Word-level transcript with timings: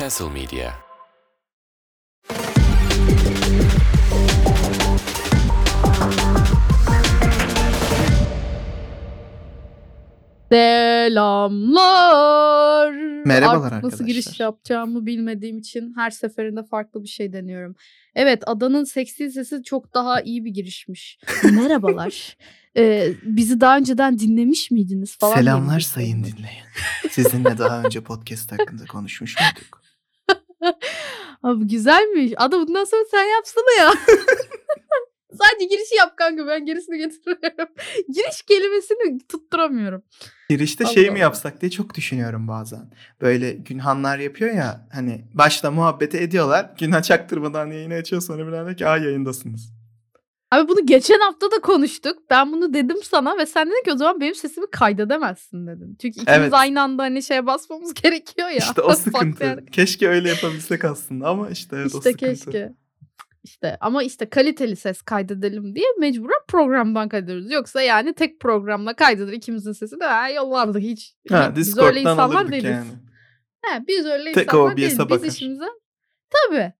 Castle 0.00 0.30
Media 0.30 0.72
Selamlar. 11.50 12.92
Merhabalar 13.26 13.72
Artık 13.72 13.84
nasıl 13.84 14.06
giriş 14.06 14.26
arkadaşlar. 14.26 14.44
yapacağımı 14.44 15.06
bilmediğim 15.06 15.58
için 15.58 15.92
her 15.96 16.10
seferinde 16.10 16.62
farklı 16.62 17.02
bir 17.02 17.08
şey 17.08 17.32
deniyorum. 17.32 17.74
Evet 18.14 18.42
adanın 18.46 18.84
seksi 18.84 19.30
sesi 19.30 19.62
çok 19.62 19.94
daha 19.94 20.20
iyi 20.20 20.44
bir 20.44 20.50
girişmiş. 20.50 21.18
Merhabalar. 21.44 22.36
Ee, 22.76 23.08
bizi 23.22 23.60
daha 23.60 23.76
önceden 23.76 24.18
dinlemiş 24.18 24.70
miydiniz 24.70 25.18
falan 25.18 25.34
Selamlar 25.34 25.80
sayın 25.80 26.24
dinleyen. 26.24 26.66
Sizinle 27.10 27.58
daha 27.58 27.82
önce 27.82 28.00
podcast 28.00 28.52
hakkında 28.52 28.86
konuşmuş 28.86 29.36
muyduk? 29.40 29.79
Abi 31.42 31.64
güzelmiş. 31.64 32.32
Ada 32.36 32.58
bundan 32.58 32.84
sonra 32.84 33.04
sen 33.10 33.24
yapsana 33.24 33.72
ya. 33.78 33.92
Sadece 35.32 35.64
girişi 35.64 35.96
yap 35.96 36.16
kanka 36.16 36.46
ben 36.46 36.66
gerisini 36.66 36.98
getiriyorum. 36.98 37.74
Giriş 38.08 38.42
kelimesini 38.42 39.18
tutturamıyorum. 39.28 40.02
Girişte 40.48 40.84
Allah 40.84 40.92
şey 40.92 41.10
mi 41.10 41.20
yapsak 41.20 41.60
diye 41.60 41.70
çok 41.70 41.94
düşünüyorum 41.94 42.48
bazen. 42.48 42.90
Böyle 43.20 43.52
Günhanlar 43.52 44.18
yapıyor 44.18 44.54
ya 44.54 44.88
hani 44.92 45.24
başta 45.34 45.70
muhabbeti 45.70 46.18
ediyorlar. 46.18 46.70
Günhan 46.78 47.02
çaktırmadan 47.02 47.66
yayını 47.66 47.94
açıyor 47.94 48.22
sonra 48.22 48.46
bir 48.46 48.52
anda 48.52 48.76
ki 48.76 48.86
aa 48.86 48.96
yayındasınız. 48.96 49.79
Abi 50.52 50.68
bunu 50.68 50.86
geçen 50.86 51.20
hafta 51.20 51.50
da 51.50 51.60
konuştuk. 51.60 52.18
Ben 52.30 52.52
bunu 52.52 52.74
dedim 52.74 52.96
sana 53.02 53.38
ve 53.38 53.46
sen 53.46 53.66
dedin 53.66 53.84
ki 53.84 53.92
o 53.92 53.96
zaman 53.96 54.20
benim 54.20 54.34
sesimi 54.34 54.66
kaydedemezsin 54.70 55.66
dedin. 55.66 55.96
Çünkü 56.02 56.20
ikimiz 56.20 56.38
Evet. 56.40 56.54
aynı 56.54 56.82
anda 56.82 57.02
hani 57.02 57.22
şeye 57.22 57.46
basmamız 57.46 57.94
gerekiyor 58.02 58.48
ya. 58.48 58.56
İşte 58.56 58.82
o 58.82 58.92
sıkıntı. 58.92 59.64
Keşke 59.72 60.08
öyle 60.08 60.28
yapabilsek 60.28 60.84
aslında 60.84 61.28
ama 61.28 61.50
işte 61.50 61.76
evet 61.76 61.94
o 61.94 61.98
İşte 61.98 62.10
sıkıntı. 62.12 62.34
keşke. 62.34 62.72
İşte 63.44 63.76
ama 63.80 64.02
işte 64.02 64.28
kaliteli 64.28 64.76
ses 64.76 65.02
kaydedelim 65.02 65.74
diye 65.74 65.86
mecburen 65.98 66.40
programdan 66.48 67.08
kaydediyoruz. 67.08 67.50
Yoksa 67.50 67.82
yani 67.82 68.12
tek 68.14 68.40
programla 68.40 68.94
kaydedilir 68.96 69.32
ikimizin 69.32 69.72
sesini 69.72 70.04
ha, 70.04 70.28
yollardık 70.30 70.82
hiç. 70.82 71.14
Ha, 71.30 71.52
biz 71.56 71.78
öyle 71.78 72.00
insanlar 72.00 72.52
değiliz. 72.52 72.70
yani. 72.70 72.86
He, 73.64 73.86
biz 73.88 74.06
öyle 74.06 74.32
Tek 74.32 74.44
insanlar 74.46 74.76
değiliz. 74.76 74.92
Biz 74.98 74.98
bakar. 75.10 75.26
işimize 75.26 75.64
tabii. 76.30 76.72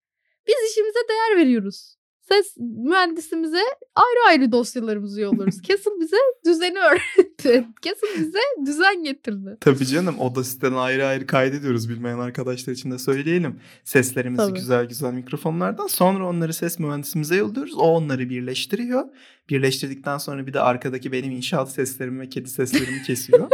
Biz 0.49 0.71
işimize 0.71 0.99
değer 1.09 1.37
veriyoruz. 1.45 1.97
Ses 2.33 2.57
mühendisimize 2.59 3.63
ayrı 3.95 4.29
ayrı 4.29 4.53
dosyalarımızı 4.53 5.21
yolluyoruz. 5.21 5.61
Kesin 5.63 6.01
bize 6.01 6.17
düzeni 6.47 6.79
öğretti. 6.79 7.67
Kesin 7.83 8.09
bize 8.19 8.39
düzen 8.67 9.05
getirdi. 9.05 9.57
Tabii 9.61 9.87
canım 9.87 10.17
o 10.19 10.43
siteden 10.43 10.73
ayrı 10.73 11.07
ayrı 11.07 11.27
kaydediyoruz 11.27 11.89
bilmeyen 11.89 12.19
arkadaşlar 12.19 12.73
için 12.73 12.91
de 12.91 12.99
söyleyelim. 12.99 13.61
Seslerimizi 13.85 14.43
Tabii. 14.43 14.59
güzel 14.59 14.85
güzel 14.85 15.13
mikrofonlardan 15.13 15.87
sonra 15.87 16.29
onları 16.29 16.55
ses 16.55 16.79
mühendisimize 16.79 17.37
yolluyoruz. 17.37 17.75
O 17.75 17.83
onları 17.83 18.31
birleştiriyor. 18.31 19.05
Birleştirdikten 19.49 20.19
sonra 20.19 20.47
bir 20.47 20.53
de 20.53 20.61
arkadaki 20.61 21.13
benim 21.13 21.33
inşaat 21.33 21.71
seslerimi 21.71 22.21
ve 22.21 22.29
kedi 22.29 22.49
seslerimi 22.49 23.03
kesiyor. 23.03 23.51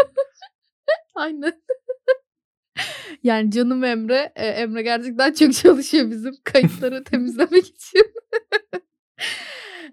Aynen. 1.14 1.52
Yani 3.26 3.50
canım 3.50 3.84
Emre. 3.84 4.32
e, 4.36 4.46
Emre 4.46 4.82
gerçekten 4.82 5.32
çok 5.32 5.54
çalışıyor 5.54 6.10
bizim 6.10 6.34
kayıtları 6.44 7.04
temizlemek 7.04 7.66
için. 7.66 8.12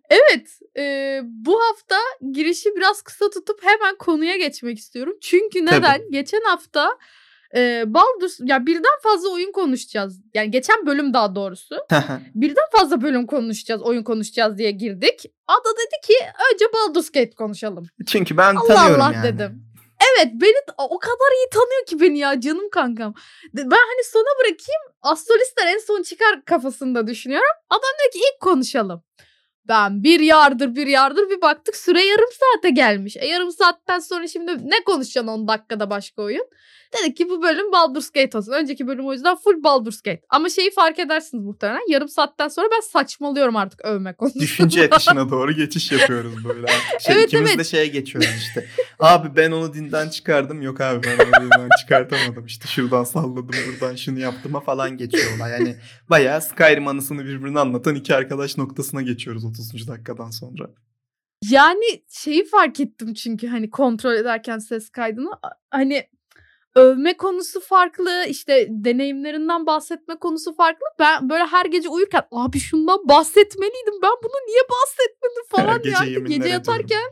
evet. 0.09 0.59
e, 0.77 1.19
bu 1.23 1.61
hafta 1.61 1.95
girişi 2.31 2.69
biraz 2.75 3.01
kısa 3.01 3.29
tutup 3.29 3.59
hemen 3.63 3.95
konuya 3.97 4.37
geçmek 4.37 4.77
istiyorum. 4.77 5.17
Çünkü 5.21 5.65
neden? 5.65 6.11
Geçen 6.11 6.41
hafta 6.41 6.97
e, 7.55 7.83
Baldur's 7.87 8.39
ya 8.43 8.65
birden 8.65 8.99
fazla 9.03 9.29
oyun 9.29 9.51
konuşacağız. 9.51 10.21
Yani 10.33 10.51
geçen 10.51 10.85
bölüm 10.85 11.13
daha 11.13 11.35
doğrusu. 11.35 11.75
Birden 12.35 12.69
fazla 12.77 13.01
bölüm 13.01 13.27
konuşacağız, 13.27 13.81
oyun 13.81 14.03
konuşacağız 14.03 14.57
diye 14.57 14.71
girdik. 14.71 15.25
Ada 15.47 15.69
dedi 15.77 16.07
ki 16.07 16.13
önce 16.53 16.65
Baldur's 16.73 17.09
Gate 17.09 17.31
konuşalım. 17.31 17.85
Çünkü 18.07 18.37
ben 18.37 18.55
Allah 18.55 18.67
tanıyorum 18.67 19.01
Allah 19.01 19.13
yani. 19.13 19.23
dedim. 19.23 19.72
Evet 20.09 20.31
beni 20.33 20.55
o 20.77 20.99
kadar 20.99 21.31
iyi 21.37 21.49
tanıyor 21.51 21.85
ki 21.87 21.99
beni 21.99 22.19
ya 22.19 22.41
canım 22.41 22.69
kankam. 22.69 23.13
Ben 23.53 23.69
hani 23.69 24.03
sona 24.03 24.39
bırakayım 24.39 24.81
astrolistler 25.01 25.67
en 25.67 25.77
son 25.77 26.03
çıkar 26.03 26.45
kafasında 26.45 27.07
düşünüyorum. 27.07 27.55
Adam 27.69 27.89
diyor 27.99 28.11
ki 28.11 28.19
ilk 28.19 28.39
konuşalım. 28.41 29.03
Ben 29.67 30.03
bir 30.03 30.19
yardır 30.19 30.75
bir 30.75 30.87
yardır 30.87 31.29
bir 31.29 31.41
baktık 31.41 31.75
süre 31.75 32.03
yarım 32.03 32.29
saate 32.39 32.69
gelmiş. 32.69 33.17
E 33.17 33.25
yarım 33.25 33.51
saatten 33.51 33.99
sonra 33.99 34.27
şimdi 34.27 34.69
ne 34.69 34.83
konuşacaksın 34.83 35.27
10 35.27 35.47
dakikada 35.47 35.89
başka 35.89 36.21
oyun? 36.21 36.45
Dedik 37.01 37.17
ki 37.17 37.29
bu 37.29 37.41
bölüm 37.41 37.71
Baldur's 37.71 38.09
Gate 38.09 38.37
olsun. 38.37 38.51
Önceki 38.51 38.87
bölüm 38.87 39.07
o 39.07 39.13
yüzden 39.13 39.35
full 39.35 39.63
Baldur's 39.63 40.01
Gate. 40.01 40.21
Ama 40.29 40.49
şeyi 40.49 40.71
fark 40.71 40.99
edersiniz 40.99 41.45
muhtemelen. 41.45 41.91
Yarım 41.91 42.09
saatten 42.09 42.47
sonra 42.47 42.67
ben 42.71 42.79
saçmalıyorum 42.81 43.55
artık 43.55 43.85
övme 43.85 44.13
konusunda. 44.13 44.43
Düşünce 44.43 44.83
akışına 44.91 45.29
doğru 45.29 45.51
geçiş 45.51 45.91
yapıyoruz 45.91 46.45
böyle. 46.45 46.67
Şey, 46.99 47.15
Evet, 47.15 47.27
ikimiz 47.27 47.49
evet. 47.49 47.59
de 47.59 47.63
şeye 47.63 47.87
geçiyoruz 47.87 48.29
işte. 48.37 48.67
Abi 48.99 49.35
ben 49.35 49.51
onu 49.51 49.73
dinden 49.73 50.09
çıkardım. 50.09 50.61
Yok 50.61 50.81
abi 50.81 51.07
ben 51.07 51.25
onu 51.25 51.43
dinden 51.45 51.69
çıkartamadım. 51.81 52.45
İşte 52.45 52.67
şuradan 52.67 53.03
salladım 53.03 53.49
buradan 53.67 53.95
şunu 53.95 54.19
yaptım'a 54.19 54.59
falan 54.59 54.97
geçiyor 54.97 55.37
olay. 55.37 55.51
Yani 55.51 55.75
bayağı 56.09 56.41
Skyrim 56.41 56.87
anısını 56.87 57.25
birbirine 57.25 57.59
anlatan 57.59 57.95
iki 57.95 58.15
arkadaş 58.15 58.57
noktasına 58.57 59.01
geçiyoruz 59.01 59.45
30. 59.45 59.87
dakikadan 59.87 60.29
sonra. 60.29 60.69
Yani 61.49 62.03
şeyi 62.09 62.45
fark 62.45 62.79
ettim 62.79 63.13
çünkü 63.13 63.47
hani 63.47 63.69
kontrol 63.69 64.13
ederken 64.13 64.57
ses 64.57 64.89
kaydını 64.89 65.29
hani 65.71 66.07
övme 66.75 67.17
konusu 67.17 67.59
farklı 67.59 68.25
işte 68.27 68.67
deneyimlerinden 68.69 69.65
bahsetme 69.65 70.15
konusu 70.15 70.55
farklı. 70.55 70.85
Ben 70.99 71.29
böyle 71.29 71.45
her 71.45 71.65
gece 71.65 71.89
uyurken 71.89 72.23
abi 72.31 72.59
şundan 72.59 73.09
bahsetmeliydim 73.09 73.93
ben 74.03 74.11
bunu 74.23 74.47
niye 74.47 74.61
bahsetmedim 74.69 75.43
falan 75.49 75.77
Gece 75.81 75.89
yani 75.89 76.09
yeminler 76.11 76.27
gece 76.27 76.35
ediyorum. 76.35 76.51
yatarken 76.53 77.09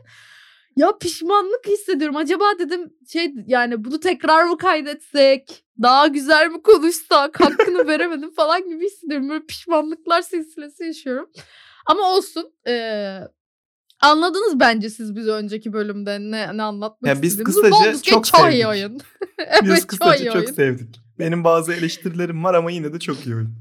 ya 0.76 0.98
pişmanlık 0.98 1.66
hissediyorum. 1.66 2.16
Acaba 2.16 2.44
dedim 2.58 2.92
şey 3.08 3.34
yani 3.46 3.84
bunu 3.84 4.00
tekrar 4.00 4.44
mı 4.44 4.58
kaydetsek? 4.58 5.64
Daha 5.82 6.06
güzel 6.06 6.50
mi 6.50 6.62
konuşsak? 6.62 7.40
Hakkını 7.40 7.86
veremedim 7.88 8.30
falan 8.30 8.68
gibi 8.68 8.86
hissediyorum. 8.86 9.28
Böyle 9.28 9.44
pişmanlıklar 9.46 10.22
silsilesi 10.22 10.84
yaşıyorum. 10.84 11.30
Ama 11.86 12.02
olsun. 12.02 12.52
Ee, 12.68 13.18
anladınız 14.02 14.60
bence 14.60 14.90
siz 14.90 15.16
biz 15.16 15.28
önceki 15.28 15.72
bölümde 15.72 16.18
ne, 16.20 16.56
ne 16.56 16.62
anlatmak 16.62 17.08
Ya 17.16 17.22
biz 17.22 17.32
istediğimizi. 17.32 17.60
kısaca 17.70 17.90
Gate 17.92 18.02
çok 18.02 18.24
çok 18.24 18.52
iyi 18.52 18.66
oyun. 18.66 18.94
Biz 18.98 19.02
evet 19.68 19.80
çok 19.80 19.88
kısaca 19.88 20.16
iyi 20.24 20.26
çok 20.26 20.36
oyun. 20.36 20.52
sevdik. 20.52 21.00
Benim 21.18 21.44
bazı 21.44 21.72
eleştirilerim 21.72 22.44
var 22.44 22.54
ama 22.54 22.70
yine 22.70 22.92
de 22.92 22.98
çok 22.98 23.26
iyi 23.26 23.34
oyun. 23.34 23.54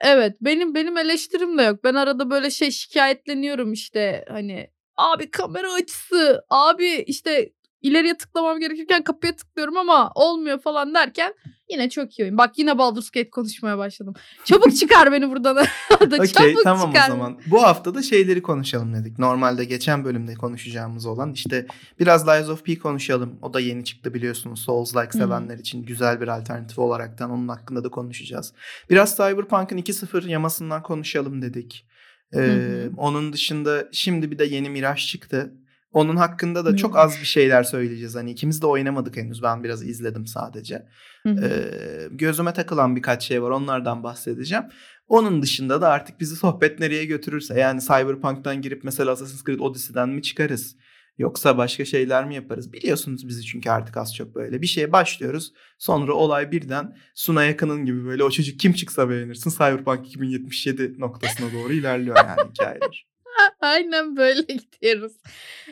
Evet 0.00 0.36
benim 0.40 0.74
benim 0.74 0.96
eleştirim 0.98 1.58
de 1.58 1.62
yok. 1.62 1.84
Ben 1.84 1.94
arada 1.94 2.30
böyle 2.30 2.50
şey 2.50 2.70
şikayetleniyorum 2.70 3.72
işte 3.72 4.24
hani 4.28 4.70
abi 4.96 5.30
kamera 5.30 5.72
açısı 5.72 6.42
abi 6.50 6.88
işte 7.06 7.52
ileriye 7.82 8.16
tıklamam 8.16 8.60
gerekirken 8.60 9.04
kapıya 9.04 9.36
tıklıyorum 9.36 9.76
ama 9.76 10.12
olmuyor 10.14 10.60
falan 10.60 10.94
derken 10.94 11.34
yine 11.70 11.90
çok 11.90 12.18
iyi 12.18 12.24
oyun. 12.24 12.38
Bak 12.38 12.58
yine 12.58 12.78
Baldur's 12.78 13.10
Gate 13.10 13.30
konuşmaya 13.30 13.78
başladım. 13.78 14.14
Çabuk 14.44 14.76
çıkar 14.76 15.12
beni 15.12 15.30
buradan. 15.30 15.56
Okey 16.00 16.54
tamam 16.64 16.92
çıkar. 16.92 17.08
o 17.08 17.12
zaman. 17.12 17.38
Bu 17.46 17.62
hafta 17.62 17.94
da 17.94 18.02
şeyleri 18.02 18.42
konuşalım 18.42 18.94
dedik. 18.94 19.18
Normalde 19.18 19.64
geçen 19.64 20.04
bölümde 20.04 20.34
konuşacağımız 20.34 21.06
olan 21.06 21.32
işte 21.32 21.66
biraz 22.00 22.28
Lies 22.28 22.48
of 22.48 22.64
P 22.64 22.78
konuşalım. 22.78 23.38
O 23.42 23.54
da 23.54 23.60
yeni 23.60 23.84
çıktı 23.84 24.14
biliyorsunuz. 24.14 24.64
Souls-like 24.68 25.12
sevenler 25.12 25.58
için 25.58 25.82
güzel 25.82 26.20
bir 26.20 26.28
alternatif 26.28 26.78
olaraktan 26.78 27.30
onun 27.30 27.48
hakkında 27.48 27.84
da 27.84 27.88
konuşacağız. 27.88 28.52
Biraz 28.90 29.16
Cyberpunk'ın 29.16 29.78
2.0 29.78 30.28
yamasından 30.28 30.82
konuşalım 30.82 31.42
dedik. 31.42 31.86
Ee, 32.34 32.38
Hı 32.38 32.42
hı. 32.42 32.90
Onun 32.96 33.32
dışında 33.32 33.88
şimdi 33.92 34.30
bir 34.30 34.38
de 34.38 34.44
yeni 34.44 34.70
Mirage 34.70 35.00
çıktı. 35.00 35.52
Onun 35.92 36.16
hakkında 36.16 36.64
da 36.64 36.76
çok 36.76 36.92
Mirage. 36.92 37.06
az 37.06 37.20
bir 37.20 37.26
şeyler 37.26 37.62
söyleyeceğiz. 37.62 38.14
Hani 38.14 38.30
ikimiz 38.30 38.62
de 38.62 38.66
oynamadık 38.66 39.16
henüz. 39.16 39.42
Ben 39.42 39.64
biraz 39.64 39.88
izledim 39.88 40.26
sadece. 40.26 40.86
Hı 41.22 41.28
hı. 41.28 41.44
Ee, 41.44 42.08
gözüme 42.10 42.52
takılan 42.52 42.96
birkaç 42.96 43.22
şey 43.22 43.42
var 43.42 43.50
onlardan 43.50 44.02
bahsedeceğim. 44.02 44.64
Onun 45.08 45.42
dışında 45.42 45.80
da 45.80 45.88
artık 45.88 46.20
bizi 46.20 46.36
sohbet 46.36 46.80
nereye 46.80 47.04
götürürse 47.04 47.60
yani 47.60 47.80
Cyberpunk'tan 47.80 48.62
girip 48.62 48.84
mesela 48.84 49.12
Assassin's 49.12 49.44
Creed 49.44 49.58
Odyssey'den 49.58 50.08
mi 50.08 50.22
çıkarız? 50.22 50.76
Yoksa 51.18 51.58
başka 51.58 51.84
şeyler 51.84 52.24
mi 52.24 52.34
yaparız? 52.34 52.72
Biliyorsunuz 52.72 53.28
bizi 53.28 53.42
çünkü 53.42 53.70
artık 53.70 53.96
az 53.96 54.14
çok 54.14 54.34
böyle. 54.34 54.62
Bir 54.62 54.66
şeye 54.66 54.92
başlıyoruz. 54.92 55.52
Sonra 55.78 56.12
olay 56.12 56.52
birden 56.52 56.96
Suna 57.14 57.44
Yakın'ın 57.44 57.84
gibi 57.84 58.04
böyle 58.04 58.24
o 58.24 58.30
çocuk 58.30 58.60
kim 58.60 58.72
çıksa 58.72 59.10
beğenirsin 59.10 59.50
Cyberpunk 59.50 60.06
2077 60.08 61.00
noktasına 61.00 61.52
doğru 61.52 61.72
ilerliyor 61.72 62.16
yani 62.16 62.50
hikayeler. 62.54 63.06
Aynen 63.60 64.16
böyle 64.16 64.40
gidiyoruz. 64.42 65.12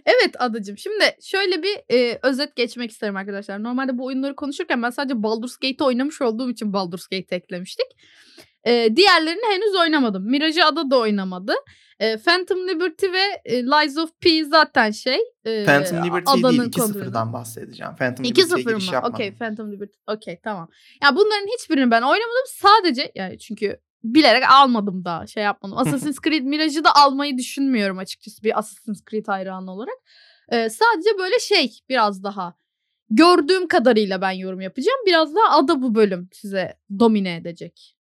Evet 0.04 0.34
adacım. 0.38 0.78
Şimdi 0.78 1.04
şöyle 1.22 1.62
bir 1.62 1.94
e, 1.94 2.18
özet 2.22 2.56
geçmek 2.56 2.90
isterim 2.90 3.16
arkadaşlar. 3.16 3.62
Normalde 3.62 3.98
bu 3.98 4.04
oyunları 4.04 4.36
konuşurken 4.36 4.82
ben 4.82 4.90
sadece 4.90 5.22
Baldur's 5.22 5.56
Gate'i 5.56 5.84
oynamış 5.84 6.22
olduğum 6.22 6.50
için 6.50 6.72
Baldur's 6.72 7.06
Gate'i 7.06 7.38
eklemiştik. 7.38 7.86
E, 8.64 8.96
diğerlerini 8.96 9.54
henüz 9.54 9.74
oynamadım. 9.74 10.30
Mirage 10.30 10.62
Ada 10.62 10.90
da 10.90 10.98
oynamadı. 10.98 11.52
E, 12.00 12.16
Phantom 12.16 12.68
Liberty 12.68 13.06
ve 13.06 13.40
e, 13.44 13.62
Lies 13.62 13.98
of 13.98 14.10
P 14.20 14.44
zaten 14.44 14.90
şey. 14.90 15.18
E, 15.44 15.64
Phantom 15.64 16.04
Liberty 16.04 16.32
değil 16.32 16.46
adanın 16.46 16.70
kontrolü. 16.70 17.04
2-0'dan 17.04 17.32
bahsedeceğim. 17.32 17.96
Phantom 17.96 18.24
Liberty'ye 18.24 18.46
2-0 18.46 18.70
giriş 18.70 18.92
mı? 18.92 19.00
Okey 19.04 19.34
Phantom 19.34 19.72
Liberty. 19.72 19.98
Okey 20.06 20.40
tamam. 20.44 20.68
Ya 21.02 21.16
bunların 21.16 21.46
hiçbirini 21.58 21.90
ben 21.90 22.02
oynamadım. 22.02 22.46
Sadece 22.46 23.12
yani 23.14 23.38
çünkü 23.38 23.80
bilerek 24.04 24.50
almadım 24.50 25.04
daha 25.04 25.26
şey 25.26 25.42
yapmadım. 25.42 25.78
Assassin's 25.78 26.16
Creed 26.24 26.44
Mirage'ı 26.44 26.84
da 26.84 26.94
almayı 26.94 27.38
düşünmüyorum 27.38 27.98
açıkçası 27.98 28.42
bir 28.42 28.58
Assassin's 28.58 29.04
Creed 29.10 29.28
hayranı 29.28 29.72
olarak. 29.72 29.96
Ee, 30.48 30.70
sadece 30.70 31.10
böyle 31.18 31.38
şey 31.38 31.78
biraz 31.88 32.24
daha 32.24 32.54
gördüğüm 33.10 33.68
kadarıyla 33.68 34.20
ben 34.20 34.30
yorum 34.30 34.60
yapacağım. 34.60 34.98
Biraz 35.06 35.34
daha 35.34 35.58
ada 35.58 35.82
bu 35.82 35.94
bölüm 35.94 36.28
size 36.32 36.78
domine 36.98 37.36
edecek. 37.36 37.97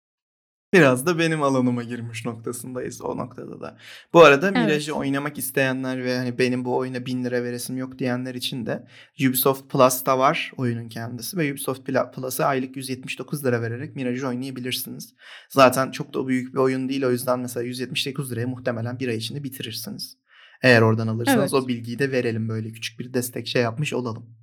Biraz 0.72 1.06
da 1.06 1.18
benim 1.18 1.42
alanıma 1.42 1.82
girmiş 1.82 2.24
noktasındayız 2.26 3.02
o 3.02 3.16
noktada 3.16 3.60
da. 3.60 3.78
Bu 4.12 4.24
arada 4.24 4.48
Evet. 4.48 4.56
Mirage'ı 4.56 4.94
oynamak 4.94 5.38
isteyenler 5.38 6.04
ve 6.04 6.16
hani 6.16 6.38
benim 6.38 6.64
bu 6.64 6.76
oyuna 6.76 7.06
1000 7.06 7.24
lira 7.24 7.44
veresim 7.44 7.76
yok 7.76 7.98
diyenler 7.98 8.34
için 8.34 8.66
de 8.66 8.86
Ubisoft 9.28 9.70
Plus'ta 9.70 10.18
var 10.18 10.52
oyunun 10.56 10.88
kendisi 10.88 11.36
ve 11.36 11.52
Ubisoft 11.52 11.86
Plus'a 12.14 12.44
aylık 12.44 12.76
179 12.76 13.44
lira 13.44 13.62
vererek 13.62 13.96
Mirage'ı 13.96 14.28
oynayabilirsiniz. 14.28 15.14
Zaten 15.48 15.90
çok 15.90 16.14
da 16.14 16.28
büyük 16.28 16.54
bir 16.54 16.58
oyun 16.58 16.88
değil 16.88 17.04
o 17.04 17.10
yüzden 17.10 17.40
mesela 17.40 17.64
179 17.64 18.32
liraya 18.32 18.46
muhtemelen 18.46 18.98
bir 19.00 19.08
ay 19.08 19.16
içinde 19.16 19.44
bitirirsiniz. 19.44 20.16
Eğer 20.62 20.82
oradan 20.82 21.08
alırsanız 21.08 21.54
Evet. 21.54 21.64
o 21.64 21.68
bilgiyi 21.68 21.98
de 21.98 22.12
verelim 22.12 22.48
böyle 22.48 22.72
küçük 22.72 22.98
bir 23.00 23.14
destek 23.14 23.46
şey 23.46 23.62
yapmış 23.62 23.92
olalım. 23.92 24.36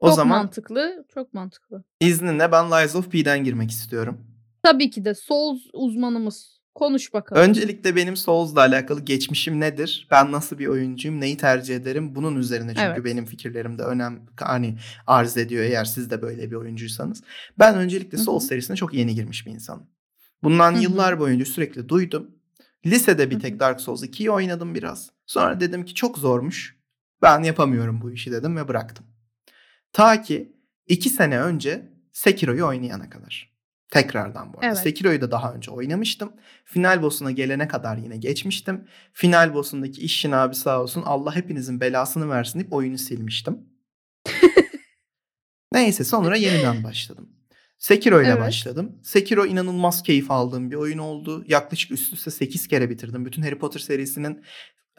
O 0.00 0.06
çok 0.06 0.16
zaman 0.16 0.38
mantıklı, 0.38 1.04
çok 1.14 1.34
mantıklı. 1.34 1.84
izninle 2.00 2.52
ben 2.52 2.70
Lies 2.70 2.96
of 2.96 3.10
P'den 3.10 3.44
girmek 3.44 3.70
istiyorum. 3.70 4.33
Tabii 4.64 4.90
ki 4.90 5.04
de 5.04 5.14
Souls 5.14 5.60
uzmanımız. 5.72 6.54
Konuş 6.74 7.14
bakalım. 7.14 7.42
Öncelikle 7.42 7.96
benim 7.96 8.16
Souls'la 8.16 8.60
alakalı 8.60 9.00
geçmişim 9.00 9.60
nedir? 9.60 10.08
Ben 10.10 10.32
nasıl 10.32 10.58
bir 10.58 10.66
oyuncuyum? 10.66 11.20
Neyi 11.20 11.36
tercih 11.36 11.76
ederim? 11.76 12.14
Bunun 12.14 12.36
üzerine 12.36 12.68
çünkü 12.68 12.80
Evet. 12.86 13.04
benim 13.04 13.24
fikirlerim 13.24 13.78
de 13.78 13.82
önem 13.82 14.26
hani 14.40 14.78
arz 15.06 15.36
ediyor 15.36 15.64
eğer 15.64 15.84
siz 15.84 16.10
de 16.10 16.22
böyle 16.22 16.50
bir 16.50 16.56
oyuncuysanız. 16.56 17.22
Ben 17.58 17.74
öncelikle. 17.76 18.18
Souls 18.18 18.48
serisine 18.48 18.76
çok 18.76 18.94
yeni 18.94 19.14
girmiş 19.14 19.46
bir 19.46 19.50
insanım. 19.50 19.86
Bundan 20.42 20.72
Hı 20.74 20.78
hı. 20.78 20.82
yıllar 20.82 21.18
boyunca 21.20 21.44
sürekli 21.44 21.88
duydum. 21.88 22.30
Lisede 22.86 23.30
bir 23.30 23.40
tek. 23.40 23.60
Dark 23.60 23.80
Souls 23.80 24.02
2'yi 24.02 24.30
oynadım 24.30 24.74
biraz. 24.74 25.10
Sonra 25.26 25.60
dedim 25.60 25.84
ki 25.84 25.94
çok 25.94 26.18
zormuş. 26.18 26.76
Ben 27.22 27.42
yapamıyorum 27.42 28.00
bu 28.02 28.12
işi 28.12 28.32
dedim 28.32 28.56
ve 28.56 28.68
bıraktım. 28.68 29.06
Ta 29.92 30.22
ki 30.22 30.52
iki 30.86 31.10
sene 31.10 31.40
önce 31.40 31.92
Sekiro'yu 32.12 32.66
oynayana 32.66 33.10
kadar. 33.10 33.53
Tekrardan 33.90 34.52
bu 34.52 34.58
arada. 34.58 34.66
Evet. 34.66 34.78
Sekiro'yu 34.78 35.20
da 35.20 35.30
daha 35.30 35.52
önce 35.54 35.70
oynamıştım. 35.70 36.32
Final 36.64 37.02
boss'una 37.02 37.30
gelene 37.30 37.68
kadar 37.68 37.96
yine 37.96 38.16
geçmiştim. 38.16 38.88
Final 39.12 39.54
boss'undaki 39.54 40.00
işin 40.00 40.32
abi 40.32 40.54
sağ 40.54 40.82
olsun 40.82 41.02
Allah 41.06 41.36
hepinizin 41.36 41.80
belasını 41.80 42.28
versin 42.28 42.58
deyip 42.60 42.72
oyunu 42.72 42.98
silmiştim. 42.98 43.58
Neyse 45.72 46.04
sonra 46.04 46.36
yeniden 46.36 46.84
başladım. 46.84 47.30
Sekiro 47.78 48.20
ile 48.22 48.28
Evet. 48.28 48.40
başladım. 48.40 48.98
Sekiro 49.02 49.46
inanılmaz 49.46 50.02
keyif 50.02 50.30
aldığım 50.30 50.70
bir 50.70 50.76
oyun 50.76 50.98
oldu. 50.98 51.44
Yaklaşık 51.48 51.90
üst 51.90 52.12
üste 52.12 52.30
8 52.30 52.68
kere 52.68 52.90
bitirdim. 52.90 53.24
Bütün 53.26 53.42
Harry 53.42 53.58
Potter 53.58 53.80
serisinin 53.80 54.44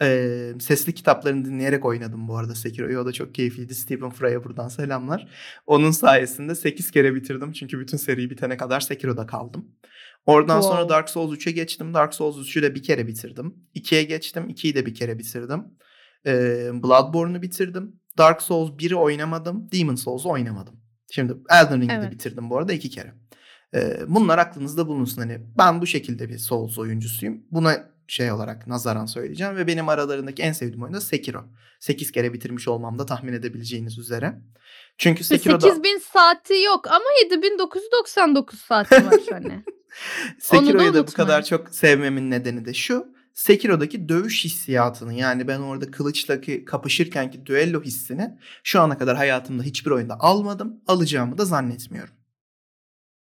e, 0.02 0.52
sesli 0.60 0.94
kitaplarını 0.94 1.44
dinleyerek 1.44 1.84
oynadım 1.84 2.28
bu 2.28 2.36
arada 2.36 2.54
Sekiro'yu. 2.54 2.98
O 2.98 3.06
da 3.06 3.12
çok 3.12 3.34
keyifliydi. 3.34 3.74
Stephen 3.74 4.10
Fry'a 4.10 4.44
buradan 4.44 4.68
selamlar. 4.68 5.28
Onun 5.66 5.90
sayesinde 5.90 6.54
8 6.54 6.90
kere 6.90 7.14
bitirdim. 7.14 7.52
Çünkü 7.52 7.80
bütün 7.80 7.96
seri 7.96 8.30
bitene 8.30 8.56
kadar 8.56 8.80
Sekiro'da 8.80 9.26
kaldım. 9.26 9.68
Oradan 10.26 10.60
sonra 10.60 10.80
Wow. 10.80 10.94
Dark 10.94 11.10
Souls 11.10 11.32
3'e 11.38 11.52
geçtim. 11.52 11.94
Dark 11.94 12.14
Souls 12.14 12.36
3'ü 12.36 12.62
de 12.62 12.74
bir 12.74 12.82
kere 12.82 13.06
bitirdim. 13.06 13.54
2'ye 13.74 14.02
geçtim. 14.04 14.48
2'yi 14.50 14.74
de 14.74 14.86
bir 14.86 14.94
kere 14.94 15.18
bitirdim. 15.18 15.64
Ee, 16.26 16.70
Bloodborne'u 16.82 17.42
bitirdim. 17.42 18.00
Dark 18.18 18.42
Souls 18.42 18.70
1'i 18.70 18.94
oynamadım. 18.94 19.68
Demon 19.72 19.94
Souls'u 19.94 20.30
oynamadım. 20.30 20.74
Şimdi 21.10 21.32
Elden 21.50 21.80
Ring'i 21.80 21.88
de 21.88 21.94
Evet. 21.94 22.12
bitirdim 22.12 22.50
bu 22.50 22.58
arada 22.58 22.72
iki 22.72 22.90
kere. 22.90 23.14
Ee, 23.74 23.96
bunlar 24.08 24.38
aklınızda 24.38 24.86
bulunsun. 24.88 25.22
Hani 25.22 25.38
ben 25.58 25.80
bu 25.80 25.86
şekilde 25.86 26.28
bir 26.28 26.38
Souls 26.38 26.78
oyuncusuyum. 26.78 27.42
Buna 27.50 27.95
şey 28.08 28.32
olarak 28.32 28.66
nazaran 28.66 29.06
söyleyeceğim. 29.06 29.56
Ve 29.56 29.66
benim 29.66 29.88
aralarındaki 29.88 30.42
en 30.42 30.52
sevdiğim 30.52 30.82
oyun 30.82 30.94
da 30.94 31.00
Sekiro. 31.00 31.44
8 31.80 32.12
kere 32.12 32.32
bitirmiş 32.32 32.68
olmam 32.68 32.98
da 32.98 33.06
tahmin 33.06 33.32
edebileceğiniz 33.32 33.98
üzere. 33.98 34.34
Çünkü 34.98 35.24
Sekiro'da... 35.24 35.66
8000 35.66 35.98
saati 35.98 36.54
yok 36.54 36.86
ama 36.86 37.04
7999 37.22 38.60
saati 38.60 39.06
var 39.06 39.14
şu 39.28 39.36
an. 39.36 39.42
Onu 39.44 39.50
da 39.50 39.62
Sekiro'yu 40.38 40.94
da 40.94 41.06
bu 41.06 41.12
kadar 41.12 41.44
çok 41.44 41.74
sevmemin 41.74 42.30
nedeni 42.30 42.64
de 42.64 42.74
şu. 42.74 43.16
Sekiro'daki 43.34 44.08
dövüş 44.08 44.44
hissiyatını 44.44 45.14
yani 45.14 45.48
ben 45.48 45.60
orada 45.60 45.90
kılıçla 45.90 46.40
ki- 46.40 46.64
kapışırkenki 46.64 47.46
düello 47.46 47.82
hissini 47.82 48.38
şu 48.64 48.80
ana 48.80 48.98
kadar 48.98 49.16
hayatımda 49.16 49.62
hiçbir 49.62 49.90
oyunda 49.90 50.20
almadım. 50.20 50.80
Alacağımı 50.86 51.38
da 51.38 51.44
zannetmiyorum. 51.44 52.14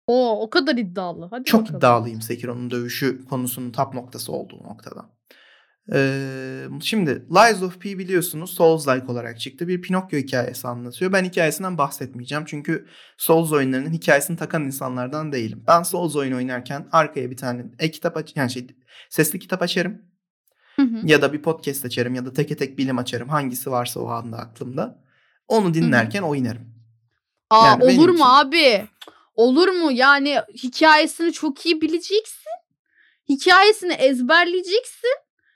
Oo, 0.08 0.42
o 0.42 0.50
kadar 0.50 0.76
iddialı. 0.76 1.28
Hadi 1.30 1.44
Çok 1.44 1.60
bakalım. 1.60 1.78
iddialıyım 1.78 2.22
Sekiro'nun 2.22 2.70
dövüşü 2.70 3.24
konusunun 3.24 3.70
tap 3.70 3.94
noktası 3.94 4.32
olduğu 4.32 4.56
noktada. 4.64 5.10
Ee, 5.92 6.64
şimdi 6.82 7.26
Lies 7.30 7.62
of 7.62 7.80
P 7.80 7.98
biliyorsunuz 7.98 8.54
Souls-like 8.58 9.10
olarak 9.10 9.40
çıktı. 9.40 9.68
Bir 9.68 9.82
Pinokyo 9.82 10.18
hikayesi 10.18 10.68
anlatıyor. 10.68 11.12
Ben 11.12 11.24
hikayesinden 11.24 11.78
bahsetmeyeceğim. 11.78 12.44
Çünkü 12.46 12.86
Souls 13.18 13.52
oyunlarının 13.52 13.92
hikayesini 13.92 14.36
takan 14.36 14.64
insanlardan 14.64 15.32
değilim. 15.32 15.64
Ben 15.66 15.82
Souls 15.82 16.16
oyunu 16.16 16.36
oynarken 16.36 16.88
arkaya 16.92 17.30
bir 17.30 17.36
tane 17.36 17.66
e-kitap 17.78 18.16
aç 18.16 18.32
yani 18.36 18.50
şey 18.50 18.66
sesli 19.10 19.38
kitap 19.38 19.62
açarım. 19.62 20.02
Hı 20.76 20.82
hı. 20.82 21.00
Ya 21.04 21.22
da 21.22 21.32
bir 21.32 21.42
podcast 21.42 21.84
açarım 21.84 22.14
ya 22.14 22.26
da 22.26 22.32
teke 22.32 22.56
tek 22.56 22.78
bilim 22.78 22.98
açarım. 22.98 23.28
Hangisi 23.28 23.70
varsa 23.70 24.00
o 24.00 24.08
anda 24.08 24.36
aklımda. 24.38 25.02
Onu 25.48 25.74
dinlerken 25.74 26.22
oynarım. 26.22 26.62
Aa, 27.50 27.66
Yani 27.66 27.84
olur 27.84 28.08
mu 28.08 28.14
için- 28.14 28.24
abi? 28.26 28.86
Olur 29.38 29.68
mu? 29.68 29.92
Yani 29.92 30.36
hikayesini 30.62 31.32
çok 31.32 31.66
iyi 31.66 31.80
bileceksin. 31.80 32.52
Hikayesini 33.28 33.92
ezberleyeceksin. 33.92 35.10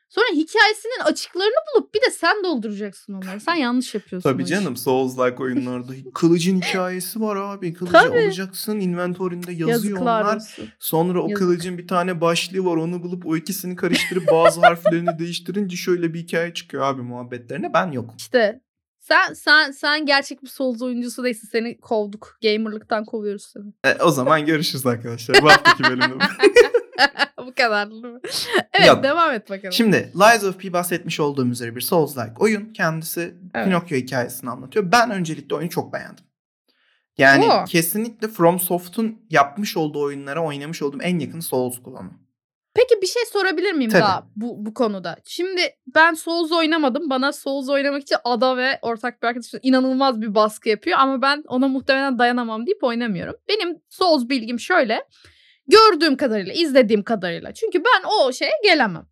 Sonra 0.08 0.26
hikayesinin 0.26 1.00
açıklarını 1.04 1.54
bulup 1.74 1.94
bir 1.94 2.00
de 2.00 2.10
sen 2.10 2.44
dolduracaksın 2.44 3.12
onları. 3.12 3.40
Sen 3.40 3.54
yanlış 3.54 3.94
yapıyorsun. 3.94 4.30
Tabii 4.30 4.46
canım 4.46 4.74
Souls-like 4.74 5.42
oyunlarda 5.42 5.92
kılıcın 6.14 6.60
hikayesi 6.60 7.20
var 7.20 7.36
abi. 7.36 7.74
Kılıcı 7.74 7.92
Tabii. 7.92 8.18
alacaksın 8.18 8.80
inventorinde 8.80 9.52
yazıyor 9.52 9.68
Yazıklar 9.68 10.22
onlar. 10.22 10.36
olsun. 10.36 10.68
Sonra 10.78 11.20
o 11.22 11.28
Yazık. 11.28 11.36
kılıcın 11.36 11.78
bir 11.78 11.88
tane 11.88 12.20
başlığı 12.20 12.64
var 12.64 12.76
onu 12.76 13.02
bulup 13.02 13.26
o 13.26 13.36
ikisini 13.36 13.76
karıştırıp 13.76 14.26
bazı 14.32 14.60
harflerini 14.60 15.10
değiştirince 15.18 15.76
şöyle 15.76 16.14
bir 16.14 16.18
hikaye 16.20 16.54
çıkıyor 16.54 16.82
abi 16.82 17.02
muhabbetlerine. 17.02 17.74
Ben 17.74 17.92
yokum. 17.92 18.16
İşte 18.18 18.60
sen 19.02 19.34
sen 19.34 19.70
sen 19.70 20.06
gerçek 20.06 20.42
bir 20.42 20.48
Souls 20.48 20.82
oyuncusu 20.82 21.24
değilsin. 21.24 21.48
Seni 21.52 21.80
kovduk. 21.80 22.38
Gamerlıktan 22.42 23.04
kovuyoruz 23.04 23.52
seni. 23.52 23.72
E, 23.84 24.02
o 24.02 24.10
zaman 24.10 24.46
görüşürüz 24.46 24.86
arkadaşlar. 24.86 25.42
Bu 25.42 25.50
haftaki 25.50 25.82
bölümde. 25.84 26.14
bu. 26.14 26.18
Kadar? 27.56 27.88
Evet 28.74 28.86
Yok. 28.86 29.02
devam 29.02 29.30
et 29.32 29.50
bakalım. 29.50 29.72
Şimdi 29.72 30.12
Lies 30.16 30.44
of 30.44 30.58
P 30.60 30.72
bahsetmiş 30.72 31.20
olduğum 31.20 31.46
üzere 31.46 31.76
bir 31.76 31.80
Souls-like 31.80 32.38
oyun. 32.38 32.72
Kendisi 32.72 33.34
Evet. 33.54 33.66
Pinokyo 33.66 33.98
hikayesini 33.98 34.50
anlatıyor. 34.50 34.92
Ben 34.92 35.10
öncelikle 35.10 35.56
oyunu 35.56 35.70
çok 35.70 35.92
beğendim. 35.92 36.24
Yani 37.18 37.44
Oo. 37.44 37.64
kesinlikle 37.64 38.28
From 38.28 38.60
Soft'un 38.60 39.26
yapmış 39.30 39.76
olduğu 39.76 40.00
oyunlara 40.02 40.40
oynamış 40.44 40.82
olduğum 40.82 41.02
en 41.02 41.18
yakın 41.18 41.40
Souls 41.40 41.82
klonu. 41.82 42.10
Peki 42.74 43.02
bir 43.02 43.06
şey 43.06 43.22
sorabilir 43.32 43.72
miyim 43.72 43.90
Tabii. 43.90 44.02
daha 44.02 44.26
bu, 44.36 44.66
bu 44.66 44.74
konuda? 44.74 45.16
Şimdi 45.24 45.60
ben 45.94 46.14
Souls 46.14 46.52
oynamadım. 46.52 47.10
Bana 47.10 47.32
Souls 47.32 47.68
oynamak 47.68 48.02
için 48.02 48.16
Ada 48.24 48.56
ve 48.56 48.78
ortak 48.82 49.22
bir 49.22 49.28
arkadaşım 49.28 49.60
inanılmaz 49.62 50.20
bir 50.20 50.34
baskı 50.34 50.68
yapıyor. 50.68 50.98
Ama 50.98 51.22
ben 51.22 51.44
ona 51.48 51.68
muhtemelen 51.68 52.18
dayanamam 52.18 52.66
deyip 52.66 52.84
oynamıyorum. 52.84 53.34
Benim 53.48 53.82
Souls 53.88 54.28
bilgim 54.28 54.60
şöyle. 54.60 55.04
Gördüğüm 55.68 56.16
kadarıyla, 56.16 56.52
izlediğim 56.52 57.02
kadarıyla. 57.02 57.54
Çünkü 57.54 57.82
ben 57.84 58.08
o 58.08 58.32
şeye 58.32 58.52
gelemem. 58.64 59.06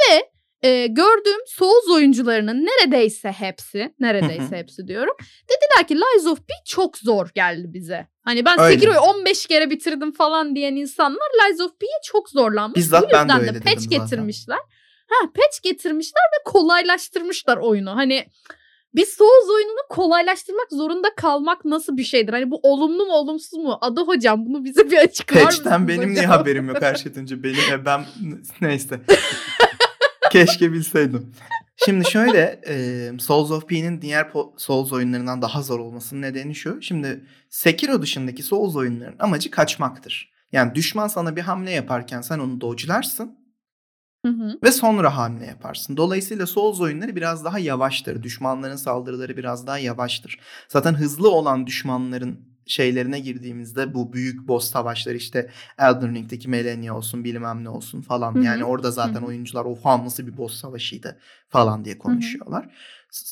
Ve 0.00 0.30
e, 0.62 0.86
gördüğüm 0.86 1.46
Souls 1.46 1.88
oyuncularının 1.94 2.66
neredeyse 2.66 3.32
hepsi, 3.32 3.94
neredeyse 4.00 4.56
hepsi 4.56 4.88
diyorum. 4.88 5.14
Dediler 5.42 5.88
ki 5.88 5.94
Lies 5.96 6.26
of 6.26 6.38
P 6.38 6.54
çok 6.66 6.98
zor 6.98 7.28
geldi 7.34 7.64
bize. 7.68 8.06
Hani 8.22 8.44
ben 8.44 8.60
Öyle. 8.60 8.74
Sekiro'yu 8.74 9.00
15 9.00 9.46
kere 9.46 9.70
bitirdim 9.70 10.12
falan 10.12 10.54
diyen 10.56 10.74
insanlar 10.76 11.28
Lies 11.48 11.60
of 11.60 11.80
P'ye 11.80 11.90
çok 12.04 12.30
zorlanmış. 12.30 12.76
Bizzat 12.76 13.02
Bu 13.02 13.06
ben 13.12 13.28
de 13.28 13.32
yüzden 13.32 13.40
öyle 13.40 13.50
de 13.50 13.54
dedim 13.54 13.64
patch 13.72 13.82
zaten. 13.84 13.98
getirmişler. 14.04 14.58
Ha 15.08 15.26
patch 15.34 15.62
getirmişler 15.62 16.22
ve 16.32 16.50
kolaylaştırmışlar 16.50 17.56
oyunu. 17.56 17.96
Hani 17.96 18.26
bir 18.94 19.06
Souls 19.06 19.48
oyununu 19.54 19.80
kolaylaştırmak 19.88 20.66
zorunda 20.70 21.08
kalmak 21.16 21.64
nasıl 21.64 21.96
bir 21.96 22.04
şeydir? 22.04 22.32
Hani 22.32 22.50
bu 22.50 22.60
olumlu 22.62 23.04
mu 23.06 23.12
olumsuz 23.12 23.58
mu? 23.58 23.78
Adı 23.80 24.00
hocam 24.00 24.46
bunu 24.46 24.64
bize 24.64 24.90
bir 24.90 24.98
açıklar 24.98 25.36
mısınız 25.42 25.64
Patch'ten 25.64 25.88
benim 25.88 26.08
niye 26.14 26.26
hocam? 26.26 26.30
haberim 26.38 26.68
yok 26.68 26.82
her 26.82 26.94
şeyden 26.94 27.22
önce? 27.22 27.42
Benim 27.42 27.72
e, 27.72 27.84
ben 27.84 28.04
neyse. 28.60 29.00
Keşke 30.30 30.72
bilseydim. 30.72 31.32
Şimdi 31.84 32.10
şöyle 32.10 32.60
e, 32.68 33.12
Souls 33.18 33.50
of 33.50 33.68
P'nin 33.68 34.02
diğer 34.02 34.26
po- 34.26 34.52
Souls 34.56 34.92
oyunlarından 34.92 35.42
daha 35.42 35.62
zor 35.62 35.78
olmasının 35.78 36.22
nedeni 36.22 36.54
şu. 36.54 36.82
Şimdi 36.82 37.24
Sekiro 37.48 38.02
dışındaki 38.02 38.42
Souls 38.42 38.76
oyunlarının 38.76 39.18
amacı 39.18 39.50
kaçmaktır. 39.50 40.32
Yani 40.52 40.74
düşman 40.74 41.08
sana 41.08 41.36
bir 41.36 41.40
hamle 41.40 41.70
yaparken 41.70 42.20
sen 42.20 42.38
onu 42.38 42.60
dodge'larsın 42.60 43.38
Hı 44.26 44.32
hı. 44.32 44.58
ve 44.62 44.72
sonra 44.72 45.16
hamle 45.16 45.46
yaparsın. 45.46 45.96
Dolayısıyla 45.96 46.46
Souls 46.46 46.80
oyunları 46.80 47.16
biraz 47.16 47.44
daha 47.44 47.58
yavaştır. 47.58 48.22
Düşmanların 48.22 48.76
saldırıları 48.76 49.36
biraz 49.36 49.66
daha 49.66 49.78
yavaştır. 49.78 50.38
Zaten 50.68 50.94
hızlı 50.94 51.30
olan 51.30 51.66
düşmanların 51.66 52.49
şeylerine 52.70 53.20
girdiğimizde 53.20 53.94
bu 53.94 54.12
büyük 54.12 54.48
boss 54.48 54.70
savaşları 54.70 55.16
işte 55.16 55.50
Elden 55.78 56.14
Ring'deki 56.14 56.48
Melania 56.48 56.96
olsun 56.96 57.24
bilmem 57.24 57.64
ne 57.64 57.68
olsun 57.68 58.00
falan. 58.00 58.34
Hı 58.34 58.38
hı. 58.38 58.44
Yani 58.44 58.64
orada 58.64 58.90
zaten 58.90 59.14
Hı 59.14 59.24
hı. 59.24 59.26
oyuncular 59.26 59.64
oha 59.64 60.04
nasıl 60.04 60.26
bir 60.26 60.36
boss 60.36 60.60
savaşıydı 60.60 61.18
falan 61.48 61.84
diye 61.84 61.98
konuşuyorlar. 61.98 62.68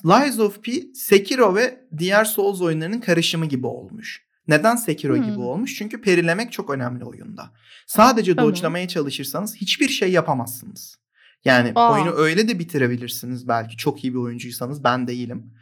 Lies 0.04 0.40
of 0.40 0.62
P, 0.62 0.73
Sekiro 0.95 1.54
ve 1.54 1.80
diğer 1.99 2.25
Souls 2.25 2.61
oyunlarının 2.61 3.00
karışımı 3.00 3.47
gibi 3.47 3.66
olmuş. 3.66 4.28
Neden 4.49 4.76
Sekiro 4.76 5.14
Hı. 5.14 5.18
gibi 5.18 5.38
olmuş? 5.40 5.76
Çünkü 5.76 6.00
perilemek 6.00 6.52
çok 6.52 6.71
önemli 6.71 7.04
oyunda. 7.04 7.50
Sadece 7.87 8.37
Tamam. 8.37 8.50
dodge'lamaya 8.50 8.88
çalışırsanız 8.88 9.57
hiçbir 9.57 9.88
şey 9.88 10.11
yapamazsınız. 10.12 10.99
Yani 11.45 11.73
Aa. 11.75 11.92
oyunu 11.92 12.11
öyle 12.11 12.49
de 12.49 12.59
bitirebilirsiniz 12.59 13.49
belki 13.49 13.76
çok 13.76 14.04
iyi 14.04 14.14
bir 14.14 14.18
oyuncuysanız 14.18 14.85
ben 14.85 15.07
değilim. 15.07 15.52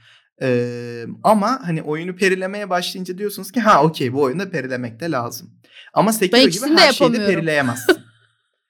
Ee, 0.42 1.04
ama 1.24 1.60
hani 1.66 1.82
oyunu 1.82 2.16
perilemeye 2.16 2.70
başlayınca 2.70 3.18
diyorsunuz 3.18 3.52
ki 3.52 3.60
ha 3.60 3.84
okey 3.84 4.12
bu 4.12 4.22
oyunda 4.22 4.50
perilemek 4.50 5.00
de 5.00 5.10
lazım. 5.10 5.50
Ama 5.94 6.12
Sekiro 6.12 6.40
gibi 6.40 6.48
ikisini 6.48 6.76
de 6.76 6.80
her 6.80 6.92
şeyde 6.92 7.04
yapamıyorum. 7.04 7.34
perileyemezsin. 7.34 7.96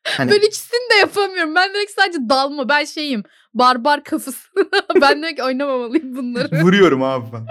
Hani 0.06 0.30
Ben 0.30 0.40
ikisini 0.40 0.90
de 0.94 0.98
yapamıyorum. 1.00 1.54
Ben 1.54 1.74
direkt 1.74 1.90
sadece 1.90 2.18
dalma. 2.28 2.68
Ben 2.68 2.84
şeyim. 2.84 3.22
Barbar 3.58 4.04
kafası. 4.04 4.48
ben 5.00 5.22
direkt 5.22 5.40
oynamamalıyım 5.40 6.16
bunları. 6.16 6.48
vuruyorum 6.62 7.02
abi 7.02 7.24
ben. 7.32 7.46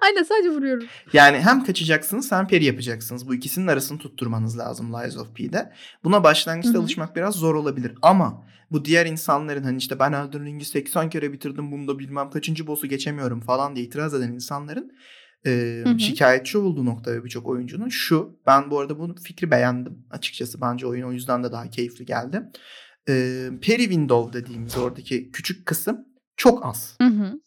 Aynen 0.00 0.22
sadece 0.22 0.50
vuruyorum. 0.50 0.86
Yani 1.12 1.38
hem 1.38 1.64
kaçacaksınız 1.64 2.32
hem 2.32 2.46
peri 2.46 2.64
yapacaksınız. 2.64 3.28
Bu 3.28 3.34
ikisinin 3.34 3.66
arasını 3.66 3.98
tutturmanız 3.98 4.58
lazım 4.58 4.92
Lies 4.92 5.16
of 5.16 5.34
P'de. 5.34 5.72
Buna 6.04 6.24
başlangıçta 6.24 6.74
Hı 6.74 6.78
hı. 6.78 6.82
alışmak 6.82 7.16
biraz 7.16 7.34
zor 7.34 7.54
olabilir. 7.54 7.92
Ama 8.02 8.44
bu 8.70 8.84
diğer 8.84 9.06
insanların 9.06 9.62
hani 9.62 9.78
işte 9.78 9.98
ben 9.98 10.12
Elden 10.12 10.44
Ring'i 10.44 10.64
80 10.64 11.10
kere 11.10 11.32
bitirdim 11.32 11.72
bunda 11.72 11.98
bilmem 11.98 12.30
kaçıncı 12.30 12.66
boss'u 12.66 12.86
geçemiyorum 12.86 13.40
falan 13.40 13.76
diye 13.76 13.86
itiraz 13.86 14.14
eden 14.14 14.32
insanların 14.32 14.92
e, 15.46 15.84
şikayetçi 15.98 16.58
olduğu 16.58 16.84
nokta 16.84 17.12
ve 17.12 17.24
birçok 17.24 17.46
oyuncunun 17.46 17.88
şu. 17.88 18.38
Ben 18.46 18.70
bu 18.70 18.80
arada 18.80 18.98
bu 18.98 19.14
fikri 19.22 19.50
beğendim 19.50 20.06
açıkçası. 20.10 20.60
Bence 20.60 20.86
oyun 20.86 21.06
o 21.06 21.12
yüzden 21.12 21.44
de 21.44 21.52
daha 21.52 21.70
keyifli 21.70 22.06
geldi. 22.06 22.42
E, 23.08 23.48
peri 23.62 23.82
window 23.82 24.40
dediğimiz 24.40 24.76
oradaki 24.76 25.30
küçük 25.30 25.66
kısım 25.66 26.04
çok 26.36 26.66
az. 26.66 26.96
Hı 27.00 27.08
hı. 27.08 27.40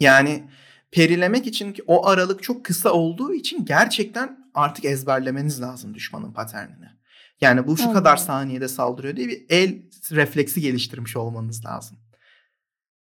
Yani 0.00 0.44
perilemek 0.90 1.46
için 1.46 1.72
ki 1.72 1.82
o 1.86 2.06
aralık 2.06 2.42
çok 2.42 2.64
kısa 2.64 2.92
olduğu 2.92 3.34
için 3.34 3.64
gerçekten 3.64 4.50
artık 4.54 4.84
ezberlemeniz 4.84 5.60
lazım 5.60 5.94
düşmanın 5.94 6.32
paternini. 6.32 6.88
Yani 7.40 7.66
bu 7.66 7.76
şu 7.76 7.84
Allah 7.84 7.92
kadar 7.92 8.16
saniyede 8.16 8.68
saldırıyor 8.68 9.16
diye 9.16 9.28
bir 9.28 9.46
el 9.48 9.82
refleksi 10.10 10.60
geliştirmiş 10.60 11.16
olmanız 11.16 11.64
lazım. 11.64 11.98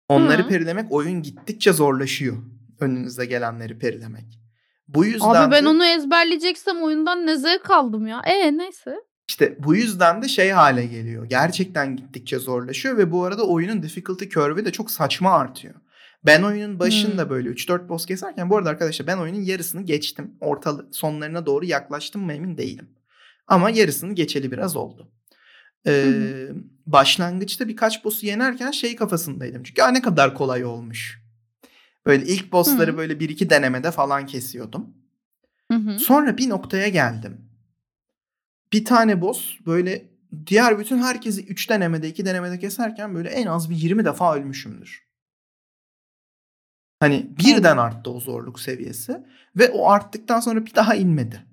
Onları 0.09 0.45
Hı. 0.45 0.49
perilemek 0.49 0.93
oyun 0.93 1.23
gittikçe 1.23 1.73
zorlaşıyor. 1.73 2.37
Önünüze 2.81 3.27
gelenleri 3.27 3.79
perilemek. 3.79 4.41
Bu 4.89 5.05
yüzden 5.05 5.29
Abi 5.29 5.53
ben 5.53 5.65
de, 5.65 5.69
onu 5.69 5.87
ezberleyeceksem 5.87 6.83
oyundan 6.83 7.27
ne 7.27 7.37
zevk 7.37 7.71
aldım 7.71 8.07
ya. 8.07 8.23
E 8.25 8.59
neyse. 8.59 8.97
İşte 9.29 9.57
bu 9.59 9.75
yüzden 9.77 10.23
de 10.23 10.29
şey 10.29 10.51
hale 10.51 10.87
geliyor. 10.87 11.25
Gerçekten 11.25 11.97
gittikçe 11.97 12.39
zorlaşıyor 12.39 12.99
ve 12.99 13.13
bu 13.13 13.25
arada 13.25 13.47
oyunun 13.47 13.83
difficulty 13.83 14.25
curve'i 14.25 14.65
de 14.65 14.73
çok 14.73 14.91
saçma 14.91 15.33
artıyor. 15.33 15.75
Ben 16.27 16.43
oyunun 16.43 16.79
başında 16.79 17.23
Hmm. 17.23 17.31
böyle 17.31 17.49
3-4 17.49 17.89
boss 17.89 18.07
keserken 18.07 18.51
bu 18.51 18.57
arada 18.57 18.71
arkadaşlar 18.71 19.07
ben 19.07 19.17
oyunun 19.19 19.41
yarısını 19.41 19.83
geçtim. 19.83 20.35
Ortalık 20.41 20.97
sonlarına 20.97 21.47
doğru 21.47 21.65
yaklaştım 21.65 22.23
mı 22.25 22.33
emin 22.33 22.59
değilim. 22.59 22.89
Ama 23.47 23.71
yarısını 23.71 24.13
geçeli 24.15 24.51
biraz 24.53 24.77
oldu. 24.77 25.09
Ee, 25.87 25.91
Hı 25.93 26.55
başlangıçta 26.87 27.69
birkaç 27.69 28.05
boss'u 28.05 28.27
yenerken 28.27 28.71
şey 28.71 28.97
kafasındaydım. 28.97 29.63
Çünkü 29.63 29.83
"Aa, 29.83 29.89
ne 29.89 30.03
kadar 30.03 30.35
kolay 30.35 30.65
olmuş. 30.65 31.23
Böyle 32.07 32.27
ilk 32.27 32.53
boss'ları 32.53 32.93
Hı. 32.93 32.97
böyle 32.97 33.21
bir 33.21 33.29
iki 33.29 33.51
denemede 33.51 33.91
falan 33.91 34.27
kesiyordum. 34.27 34.87
Hı. 35.73 35.99
Sonra 35.99 36.37
bir 36.39 36.49
noktaya 36.49 36.89
geldim. 36.89 37.41
Bir 38.73 38.85
tane 38.85 39.21
boss 39.21 39.59
böyle 39.67 40.05
diğer 40.47 40.79
bütün 40.79 40.99
herkesi 40.99 41.47
3 41.47 41.71
denemede 41.71 42.09
2 42.09 42.27
denemede 42.27 42.59
keserken 42.59 43.15
böyle 43.15 43.29
en 43.29 43.47
az 43.47 43.71
bir 43.71 43.77
20 43.77 44.05
defa 44.05 44.35
ölmüşümdür. 44.35 45.07
Hani 47.01 47.27
birden 47.39 47.77
arttı 47.77 48.11
o 48.11 48.21
zorluk 48.21 48.61
seviyesi 48.61 49.27
ve 49.57 49.71
o 49.71 49.91
arttıktan 49.91 50.41
sonra 50.41 50.67
bir 50.67 50.75
daha 50.75 50.95
inmedi. 50.95 51.47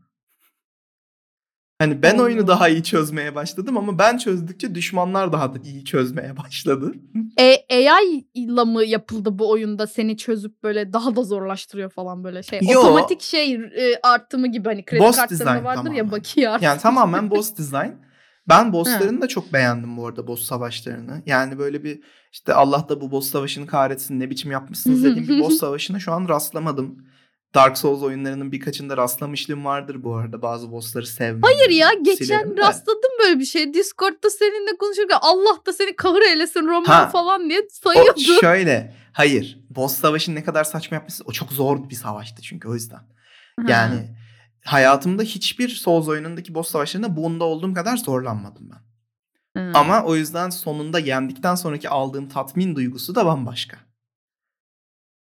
Hani 1.83 2.01
ben 2.01 2.17
oyunu 2.17 2.47
daha 2.47 2.69
iyi 2.69 2.83
çözmeye 2.83 3.35
başladım 3.35 3.77
ama 3.77 3.99
ben 3.99 4.17
çözdükçe 4.17 4.75
düşmanlar 4.75 5.33
daha 5.33 5.53
da 5.53 5.57
iyi 5.63 5.85
çözmeye 5.85 6.37
başladı. 6.43 6.93
E, 7.39 7.89
AI 7.89 8.25
ile 8.33 8.63
mı 8.63 8.83
yapıldı 8.83 9.39
bu 9.39 9.51
oyunda 9.51 9.87
seni 9.87 10.17
çözüp 10.17 10.63
böyle 10.63 10.93
daha 10.93 11.15
da 11.15 11.23
zorlaştırıyor 11.23 11.89
falan 11.89 12.23
böyle 12.23 12.43
şey. 12.43 12.59
Yo. 12.61 12.79
Otomatik 12.79 13.21
şey 13.21 13.53
e, 13.53 13.99
artımı 14.03 14.47
gibi 14.47 14.69
hani 14.69 14.85
kredi 14.85 15.03
Boss 15.03 15.15
kartlarında 15.15 15.45
design 15.45 15.65
vardır 15.65 15.91
ya 15.91 15.97
tamamen. 15.97 16.11
bakiye 16.11 16.49
artımı. 16.49 16.65
Yani 16.65 16.81
tamamen 16.81 17.31
boss 17.31 17.57
design. 17.57 17.91
Ben 18.49 18.73
bosslarını 18.73 19.21
da 19.21 19.27
çok 19.27 19.53
beğendim 19.53 19.97
bu 19.97 20.07
arada 20.07 20.27
boss 20.27 20.43
savaşlarını. 20.43 21.21
Yani 21.25 21.57
böyle 21.57 21.83
bir 21.83 21.99
işte 22.31 22.53
Allah 22.53 22.89
da 22.89 23.01
bu 23.01 23.11
boss 23.11 23.29
savaşını 23.29 23.67
kahretsin 23.67 24.19
ne 24.19 24.29
biçim 24.29 24.51
yapmışsınız 24.51 25.03
dediğim 25.03 25.27
bir 25.27 25.39
boss 25.39 25.57
savaşına 25.59 25.99
şu 25.99 26.13
an 26.13 26.29
rastlamadım. 26.29 27.05
Dark 27.55 27.77
Souls 27.77 28.03
oyunlarının 28.03 28.51
birkaçında 28.51 28.97
rastlamışlığım 28.97 29.65
vardır 29.65 30.03
bu 30.03 30.15
arada 30.15 30.41
bazı 30.41 30.71
bossları 30.71 31.07
sevmem. 31.07 31.41
Hayır 31.41 31.69
ya 31.69 31.89
geçen 32.01 32.25
Silerim 32.25 32.57
rastladım 32.57 33.11
böyle 33.23 33.39
bir 33.39 33.45
şey. 33.45 33.73
Discord'da 33.73 34.29
seninle 34.29 34.77
konuşurken 34.77 35.17
Allah 35.21 35.65
da 35.65 35.73
seni 35.73 35.95
kahır 35.95 36.21
eylesin 36.21 36.67
Romeo 36.67 36.93
Ha. 36.93 37.09
falan 37.09 37.49
diye 37.49 37.59
O 37.59 37.65
sayıyordu. 37.69 38.19
şöyle 38.41 38.95
hayır 39.13 39.59
boss 39.69 39.93
savaşını 39.97 40.35
ne 40.35 40.43
kadar 40.43 40.63
saçma 40.63 40.95
yapmışsın 40.95 41.25
o 41.27 41.31
çok 41.31 41.51
zor 41.51 41.89
bir 41.89 41.95
savaştı 41.95 42.41
çünkü 42.41 42.67
o 42.67 42.73
yüzden. 42.73 42.97
Ha. 43.59 43.65
Yani 43.67 44.15
hayatımda 44.65 45.23
hiçbir 45.23 45.69
Souls 45.69 46.07
oyunundaki 46.07 46.55
boss 46.55 46.71
savaşlarında 46.71 47.15
bunda 47.15 47.43
olduğum 47.43 47.73
kadar 47.73 47.97
zorlanmadım 47.97 48.69
ben. 48.71 48.83
Hı. 49.61 49.71
Ama 49.77 50.03
o 50.03 50.15
yüzden 50.15 50.49
sonunda 50.49 50.99
yendikten 50.99 51.55
sonraki 51.55 51.89
aldığım 51.89 52.29
tatmin 52.29 52.75
duygusu 52.75 53.15
da 53.15 53.25
bambaşka. 53.25 53.77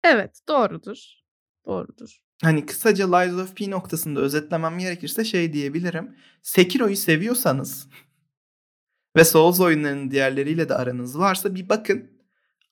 Evet 0.04 0.40
doğrudur. 0.48 1.21
Doğrudur. 1.66 2.20
Hani 2.42 2.66
kısaca 2.66 3.16
Lies 3.16 3.34
of 3.34 3.56
P 3.56 3.70
noktasında 3.70 4.20
özetlemem 4.20 4.78
gerekirse 4.78 5.24
şey 5.24 5.52
diyebilirim. 5.52 6.16
Sekiro'yu 6.42 6.96
seviyorsanız 6.96 7.88
ve 9.16 9.24
Souls 9.24 9.60
oyunlarının 9.60 10.10
diğerleriyle 10.10 10.68
de 10.68 10.74
aranız 10.74 11.18
varsa 11.18 11.54
bir 11.54 11.68
bakın. 11.68 12.10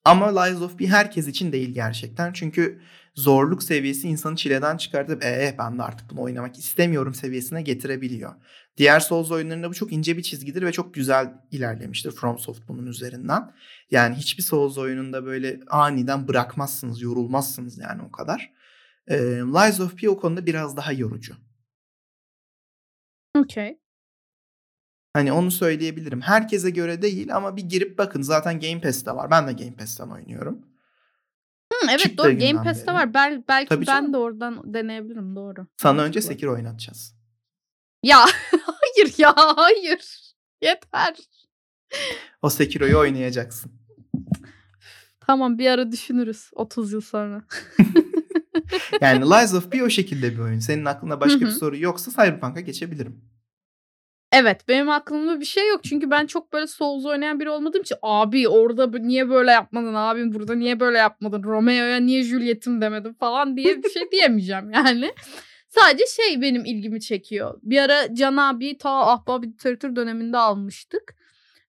Ama 0.05 0.41
Lies 0.41 0.61
of 0.61 0.79
P 0.79 0.87
herkes 0.87 1.29
için 1.29 1.53
değil 1.53 1.75
gerçekten. 1.75 2.33
Çünkü 2.33 2.81
zorluk 3.15 3.63
seviyesi 3.63 4.09
insanı 4.09 4.37
çileden 4.37 4.77
çıkartıp 4.77 5.25
ee 5.25 5.55
ben 5.59 5.79
de 5.79 5.83
artık 5.83 6.11
bunu 6.11 6.21
oynamak 6.21 6.59
istemiyorum 6.59 7.15
seviyesine 7.15 7.63
getirebiliyor. 7.63 8.35
Diğer 8.77 9.01
Souls 9.01 9.31
oyunlarında 9.31 9.71
bu 9.71 9.75
çok 9.75 9.93
ince 9.93 10.17
bir 10.17 10.23
çizgidir 10.23 10.63
ve 10.63 10.73
çok 10.73 10.95
güzel 10.95 11.35
ilerlemiştir 11.51 12.11
FromSoft 12.11 12.69
bunun 12.69 12.87
üzerinden. 12.87 13.53
Yani 13.91 14.15
hiçbir 14.15 14.43
Souls 14.43 14.79
oyununda 14.79 15.27
böyle 15.27 15.61
aniden 15.71 16.29
bırakmazsınız, 16.29 17.03
yorulmazsınız 17.03 17.79
yani 17.79 18.03
o 18.03 18.13
kadar. 18.13 18.53
Ee, 19.09 19.17
Lies 19.25 19.81
of 19.81 19.97
P 20.01 20.11
o 20.11 20.17
konuda 20.21 20.47
biraz 20.47 20.77
daha 20.77 20.93
yorucu. 20.93 21.35
Okey. 23.39 23.81
Hani 25.13 25.33
onu 25.33 25.51
söyleyebilirim. 25.51 26.21
Herkese 26.21 26.71
göre 26.71 27.03
değil 27.03 27.37
ama 27.37 27.57
bir 27.57 27.63
girip 27.63 27.99
bakın. 27.99 28.23
Zaten 28.23 28.61
Game 28.61 28.81
Pass'te 28.81 29.13
var. 29.13 29.31
Ben 29.31 29.49
de 29.49 29.53
Game 29.65 29.77
Pass'ten 29.77 30.09
oynuyorum. 30.09 30.59
Hı, 31.73 31.87
evet 31.91 32.01
Çıktığı 32.01 32.25
doğru 32.25 32.39
Game 32.39 32.63
Pass'te 32.65 32.87
beri. 32.87 32.95
var. 32.95 33.15
Bel, 33.15 33.43
belki 33.49 33.69
Tabii 33.69 33.81
ben 33.87 33.87
canım. 33.87 34.13
de 34.13 34.17
oradan 34.17 34.75
deneyebilirim 34.75 35.37
doğru. 35.37 35.67
Sana 35.77 36.03
önce. 36.03 36.21
Sekiro 36.21 36.53
oynatacağız. 36.53 37.15
Ya 38.03 38.19
hayır 38.51 39.15
ya 39.19 39.35
hayır. 39.37 40.33
Yeter. 40.63 41.17
O 42.43 42.51
Sekiro'yu 42.51 42.99
oynayacaksın. 42.99 43.73
Tamam 45.21 45.59
bir 45.59 45.67
ara 45.71 45.93
düşünürüz 45.93 46.51
30 46.55 46.93
yıl 46.93 47.01
sonra. 47.01 47.43
Yani 49.01 49.25
Lies 49.25 49.55
of 49.55 49.71
P 49.71 49.85
o 49.85 49.89
şekilde 49.91 50.33
bir 50.33 50.39
oyun. 50.39 50.59
Senin 50.59 50.85
aklında 50.85 51.21
başka 51.21 51.41
bir 51.41 51.51
soru 51.51 51.77
yoksa 51.77 52.11
Cyberpunk'a 52.11 52.61
geçebilirim. 52.61 53.21
Evet 54.33 54.69
benim 54.69 54.91
aklımda 54.91 55.41
bir 55.41 55.45
şey 55.45 55.69
yok. 55.69 55.85
Çünkü 55.85 56.11
ben 56.11 56.27
çok 56.27 56.53
böyle 56.53 56.67
Souls 56.67 57.05
oynayan 57.05 57.41
biri 57.41 57.51
olmadığım 57.51 57.83
için 57.83 57.97
abi 58.03 58.49
orada 58.49 58.99
niye 58.99 59.29
böyle 59.29 59.51
yapmadın 59.51 59.95
abim 59.95 60.33
burada 60.33 60.55
niye 60.55 60.81
böyle 60.81 60.99
yapmadın 60.99 61.43
Romeo'ya 61.43 61.97
niye 61.97 62.23
Juliet'im 62.23 62.81
demedin 62.81 63.13
falan 63.13 63.57
diye 63.57 63.83
bir 63.83 63.91
şey 63.91 64.03
diyemeyeceğim 64.13 64.71
yani. 64.71 65.13
Sadece 65.69 66.05
şey 66.07 66.43
benim 66.43 66.65
ilgimi 66.65 67.01
çekiyor. 67.01 67.59
Bir 67.63 67.79
ara 67.79 68.15
Can 68.15 68.37
abi 68.37 68.79
ta 68.79 68.91
Ahbap 68.91 69.45
Literatür 69.45 69.97
döneminde 69.97 70.39
almıştık. 70.39 71.15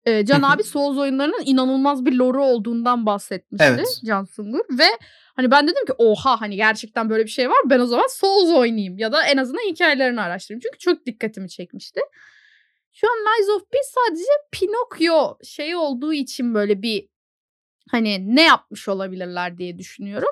Ee, 0.06 0.26
Can 0.26 0.42
abi 0.42 0.64
Souls 0.64 0.98
oyunlarının 0.98 1.44
inanılmaz 1.46 2.06
bir 2.06 2.14
lore'u 2.14 2.42
olduğundan 2.42 3.06
bahsetmişti 3.06 3.68
Evet. 3.68 4.02
Can 4.06 4.26
Sungur 4.26 4.66
ve 4.70 4.88
hani 5.36 5.52
ben 5.52 5.68
dedim 5.68 5.86
ki 5.86 5.94
oha 5.98 6.42
hani 6.42 6.56
gerçekten 6.56 7.10
böyle 7.10 7.24
bir 7.24 7.30
şey 7.30 7.50
var 7.50 7.60
ben 7.66 7.80
o 7.80 7.86
zaman 7.86 8.08
Souls 8.08 8.54
oynayayım 8.54 8.98
ya 8.98 9.12
da 9.12 9.26
en 9.26 9.38
azından 9.38 9.70
hikayelerini 9.70 10.22
araştırayım 10.22 10.60
çünkü 10.60 10.78
çok 10.78 11.06
dikkatimi 11.06 11.50
çekmişti. 11.50 12.02
Şu 12.92 13.08
an 13.08 13.18
Lies 13.18 13.50
of 13.50 13.72
P 13.72 13.78
sadece 13.84 14.24
Pinokyo 14.52 15.38
şey 15.44 15.76
olduğu 15.76 16.14
için 16.14 16.54
böyle 16.54 16.82
bir 16.82 17.08
hani 17.92 18.36
ne 18.36 18.44
yapmış 18.44 18.88
olabilirler 18.88 19.58
diye 19.58 19.78
düşünüyorum. 19.78 20.32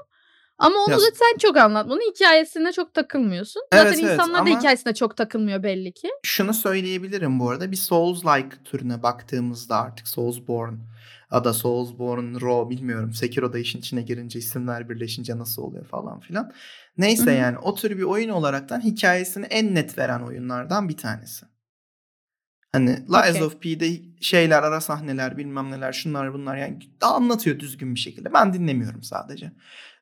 Ama 0.60 0.76
onu 0.88 0.92
Ya- 0.92 0.98
da 0.98 1.02
sen 1.02 1.38
çok 1.38 1.58
anlatmadın. 1.58 2.12
Hikayesine 2.16 2.72
çok 2.72 2.94
takılmıyorsun. 2.94 3.62
Evet, 3.72 3.84
Zaten 3.84 4.00
evet, 4.00 4.14
insanlar 4.14 4.46
da 4.46 4.50
hikayesine 4.50 4.94
çok 4.94 5.18
takılmıyor 5.18 5.64
belli 5.64 5.94
ki. 5.94 6.10
Şunu 6.24 6.54
söyleyebilirim 6.54 7.40
bu 7.40 7.50
arada. 7.50 7.72
Bir 7.72 7.78
Souls-like 7.78 8.64
türüne 8.64 9.04
baktığımızda 9.04 9.78
artık 9.78 10.08
Soulsborne 10.08 10.78
ada 11.32 11.54
Soulsborne, 11.54 12.42
Raw 12.42 12.70
bilmiyorum. 12.70 13.14
Sekiro 13.14 13.54
da 13.54 13.60
işin 13.60 13.80
içine 13.80 14.02
girince 14.02 14.40
isimler 14.40 14.90
birleşince 14.90 15.38
nasıl 15.38 15.62
oluyor 15.62 15.86
falan 15.86 16.20
filan. 16.20 16.54
Neyse 16.98 17.32
yani 17.32 17.58
o 17.58 17.76
tür 17.76 17.98
bir 17.98 18.04
oyun 18.04 18.30
olaraktan 18.30 18.82
hikayesini 18.82 19.46
en 19.46 19.76
net 19.76 19.98
veren 19.98 20.22
oyunlardan 20.22 20.90
bir 20.90 20.98
tanesi. 20.98 21.46
Hani 22.72 22.90
Lies 22.90 23.36
Okey. 23.36 23.44
of 23.44 23.62
P'de 23.62 24.02
şeyler, 24.22 24.64
ara 24.64 24.82
sahneler, 24.82 25.38
bilmem 25.38 25.72
neler, 25.72 25.94
şunlar 25.94 26.34
bunlar 26.34 26.58
yani 26.58 26.80
anlatıyor 27.02 27.60
düzgün 27.60 27.96
bir 27.96 28.00
şekilde. 28.00 28.34
Ben 28.34 28.54
dinlemiyorum 28.54 29.04
sadece. 29.04 29.52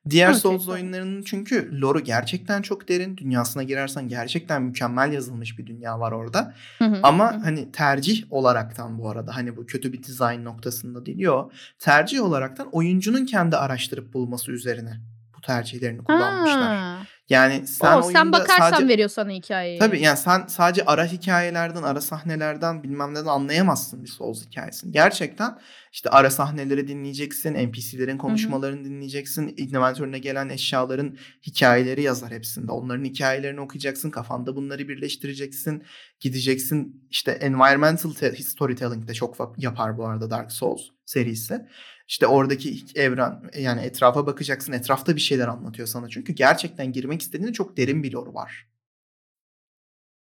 Diğer 0.10 0.30
Okey, 0.30 0.40
Souls 0.40 0.68
oyunlarının 0.68 1.22
çünkü 1.22 1.82
lore'u 1.82 2.04
gerçekten 2.04 2.62
çok 2.62 2.90
derin. 2.90 3.18
Dünyasına 3.18 3.64
girersen 3.64 4.08
gerçekten 4.08 4.62
mükemmel 4.62 5.14
yazılmış 5.14 5.60
bir 5.60 5.68
dünya 5.68 6.00
var 6.00 6.12
orada. 6.12 6.54
Hı 6.80 6.86
hı, 6.86 6.96
hı 6.96 7.00
Ama 7.04 7.34
hı. 7.34 7.38
hani 7.38 7.72
tercih 7.72 8.24
olaraktan 8.30 9.00
bu 9.00 9.10
arada 9.10 9.36
hani 9.36 9.58
bu 9.58 9.66
kötü 9.66 9.94
bir 9.94 10.04
dizayn 10.04 10.46
noktasında 10.46 11.06
değil 11.06 11.20
yo. 11.20 11.50
Tercih 11.80 12.22
olaraktan 12.22 12.68
oyuncunun 12.72 13.26
kendi 13.26 13.58
araştırıp 13.58 14.14
bulması 14.14 14.52
üzerine 14.52 15.02
bu 15.38 15.42
tercihlerini 15.42 16.04
kullanmışlar. 16.04 16.76
Ha. 16.76 16.98
Yani 17.30 17.68
sen 17.68 17.94
O, 17.94 18.06
oyunda 18.06 18.12
sen 18.14 18.32
bakarsan 18.32 18.70
sadece 18.72 18.88
veriyor 18.88 19.10
sana 19.10 19.32
hikayeyi. 19.32 19.80
Tabii 19.80 20.02
yani 20.02 20.18
sen 20.18 20.46
sadece 20.48 20.86
ara 20.86 21.06
hikayelerden, 21.06 21.84
ara 21.84 22.02
sahnelerden 22.02 22.84
bilmem 22.84 23.12
neden 23.12 23.26
anlayamazsın 23.26 24.04
bir 24.04 24.10
Souls 24.10 24.46
hikayesini. 24.46 24.92
Gerçekten 24.92 25.60
işte 25.92 26.10
ara 26.10 26.30
sahneleri 26.30 26.88
dinleyeceksin, 26.88 27.54
NPC'lerin 27.54 28.18
konuşmalarını 28.18 28.86
dinleyeceksin, 28.86 29.54
inventörüne 29.58 30.20
gelen 30.20 30.50
eşyaların 30.50 31.18
hikayeleri 31.48 32.02
yazar 32.02 32.32
hepsinde. 32.32 32.72
Onların 32.72 33.04
hikayelerini 33.04 33.60
okuyacaksın, 33.62 34.10
kafanda 34.10 34.56
bunları 34.56 34.88
birleştireceksin, 34.88 35.84
gideceksin. 36.20 37.08
İşte 37.10 37.32
environmental 37.32 38.12
te- 38.12 38.36
storytelling 38.36 39.08
de 39.08 39.14
çok 39.14 39.54
yapar 39.58 39.98
bu 39.98 40.08
arada 40.08 40.30
Dark 40.30 40.52
Souls 40.52 40.82
serisi. 41.06 41.68
İşte 42.08 42.28
oradaki 42.28 42.84
evren 42.96 43.42
yani 43.58 43.82
etrafa 43.82 44.28
bakacaksın. 44.28 44.74
Etrafta 44.74 45.16
bir 45.16 45.22
şeyler 45.22 45.48
anlatıyor 45.48 45.88
sana. 45.88 46.10
Çünkü 46.10 46.34
gerçekten 46.34 46.92
girmek 46.92 47.22
istediğinde 47.22 47.54
çok 47.54 47.78
derin 47.78 48.04
bir 48.04 48.14
lore 48.14 48.34
var. 48.34 48.68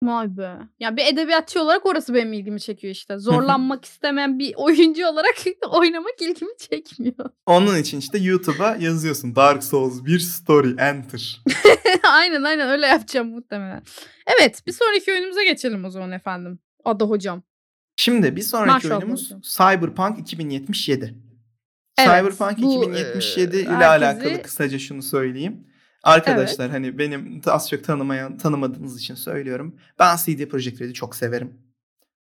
Vay 0.03 0.37
be. 0.37 0.57
Ya 0.79 0.97
bir 0.97 1.05
edebiyatçı 1.05 1.61
olarak 1.61 1.85
orası 1.85 2.13
benim 2.13 2.33
ilgimi 2.33 2.61
çekiyor 2.61 2.91
işte. 2.91 3.17
Zorlanmak 3.19 3.85
istemeyen 3.85 4.39
bir 4.39 4.53
oyuncu 4.55 5.07
olarak 5.07 5.35
oynamak 5.69 6.21
ilgimi 6.21 6.57
çekmiyor. 6.57 7.29
Onun 7.45 7.77
için 7.77 7.99
işte 7.99 8.17
YouTube'a 8.17 8.75
yazıyorsun 8.75 9.35
Dark 9.35 9.63
Souls 9.63 10.05
1 10.05 10.19
story 10.19 10.75
enter. 10.77 11.41
aynen 12.03 12.43
aynen 12.43 12.69
öyle 12.69 12.85
yapacağım 12.85 13.29
muhtemelen. 13.29 13.83
Evet 14.37 14.67
bir 14.67 14.71
sonraki 14.71 15.11
oyunumuza 15.11 15.43
geçelim 15.43 15.85
o 15.85 15.89
zaman 15.89 16.11
efendim. 16.11 16.59
Ada 16.85 17.05
hocam. 17.05 17.43
Şimdi 17.95 18.35
bir 18.35 18.41
sonraki 18.41 18.71
Maşallah 18.71 18.97
oyunumuz 18.97 19.25
hocam. 19.25 19.41
Cyberpunk 19.41 20.19
2077. 20.19 21.26
Evet, 21.97 22.09
Cyberpunk 22.09 22.57
bu, 22.61 22.83
2077 22.83 23.57
e, 23.57 23.61
ile 23.61 23.69
herkesi- 23.69 23.85
alakalı 23.85 24.41
kısaca 24.41 24.79
şunu 24.79 25.01
söyleyeyim. 25.03 25.67
Arkadaşlar 26.03 26.69
hani 26.71 26.97
benim 26.97 27.41
az 27.45 27.69
çok 27.69 27.83
tanımayan, 27.83 28.37
tanımadığınız 28.37 28.99
için 28.99 29.15
söylüyorum. 29.15 29.75
Ben 29.99 30.17
CD 30.17 30.45
Projekt 30.45 30.81
Red'i 30.81 30.93
çok 30.93 31.15
severim. 31.15 31.53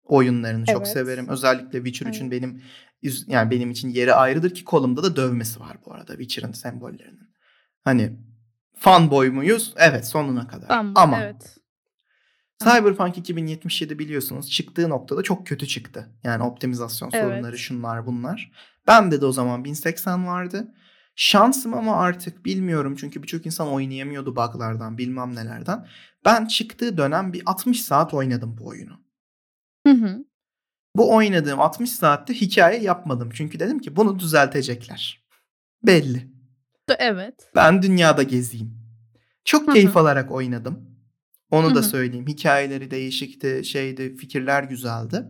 Oyunlarını 0.03 0.65
çok 0.65 0.77
Evet. 0.77 0.87
severim. 0.87 1.27
Özellikle 1.29 1.77
Witcher 1.83 2.05
3'ün 2.07 2.21
Evet. 2.21 2.31
benim 2.31 2.61
üz- 3.03 3.31
yani 3.31 3.51
benim 3.51 3.71
için 3.71 3.89
yeri 3.89 4.13
ayrıdır 4.13 4.53
ki 4.53 4.63
kolumda 4.63 5.03
da 5.03 5.15
dövmesi 5.15 5.59
var 5.59 5.77
bu 5.85 5.93
arada 5.93 6.11
Witcher'ın 6.17 6.51
sembollerinin. 6.51 7.29
Hani 7.83 8.13
fanboy 8.77 9.29
muyuz? 9.29 9.73
Evet 9.77 10.07
sonuna 10.07 10.47
kadar. 10.47 10.67
Tamam, 10.67 10.93
Ama 10.95 11.23
evet. 11.23 11.57
Cyberpunk 12.63 13.17
2077 13.17 13.99
biliyorsunuz 13.99 14.49
çıktığı 14.51 14.89
noktada 14.89 15.23
çok 15.23 15.47
kötü 15.47 15.67
çıktı. 15.67 16.09
Yani 16.23 16.43
optimizasyon 16.43 17.09
Evet. 17.13 17.25
sorunları 17.25 17.57
şunlar 17.57 18.05
bunlar. 18.05 18.51
Ben 18.87 19.11
de 19.11 19.21
de 19.21 19.25
o 19.25 19.31
zaman 19.31 19.65
1080 19.65 20.27
vardı. 20.27 20.73
Şansım 21.15 21.73
ama 21.73 21.97
artık 21.97 22.45
bilmiyorum 22.45 22.95
çünkü 22.95 23.23
birçok 23.23 23.45
insan 23.45 23.67
oynayamıyordu 23.67 24.35
buglardan 24.35 24.97
bilmem 24.97 25.35
nelerden. 25.35 25.87
Ben 26.25 26.45
çıktığı 26.45 26.97
dönem 26.97 27.33
bir 27.33 27.41
60 27.45 27.81
saat 27.83 28.13
oynadım 28.13 28.57
bu 28.57 28.67
oyunu. 28.67 29.01
Hı 29.87 29.93
hı. 29.93 30.25
Bu 30.95 31.15
oynadığım 31.15 31.59
60 31.61 31.91
saatte 31.91 32.33
hikaye 32.33 32.81
yapmadım. 32.81 33.29
Çünkü 33.33 33.59
dedim 33.59 33.79
ki 33.79 33.95
bunu 33.95 34.19
düzeltecekler. 34.19 35.25
Belli. 35.83 36.31
Evet. 36.99 37.51
Ben 37.55 37.81
dünyada 37.81 38.23
gezeyim. 38.23 38.81
Çok 39.45 39.73
keyif 39.73 39.97
alarak 39.97 40.31
oynadım. 40.31 40.91
Onu 41.51 41.75
da 41.75 41.83
söyleyeyim. 41.83 42.27
Hikayeleri 42.27 42.91
değişikti, 42.91 43.61
şeydi, 43.65 44.15
fikirler 44.15 44.63
güzeldi. 44.63 45.25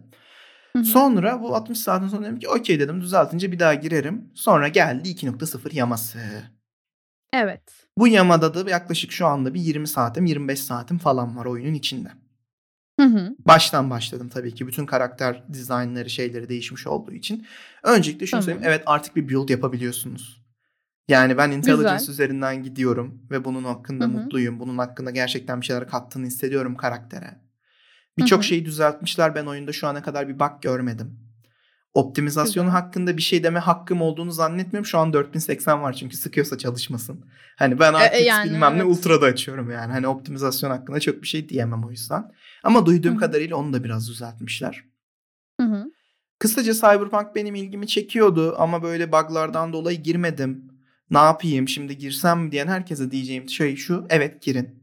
Hı 0.74 0.80
hı. 0.80 0.86
Sonra 0.86 1.42
bu 1.42 1.56
60 1.56 1.80
saatin 1.80 2.08
sonra 2.08 2.26
dedim 2.26 2.40
ki 2.40 2.50
okey 2.50 2.80
dedim 2.80 3.02
düzeltince 3.02 3.52
bir 3.52 3.60
daha 3.60 3.74
girerim. 3.74 4.32
Sonra 4.36 4.68
geldi 4.68 5.10
2.0 5.10 5.76
yaması. 5.76 6.20
Evet. 7.34 7.62
Bu 7.98 8.08
yamada 8.08 8.54
da 8.54 8.70
yaklaşık 8.70 9.12
şu 9.12 9.26
anda 9.26 9.54
bir 9.54 9.62
20 9.62 9.88
saatim 9.88 10.26
25 10.26 10.60
saatim 10.60 10.98
falan 10.98 11.38
var 11.38 11.46
oyunun 11.46 11.74
içinde. 11.74 12.10
Hı 13.00 13.06
hı. 13.06 13.36
Baştan 13.48 13.90
başladım 13.90 14.30
tabii 14.30 14.54
ki. 14.54 14.68
Bütün 14.68 14.86
karakter 14.86 15.44
dizaynları 15.54 16.10
şeyleri 16.10 16.50
değişmiş 16.50 16.88
olduğu 16.88 17.12
için. 17.12 17.48
Öncelikle 17.84 18.26
şunu 18.26 18.32
Tamam. 18.32 18.44
söyleyeyim. 18.44 18.68
Evet 18.68 18.84
artık 18.86 19.16
bir 19.16 19.30
build 19.30 19.50
yapabiliyorsunuz. 19.50 20.42
Yani 21.08 21.38
ben 21.38 21.52
intelligence 21.52 21.98
Güzel. 21.98 22.14
üzerinden 22.14 22.64
gidiyorum 22.64 23.28
ve 23.32 23.46
bunun 23.46 23.64
hakkında 23.64 24.04
Hı 24.04 24.08
hı. 24.08 24.12
mutluyum. 24.12 24.60
Bunun 24.60 24.78
hakkında 24.78 25.12
gerçekten 25.12 25.62
bir 25.62 25.66
şeyler 25.66 25.88
kattığını 25.88 26.26
hissediyorum 26.26 26.76
karaktere. 26.78 27.38
Birçok 28.22 28.44
şeyi 28.44 28.66
düzeltmişler. 28.66 29.36
Ben 29.36 29.46
oyunda 29.46 29.72
şu 29.72 29.88
ana 29.88 30.02
kadar 30.04 30.28
bir 30.28 30.40
bug 30.40 30.62
görmedim. 30.62 31.20
Optimizasyonu 31.94 32.68
Güzel. 32.68 32.82
hakkında 32.82 33.18
bir 33.18 33.22
şey 33.22 33.44
deme 33.44 33.60
hakkım 33.60 34.02
olduğunu 34.02 34.32
zannetmiyorum. 34.32 34.86
Şu 34.86 34.98
an 35.00 35.14
4080 35.14 35.82
var 35.82 35.94
çünkü 35.94 36.18
sıkıyorsa 36.18 36.58
çalışmasın. 36.58 37.26
Hani 37.58 37.80
ben 37.80 37.94
artık 37.94 38.22
E, 38.22 38.24
yani 38.24 38.52
bilmem 38.52 38.74
ne 38.74 38.78
evet. 38.82 38.92
ultra'da 38.92 39.26
açıyorum 39.26 39.72
yani. 39.72 39.92
Hani 39.92 40.08
optimizasyon 40.08 40.70
hakkında 40.70 41.00
çok 41.00 41.22
bir 41.22 41.28
şey 41.28 41.50
diyemem 41.50 41.84
o 41.84 41.92
yüzden. 41.92 42.32
Ama 42.64 42.86
duyduğum 42.86 43.12
Hı 43.12 43.16
hı. 43.16 43.20
kadarıyla 43.20 43.56
onu 43.56 43.74
da 43.74 43.84
biraz 43.84 44.10
düzeltmişler. 44.10 44.84
Hı 45.60 45.68
hı. 45.68 45.86
Kısaca 46.40 46.74
Cyberpunk 46.74 47.36
benim 47.36 47.56
ilgimi 47.56 47.88
çekiyordu 47.88 48.56
ama 48.58 48.84
böyle 48.84 49.12
buglardan 49.12 49.74
dolayı 49.74 50.04
girmedim. 50.04 50.72
Ne 51.10 51.18
yapayım 51.18 51.68
şimdi 51.68 51.98
girsem 51.98 52.40
mi 52.40 52.52
diyen 52.52 52.68
herkese 52.68 53.12
diyeceğim 53.12 53.50
şey 53.50 53.76
şu. 53.76 54.06
Evet 54.10 54.42
girin. 54.42 54.81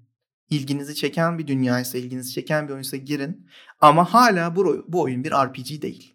İlginizi 0.51 0.95
çeken 0.95 1.39
bir 1.39 1.47
dünyaysa, 1.47 1.99
ilginizi 1.99 2.33
çeken 2.33 2.69
bir 2.69 2.73
oyunsa 2.73 2.97
girin. 2.97 3.49
Ama 3.81 4.15
hala 4.15 4.57
bu, 4.57 4.85
bu 4.89 5.03
oyun 5.03 5.25
bir 5.25 5.31
RPG 5.31 5.83
değil. 5.83 6.15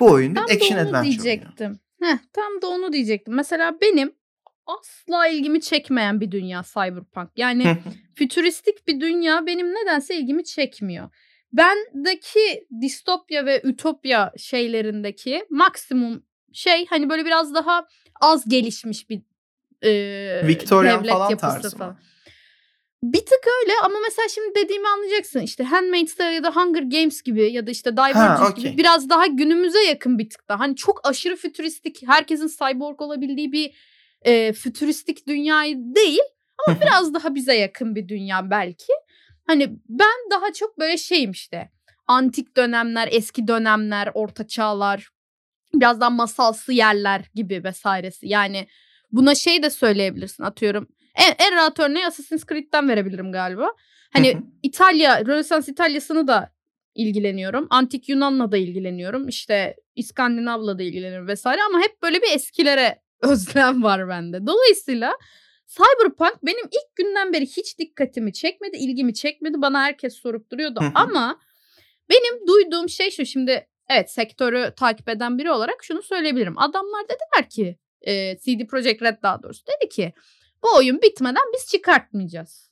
Bu 0.00 0.10
oyun 0.10 0.30
bir 0.30 0.36
Tam 0.36 0.44
action 0.44 0.78
adventure 0.78 0.98
oyunu. 0.98 1.04
diyecektim. 1.04 1.80
Heh, 2.02 2.18
tam 2.32 2.62
da 2.62 2.66
onu 2.66 2.92
diyecektim. 2.92 3.34
Mesela 3.34 3.80
benim 3.80 4.12
asla 4.66 5.26
ilgimi 5.28 5.60
çekmeyen 5.60 6.20
bir 6.20 6.30
dünya 6.30 6.62
Cyberpunk. 6.74 7.30
Yani 7.36 7.78
fütüristik 8.14 8.88
bir 8.88 9.00
dünya 9.00 9.46
benim 9.46 9.66
nedense 9.74 10.16
ilgimi 10.16 10.44
çekmiyor. 10.44 11.10
Bendeki 11.52 12.66
distopya 12.80 13.46
ve 13.46 13.60
ütopya 13.64 14.32
şeylerindeki 14.36 15.46
maksimum 15.50 16.22
şey 16.52 16.86
hani 16.86 17.10
böyle 17.10 17.24
biraz 17.24 17.54
daha 17.54 17.86
az 18.20 18.48
gelişmiş 18.48 19.10
bir 19.10 19.22
e, 19.82 20.46
Victorian 20.46 20.98
devlet 21.00 21.12
falan 21.12 21.30
yapısı 21.30 21.60
tarzı 21.62 21.76
falan. 21.76 21.92
mı? 21.92 21.98
Bir 23.02 23.18
tık 23.18 23.46
öyle 23.62 23.72
ama 23.84 23.94
mesela 24.04 24.28
şimdi 24.28 24.54
dediğimi 24.54 24.88
anlayacaksın. 24.88 25.40
İşte 25.40 25.64
Handmaid's 25.64 26.14
Tale 26.14 26.34
ya 26.34 26.44
da 26.44 26.50
Hunger 26.56 26.82
Games 26.82 27.22
gibi 27.22 27.52
ya 27.52 27.66
da 27.66 27.70
işte 27.70 27.92
Divergent 27.92 28.40
okey. 28.40 28.64
gibi 28.64 28.78
biraz 28.78 29.08
daha 29.08 29.26
günümüze 29.26 29.84
yakın 29.84 30.18
bir 30.18 30.30
tık 30.30 30.48
daha. 30.48 30.60
Hani 30.60 30.76
çok 30.76 31.08
aşırı 31.08 31.36
fütüristik, 31.36 32.02
herkesin 32.08 32.48
cyborg 32.48 33.00
olabildiği 33.00 33.52
bir 33.52 33.74
e, 34.22 34.52
fütüristik 34.52 35.26
dünyayı 35.26 35.76
değil 35.76 36.20
ama 36.66 36.80
biraz 36.80 37.14
daha 37.14 37.34
bize 37.34 37.54
yakın 37.54 37.94
bir 37.94 38.08
dünya 38.08 38.50
belki. 38.50 38.92
Hani 39.46 39.78
ben 39.88 40.30
daha 40.30 40.52
çok 40.52 40.78
böyle 40.78 40.98
şeyim 40.98 41.30
işte. 41.30 41.70
Antik 42.06 42.56
dönemler, 42.56 43.08
eski 43.12 43.48
dönemler, 43.48 44.10
orta 44.14 44.46
çağlar, 44.46 45.08
biraz 45.74 46.00
daha 46.00 46.10
masalsı 46.10 46.72
yerler 46.72 47.24
gibi 47.34 47.64
vesairesi. 47.64 48.28
Yani 48.28 48.66
buna 49.12 49.34
şey 49.34 49.62
de 49.62 49.70
söyleyebilirsin 49.70 50.42
atıyorum. 50.42 50.88
En, 51.14 51.46
en 51.46 51.56
rahat 51.56 51.80
örneği 51.80 52.06
Assassin's 52.06 52.46
Creed'den 52.46 52.88
verebilirim 52.88 53.32
galiba. 53.32 53.68
Hani 54.12 54.36
İtalya, 54.62 55.26
Rönesans 55.26 55.68
İtalya'sını 55.68 56.28
da 56.28 56.52
ilgileniyorum. 56.94 57.66
Antik 57.70 58.08
Yunan'la 58.08 58.52
da 58.52 58.56
ilgileniyorum. 58.56 59.28
İşte 59.28 59.76
İskandinav'la 59.96 60.78
da 60.78 60.82
ilgileniyorum 60.82 61.28
vesaire 61.28 61.60
ama 61.62 61.80
hep 61.80 62.02
böyle 62.02 62.22
bir 62.22 62.34
eskilere 62.34 63.02
özlem 63.22 63.82
var 63.82 64.08
bende. 64.08 64.46
Dolayısıyla 64.46 65.12
Cyberpunk 65.66 66.38
benim 66.42 66.66
ilk 66.66 66.96
günden 66.96 67.32
beri 67.32 67.46
hiç 67.46 67.78
dikkatimi 67.78 68.32
çekmedi, 68.32 68.76
ilgimi 68.76 69.14
çekmedi. 69.14 69.62
Bana 69.62 69.82
herkes 69.82 70.14
sorup 70.14 70.50
duruyordu 70.50 70.80
ama 70.94 71.40
benim 72.10 72.46
duyduğum 72.46 72.88
şey 72.88 73.10
şu 73.10 73.26
şimdi 73.26 73.68
evet 73.88 74.10
sektörü 74.10 74.72
takip 74.76 75.08
eden 75.08 75.38
biri 75.38 75.50
olarak 75.50 75.84
şunu 75.84 76.02
söyleyebilirim. 76.02 76.58
Adamlar 76.58 77.04
dediler 77.04 77.50
ki 77.50 77.78
e, 78.00 78.38
CD 78.38 78.66
Projekt 78.66 79.02
Red 79.02 79.22
daha 79.22 79.42
doğrusu 79.42 79.62
dedi 79.66 79.88
ki 79.88 80.12
bu 80.62 80.76
oyun 80.76 81.02
bitmeden 81.02 81.44
biz 81.54 81.66
çıkartmayacağız. 81.66 82.68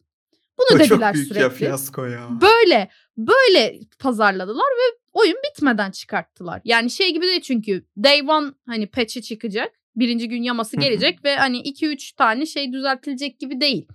Bunu 0.59 0.77
O 0.77 0.79
dediler 0.79 0.89
çok 1.07 1.15
büyük 1.15 1.29
sürekli. 1.29 1.43
ya 1.43 1.51
fiyasko 1.51 2.05
ya. 2.07 2.29
Böyle 2.43 2.91
böyle 3.17 3.79
pazarladılar 3.99 4.65
ve 4.67 4.99
oyun 5.13 5.37
bitmeden 5.51 5.91
çıkarttılar. 5.91 6.61
Yani 6.65 6.91
şey 6.91 7.13
gibi 7.13 7.27
değil 7.27 7.41
çünkü 7.41 7.85
day 7.97 8.23
one 8.29 8.51
hani 8.67 8.87
patch'i 8.87 9.23
çıkacak. 9.23 9.73
Birinci 9.97 10.29
gün 10.29 10.43
yaması 10.43 10.77
gelecek 10.77 11.25
ve 11.25 11.37
hani 11.37 11.59
2-3 11.59 12.17
tane 12.17 12.47
şey 12.47 12.73
düzeltilecek 12.73 13.39
gibi 13.41 13.61
değil. 13.61 13.89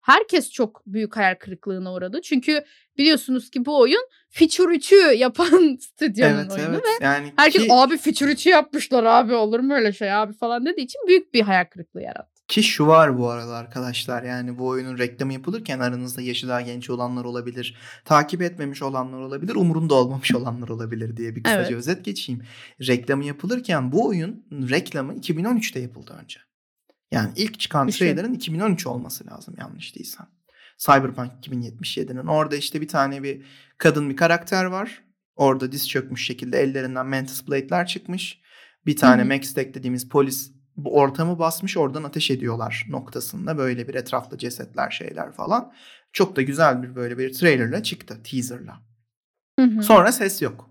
Herkes 0.00 0.50
çok 0.50 0.82
büyük 0.86 1.16
hayal 1.16 1.34
kırıklığına 1.34 1.94
uğradı. 1.94 2.20
Çünkü 2.22 2.64
biliyorsunuz 2.98 3.50
ki 3.50 3.64
bu 3.66 3.78
oyun 3.80 4.08
Feature 4.30 4.74
3'ü 4.74 5.14
yapan 5.16 5.76
stüdyonun 5.80 6.34
Evet 6.34 6.52
oyunu 6.52 6.74
evet. 6.74 6.84
ve 7.00 7.04
Yani 7.04 7.32
herkes 7.36 7.62
ki, 7.62 7.68
abi 7.72 7.96
Feature 7.98 8.30
3'ü 8.32 8.50
yapmışlar 8.50 9.04
abi 9.04 9.34
olur 9.34 9.60
mu 9.60 9.74
öyle 9.74 9.92
şey 9.92 10.12
abi 10.12 10.32
falan 10.32 10.66
dediği 10.66 10.82
için 10.82 11.00
büyük 11.08 11.34
bir 11.34 11.40
hayal 11.42 11.64
kırıklığı 11.64 12.02
yarattı. 12.02 12.35
Ki 12.48 12.62
şu 12.62 12.86
var 12.86 13.18
bu 13.18 13.30
arada 13.30 13.56
arkadaşlar. 13.56 14.22
Yani 14.22 14.58
bu 14.58 14.66
oyunun 14.66 14.98
reklamı 14.98 15.32
yapılırken 15.32 15.78
aranızda 15.78 16.22
yaşı 16.22 16.48
daha 16.48 16.60
genç 16.60 16.90
olanlar 16.90 17.24
olabilir. 17.24 17.76
Takip 18.04 18.42
etmemiş 18.42 18.82
olanlar 18.82 19.18
olabilir. 19.18 19.54
Umurunda 19.54 19.94
olmamış 19.94 20.34
olanlar 20.34 20.68
olabilir 20.68 21.16
diye 21.16 21.36
bir 21.36 21.42
kısaca 21.42 21.62
Evet. 21.62 21.72
özet 21.72 22.04
geçeyim. 22.04 22.42
Reklamı 22.80 23.24
yapılırken 23.24 23.92
bu 23.92 24.06
oyun 24.06 24.46
reklamı 24.70 25.14
2013'te 25.14 25.80
yapıldı 25.80 26.20
önce. 26.22 26.40
Yani 27.10 27.32
ilk 27.36 27.60
çıkan 27.60 27.88
Düşün. 27.88 27.98
trailer'ın 27.98 28.34
2013 28.34 28.86
olması 28.86 29.26
lazım 29.26 29.54
yanlış 29.58 29.96
değilsem. 29.96 30.26
Cyberpunk 30.78 31.32
2077'nin. 31.42 32.26
Orada 32.26 32.56
işte 32.56 32.80
bir 32.80 32.88
tane 32.88 33.22
bir 33.22 33.42
kadın 33.78 34.10
bir 34.10 34.16
karakter 34.16 34.64
var. 34.64 35.02
Orada 35.36 35.72
diz 35.72 35.88
çökmüş 35.88 36.26
şekilde 36.26 36.60
ellerinden 36.60 37.06
Mantis 37.06 37.48
Blade'ler 37.48 37.86
çıkmış. 37.86 38.40
Bir 38.86 38.96
tane 38.96 39.22
hı. 39.22 39.26
Maxtech 39.26 39.74
dediğimiz 39.74 40.08
polis 40.08 40.55
bu 40.76 40.94
ortamı 40.94 41.38
basmış 41.38 41.76
oradan 41.76 42.04
ateş 42.04 42.30
ediyorlar 42.30 42.86
noktasında. 42.88 43.58
Böyle 43.58 43.88
bir 43.88 43.94
etrafta 43.94 44.38
cesetler 44.38 44.90
şeyler 44.90 45.32
falan. 45.32 45.72
Çok 46.12 46.36
da 46.36 46.42
güzel 46.42 46.82
bir 46.82 46.94
böyle 46.94 47.18
bir 47.18 47.32
trailerla 47.32 47.82
çıktı 47.82 48.22
teaserla. 48.22 48.82
Hı 49.58 49.66
hı. 49.66 49.82
Sonra 49.82 50.12
ses 50.12 50.42
yok. 50.42 50.70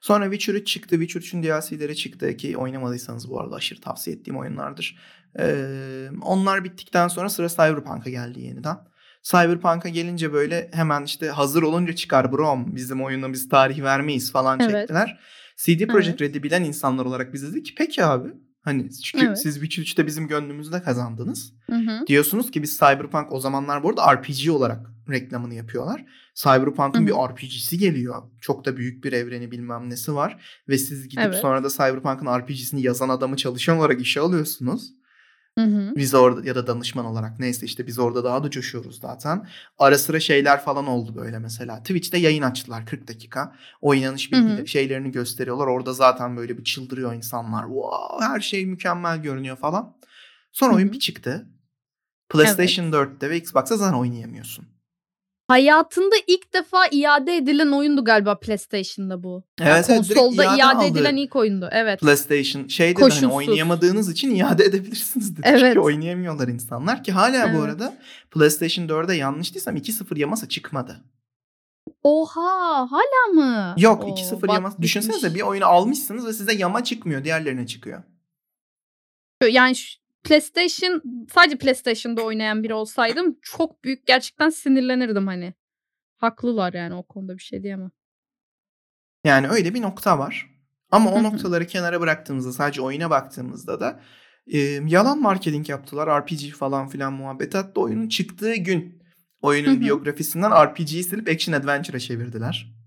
Sonra 0.00 0.24
Witcher 0.24 0.54
3 0.54 0.66
çıktı. 0.66 1.00
Witcher 1.00 1.20
3'ün 1.20 1.42
DLC'leri 1.42 1.96
çıktı 1.96 2.36
ki 2.36 2.56
oynamadıysanız 2.56 3.30
bu 3.30 3.40
arada 3.40 3.54
aşırı 3.54 3.80
tavsiye 3.80 4.16
ettiğim 4.16 4.38
oyunlardır. 4.38 4.98
Ee, 5.38 6.08
onlar 6.22 6.64
bittikten 6.64 7.08
sonra 7.08 7.28
sıra 7.28 7.48
Cyberpunk'a 7.48 8.10
geldi 8.10 8.40
yeniden. 8.40 8.76
Cyberpunk'a 9.22 9.88
gelince 9.88 10.32
böyle 10.32 10.70
hemen 10.72 11.04
işte 11.04 11.28
hazır 11.28 11.62
olunca 11.62 11.94
çıkar 11.94 12.32
brom 12.32 12.76
bizim 12.76 13.04
oyuna 13.04 13.32
biz 13.32 13.48
tarih 13.48 13.82
vermeyiz 13.82 14.32
falan 14.32 14.60
Evet. 14.60 14.70
çektiler. 14.72 15.20
CD 15.56 15.86
Projekt 15.86 16.22
Red'i 16.22 16.42
bilen 16.42 16.64
insanlar 16.64 17.04
olarak 17.04 17.32
biz 17.32 17.52
dedik 17.52 17.66
ki 17.66 17.74
peki 17.78 18.04
abi 18.04 18.28
hani 18.62 18.90
çünkü 18.90 19.26
Evet. 19.26 19.42
siz 19.42 19.54
Witcher 19.54 19.82
3'te 19.82 20.06
bizim 20.06 20.28
gönlümüzde 20.28 20.82
kazandınız. 20.82 21.52
Hı 21.70 21.76
hı. 21.76 22.06
Diyorsunuz 22.06 22.50
ki 22.50 22.62
biz 22.62 22.78
Cyberpunk 22.78 23.32
o 23.32 23.40
zamanlar 23.40 23.82
bu 23.82 23.88
arada 23.88 24.14
RPG 24.14 24.50
olarak 24.50 24.86
reklamını 25.10 25.54
yapıyorlar. 25.54 26.04
Cyberpunk'ın 26.34 27.06
bir 27.06 27.12
RPG'si 27.12 27.78
geliyor. 27.78 28.22
Çok 28.40 28.64
da 28.64 28.76
büyük 28.76 29.04
bir 29.04 29.12
evreni 29.12 29.50
bilmem 29.50 29.90
nesi 29.90 30.14
var. 30.14 30.44
Ve 30.68 30.78
siz 30.78 31.08
gidip 31.08 31.24
Evet. 31.24 31.38
sonra 31.38 31.64
da 31.64 31.68
Cyberpunk'ın 31.68 32.38
RPG'sini 32.40 32.82
yazan 32.82 33.08
adamı 33.08 33.36
çalışan 33.36 33.78
olarak 33.78 34.00
işe 34.00 34.20
alıyorsunuz. 34.20 34.97
Hı 35.58 35.64
hı. 35.64 35.92
Biz 35.96 36.14
orada 36.14 36.48
ya 36.48 36.54
da 36.54 36.66
danışman 36.66 37.04
olarak 37.04 37.40
neyse 37.40 37.66
işte 37.66 37.86
biz 37.86 37.98
orada 37.98 38.24
daha 38.24 38.44
da 38.44 38.50
coşuyoruz 38.50 39.00
zaten. 39.00 39.48
Ara 39.78 39.98
sıra 39.98 40.20
şeyler 40.20 40.60
falan 40.60 40.86
oldu 40.86 41.16
böyle 41.16 41.38
mesela. 41.38 41.78
Twitch'te 41.78 42.18
yayın 42.18 42.42
açtılar 42.42 42.86
40 42.86 43.08
dakika. 43.08 43.56
Oynanış 43.80 44.32
Hı 44.32 44.36
hı. 44.36 44.40
bilgileri 44.40 44.68
şeylerini 44.68 45.12
gösteriyorlar. 45.12 45.66
Orada 45.66 45.92
zaten 45.92 46.36
böyle 46.36 46.58
bir 46.58 46.64
çıldırıyor 46.64 47.14
insanlar. 47.14 47.64
Wow, 47.64 48.24
her 48.26 48.40
şey 48.40 48.66
mükemmel 48.66 49.22
görünüyor 49.22 49.56
falan. 49.56 49.96
Sonra 50.52 50.72
Hı 50.72 50.76
oyun 50.76 50.88
hı. 50.88 50.92
bir 50.92 50.98
çıktı. 50.98 51.48
PlayStation 52.28 52.92
4'te 52.92 53.30
ve 53.30 53.36
Xbox'ta 53.36 53.76
zaten 53.76 53.98
oynayamıyorsun. 53.98 54.77
Hayatında 55.48 56.14
ilk 56.26 56.54
defa 56.54 56.86
iade 56.90 57.36
edilen 57.36 57.72
oyundu 57.72 58.04
galiba 58.04 58.38
PlayStation'da 58.38 59.22
bu. 59.22 59.44
Yani 59.60 59.70
Evet, 59.70 59.86
evet, 59.90 60.04
direkt 60.04 60.20
konsolda 60.20 60.44
iade 60.44 60.58
iade, 60.58 60.86
edilen 60.86 61.16
ilk 61.16 61.36
oyundu. 61.36 61.68
Evet. 61.72 62.00
PlayStation 62.00 62.68
şey 62.68 62.96
dedi 62.96 63.04
hani 63.10 63.32
oynayamadığınız 63.32 64.10
için 64.10 64.34
iade 64.34 64.64
edebilirsiniz 64.64 65.36
dedi. 65.36 65.40
Evet. 65.44 65.60
Çünkü 65.60 65.80
oynayamıyorlar 65.80 66.48
insanlar 66.48 67.04
ki 67.04 67.12
hala 67.12 67.44
bu 67.54 67.58
Evet. 67.58 67.60
arada 67.60 67.98
PlayStation 68.30 68.86
4'e 68.86 69.16
yanlış 69.16 69.54
değilsem 69.54 69.76
2-0 69.76 70.18
yaması 70.18 70.48
çıkmadı. 70.48 71.04
Oha 72.02 72.90
hala 72.90 73.32
mı? 73.34 73.74
Yok 73.78 74.04
Oo, 74.04 74.08
2-0 74.08 74.42
bak 74.42 74.54
yaması. 74.54 74.82
Düşünsenize 74.82 75.34
bir 75.34 75.40
oyunu 75.40 75.66
almışsınız 75.66 76.26
ve 76.26 76.32
size 76.32 76.52
yama 76.54 76.84
çıkmıyor 76.84 77.24
diğerlerine 77.24 77.66
çıkıyor. 77.66 78.02
Yani 79.50 79.74
PlayStation 80.24 81.02
sadece 81.32 81.58
PlayStation'da 81.58 82.22
oynayan 82.22 82.62
biri 82.62 82.74
olsaydım 82.74 83.38
çok 83.42 83.84
büyük 83.84 84.06
gerçekten 84.06 84.50
sinirlenirdim 84.50 85.26
hani. 85.26 85.54
Haklılar 86.16 86.72
yani 86.72 86.94
o 86.94 87.02
konuda 87.02 87.34
bir 87.34 87.42
şey 87.42 87.62
diyemem. 87.62 87.90
Yani 89.24 89.48
öyle 89.48 89.74
bir 89.74 89.82
nokta 89.82 90.18
var. 90.18 90.50
Ama 90.90 91.12
o 91.12 91.22
noktaları 91.22 91.66
kenara 91.66 92.00
bıraktığımızda 92.00 92.52
sadece 92.52 92.80
oyuna 92.80 93.10
baktığımızda 93.10 93.80
da 93.80 94.00
e, 94.46 94.58
yalan 94.86 95.20
marketing 95.20 95.68
yaptılar. 95.68 96.22
RPG 96.22 96.52
falan 96.52 96.88
filan 96.88 97.12
muhabbet. 97.12 97.54
Hatta 97.54 97.80
oyunun 97.80 98.08
çıktığı 98.08 98.54
gün 98.54 99.02
oyunun 99.42 99.80
biyografisinden 99.80 100.50
RPG'yi 100.50 101.04
silip 101.04 101.28
Action 101.28 101.54
Adventure'a 101.54 102.00
çevirdiler. 102.00 102.77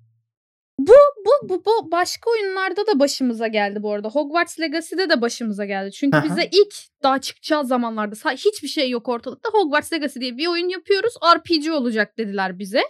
Bu 1.43 1.65
bu 1.65 1.91
başka 1.91 2.29
oyunlarda 2.31 2.87
da 2.87 2.99
başımıza 2.99 3.47
geldi 3.47 3.83
bu 3.83 3.91
arada. 3.93 4.09
Hogwarts 4.09 4.59
Legacy'de 4.59 5.09
de 5.09 5.21
başımıza 5.21 5.65
geldi. 5.65 5.91
Çünkü 5.91 6.17
hı. 6.17 6.23
bize 6.23 6.49
ilk 6.51 6.75
daha 7.03 7.21
çıkacağı 7.21 7.65
zamanlarda 7.65 8.15
hiçbir 8.31 8.67
şey 8.67 8.89
yok 8.89 9.09
ortalıkta. 9.09 9.49
Hogwarts 9.49 9.93
Legacy 9.93 10.19
diye 10.19 10.37
bir 10.37 10.47
oyun 10.47 10.69
yapıyoruz. 10.69 11.13
RPG 11.35 11.69
olacak 11.71 12.17
dediler 12.17 12.59
bize. 12.59 12.81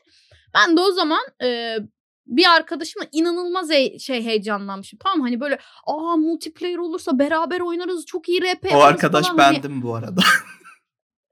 Ben 0.55 0.77
de 0.77 0.81
o 0.81 0.91
zaman 0.91 1.21
e, 1.43 1.77
bir 2.25 2.45
arkadaşımla 2.55 3.07
inanılmaz 3.11 3.69
he- 3.71 3.99
şey 3.99 4.23
heyecanlanmışım. 4.23 4.99
Tamam 5.03 5.21
hani 5.21 5.39
böyle 5.39 5.59
aa 5.87 6.17
multiplayer 6.17 6.77
olursa 6.77 7.19
beraber 7.19 7.59
oynarız. 7.59 8.05
Çok 8.05 8.29
iyi 8.29 8.41
RP 8.41 8.75
O 8.75 8.77
arkadaş 8.81 9.27
falan. 9.27 9.37
Hani, 9.37 9.55
bendim 9.55 9.81
bu 9.81 9.95
arada. 9.95 10.21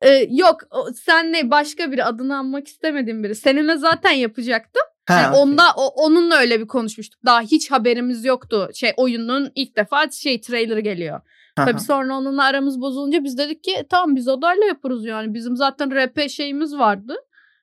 e, 0.01 0.27
yok 0.29 0.57
o- 0.71 0.93
sen 0.93 1.33
ne 1.33 1.51
başka 1.51 1.91
biri 1.91 2.03
adını 2.03 2.37
anmak 2.37 2.67
istemediğim 2.67 3.23
biri. 3.23 3.35
Seninle 3.35 3.77
zaten 3.77 4.11
yapacaktım. 4.11 4.83
Ha, 5.09 5.21
Yani 5.21 5.29
okey. 5.29 5.41
onda 5.41 5.63
o, 5.77 5.85
onunla 5.87 6.35
öyle 6.37 6.59
bir 6.59 6.67
konuşmuştuk. 6.67 7.19
Daha 7.25 7.41
hiç 7.41 7.71
haberimiz 7.71 8.25
yoktu. 8.25 8.69
Şey 8.73 8.93
oyunun 8.97 9.51
ilk 9.55 9.75
defa 9.75 10.09
şey 10.11 10.41
trailer 10.41 10.77
geliyor. 10.77 11.19
Hı. 11.19 11.65
Tabii 11.65 11.79
sonra 11.79 12.17
onunla 12.17 12.43
aramız 12.43 12.81
bozulunca 12.81 13.23
biz 13.23 13.37
dedik 13.37 13.63
ki 13.63 13.71
"E, 13.71 13.87
tamam 13.87 14.15
biz 14.15 14.27
odayla 14.27 14.65
yaparız 14.65 15.05
yani. 15.05 15.33
Bizim 15.33 15.55
zaten 15.55 15.91
RP 15.95 16.29
şeyimiz 16.29 16.77
vardı. 16.77 17.15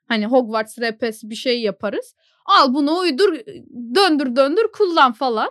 Hani 0.08 0.26
Hogwarts 0.26 0.78
RP'si 0.78 1.30
bir 1.30 1.34
şey 1.34 1.60
yaparız. 1.62 2.14
Al 2.46 2.74
bunu 2.74 2.98
uydur, 2.98 3.34
döndür 3.94 4.36
döndür 4.36 4.66
kullan 4.72 5.12
falan. 5.12 5.50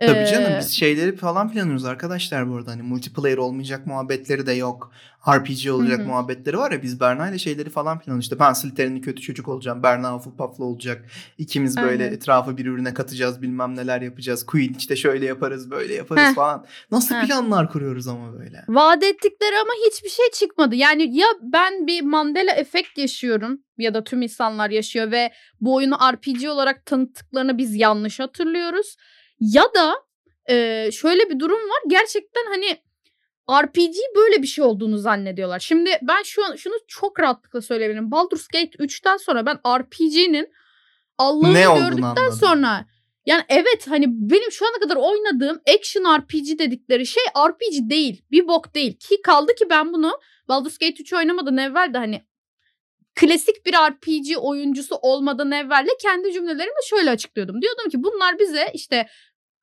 Tabii 0.00 0.26
canım 0.26 0.52
biz 0.58 0.70
şeyleri 0.70 1.16
falan 1.16 1.52
planlıyoruz 1.52 1.84
arkadaşlar 1.84 2.50
bu 2.50 2.56
arada. 2.56 2.70
Hani 2.70 2.82
multiplayer 2.82 3.36
olmayacak 3.36 3.86
muhabbetleri 3.86 4.46
de 4.46 4.52
yok. 4.52 4.92
RPG 5.28 5.70
olacak 5.70 5.98
Hı 5.98 6.02
hı. 6.02 6.06
muhabbetleri 6.06 6.58
var 6.58 6.72
ya 6.72 6.82
biz 6.82 7.00
Berna 7.00 7.30
ile 7.30 7.38
şeyleri 7.38 7.70
falan 7.70 7.98
planlıyoruz. 7.98 8.24
İşte 8.24 8.38
ben 8.38 8.52
Slytherin'in 8.52 9.00
kötü 9.00 9.22
çocuk 9.22 9.48
olacağım. 9.48 9.82
Berna 9.82 10.12
Hufflepuff'lu 10.12 10.64
olacak. 10.64 11.04
İkimiz 11.38 11.76
böyle 11.76 12.04
Aynen. 12.04 12.14
etrafı 12.16 12.56
birbirine 12.56 12.94
katacağız 12.94 13.42
bilmem 13.42 13.76
neler 13.76 14.02
yapacağız. 14.02 14.46
Queen 14.46 14.74
işte 14.78 14.96
şöyle 14.96 15.26
yaparız 15.26 15.70
böyle 15.70 15.94
yaparız 15.94 16.22
Heh. 16.22 16.34
falan. 16.34 16.66
Nasıl 16.90 17.14
Heh. 17.14 17.26
planlar 17.26 17.72
kuruyoruz 17.72 18.08
ama 18.08 18.32
böyle. 18.38 18.64
Vaat 18.68 19.02
ettikleri 19.04 19.56
ama 19.62 19.72
hiçbir 19.86 20.08
şey 20.08 20.30
çıkmadı. 20.32 20.74
Yani 20.74 21.16
ya 21.16 21.26
ben 21.42 21.86
bir 21.86 22.02
Mandela 22.02 22.52
efekt 22.52 22.98
yaşıyorum 22.98 23.58
ya 23.78 23.94
da 23.94 24.04
tüm 24.04 24.22
insanlar 24.22 24.70
yaşıyor 24.70 25.10
ve 25.10 25.32
bu 25.60 25.74
oyunu 25.74 25.94
RPG 26.12 26.48
olarak 26.48 26.86
tanıttıklarını 26.86 27.58
biz 27.58 27.74
yanlış 27.74 28.20
hatırlıyoruz. 28.20 28.96
Ya 29.40 29.64
da 29.74 29.94
e, 30.50 30.90
şöyle 30.92 31.30
bir 31.30 31.38
durum 31.38 31.70
var. 31.70 31.82
Gerçekten 31.88 32.46
hani 32.48 32.78
RPG 33.50 33.96
böyle 34.16 34.42
bir 34.42 34.46
şey 34.46 34.64
olduğunu 34.64 34.98
zannediyorlar. 34.98 35.58
Şimdi 35.58 35.90
ben 36.02 36.22
şu 36.22 36.44
an 36.44 36.56
şunu 36.56 36.74
çok 36.88 37.20
rahatlıkla 37.20 37.60
söyleyebilirim. 37.60 38.10
Baldur's 38.10 38.48
Gate 38.48 38.78
3'ten 38.78 39.16
sonra 39.16 39.46
ben 39.46 39.58
RPG'nin 39.78 40.52
Allah'ını 41.18 41.80
gördükten 41.80 42.02
anladım. 42.02 42.38
sonra 42.40 42.86
yani 43.26 43.42
evet 43.48 43.86
hani 43.88 44.06
benim 44.08 44.52
şu 44.52 44.66
ana 44.66 44.80
kadar 44.80 44.96
oynadığım 44.96 45.60
action 45.78 46.18
RPG 46.18 46.58
dedikleri 46.58 47.06
şey 47.06 47.22
RPG 47.48 47.90
değil. 47.90 48.24
Bir 48.30 48.48
bok 48.48 48.74
değil. 48.74 48.98
Ki 48.98 49.22
kaldı 49.22 49.54
ki 49.54 49.70
ben 49.70 49.92
bunu 49.92 50.12
Baldur's 50.48 50.78
Gate 50.78 51.02
3 51.02 51.12
oynamadan 51.12 51.56
evvel 51.56 51.94
de 51.94 51.98
hani 51.98 52.24
klasik 53.14 53.66
bir 53.66 53.72
RPG 53.72 54.38
oyuncusu 54.38 54.96
olmadan 55.02 55.52
evvel 55.52 55.86
de 55.86 55.96
kendi 56.02 56.32
cümlelerimi 56.32 56.86
şöyle 56.88 57.10
açıklıyordum. 57.10 57.62
Diyordum 57.62 57.88
ki 57.88 58.02
bunlar 58.02 58.38
bize 58.38 58.70
işte 58.74 59.06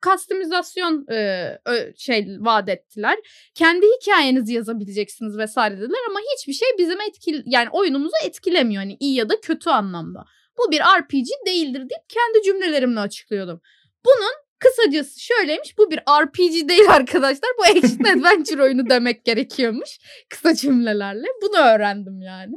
kastomizasyon 0.01 1.05
e, 1.11 1.49
şey 1.97 2.27
vaat 2.39 2.69
ettiler. 2.69 3.19
Kendi 3.55 3.85
hikayenizi 3.85 4.53
yazabileceksiniz 4.53 5.37
vesaire 5.37 5.77
dediler 5.77 5.99
ama 6.09 6.19
hiçbir 6.35 6.53
şey 6.53 6.67
bizim 6.77 7.01
etkil 7.01 7.43
yani 7.45 7.69
oyunumuzu 7.69 8.15
etkilemiyor 8.25 8.83
hani 8.83 8.97
iyi 8.99 9.15
ya 9.15 9.29
da 9.29 9.41
kötü 9.41 9.69
anlamda. 9.69 10.25
Bu 10.57 10.71
bir 10.71 10.79
RPG 10.79 11.27
değildir 11.47 11.79
deyip 11.79 12.09
kendi 12.09 12.45
cümlelerimle 12.45 12.99
açıklıyordum. 12.99 13.61
Bunun 14.05 14.33
kısacası 14.59 15.19
şöyleymiş. 15.19 15.77
Bu 15.77 15.91
bir 15.91 15.97
RPG 15.97 16.69
değil 16.69 16.89
arkadaşlar. 16.89 17.49
Bu 17.57 17.63
action 17.63 18.19
adventure 18.19 18.63
oyunu 18.63 18.89
demek 18.89 19.25
gerekiyormuş. 19.25 19.99
Kısa 20.29 20.55
cümlelerle. 20.55 21.27
Bunu 21.41 21.57
öğrendim 21.57 22.21
yani. 22.21 22.55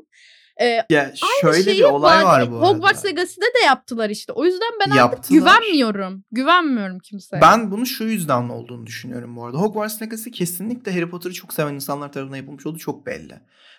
Ee, 0.61 0.81
Ya 0.91 1.13
şöyle 1.41 1.73
bir 1.73 1.83
olay 1.83 2.25
var 2.25 2.41
vaat- 2.41 2.51
bu 2.51 2.57
arada. 2.57 2.69
Hogwarts 2.69 3.05
Legacy'de 3.05 3.45
de 3.45 3.65
yaptılar 3.67 4.11
işte. 4.11 4.33
O 4.33 4.45
yüzden 4.45 4.71
ben 4.81 4.91
artık 4.91 4.97
Yaptılar. 4.97 5.39
güvenmiyorum. 5.61 6.25
Güvenmiyorum 6.33 6.99
kimseye. 6.99 7.41
Ben 7.43 7.71
bunu 7.71 7.87
şu 7.87 8.05
yüzden 8.05 8.49
olduğunu 8.49 8.87
düşünüyorum 8.87 9.37
bu 9.37 9.45
arada. 9.47 9.59
Hogwarts 9.59 10.03
Legacy 10.03 10.31
kesinlikle 10.31 10.93
Harry 10.93 11.11
Potter'ı 11.11 11.33
çok 11.35 11.53
seven 11.55 11.75
insanlar 11.75 12.13
tarafından 12.13 12.37
yapılmış 12.37 12.67
olduğu 12.67 12.79
çok 12.79 13.07
belli. 13.07 13.35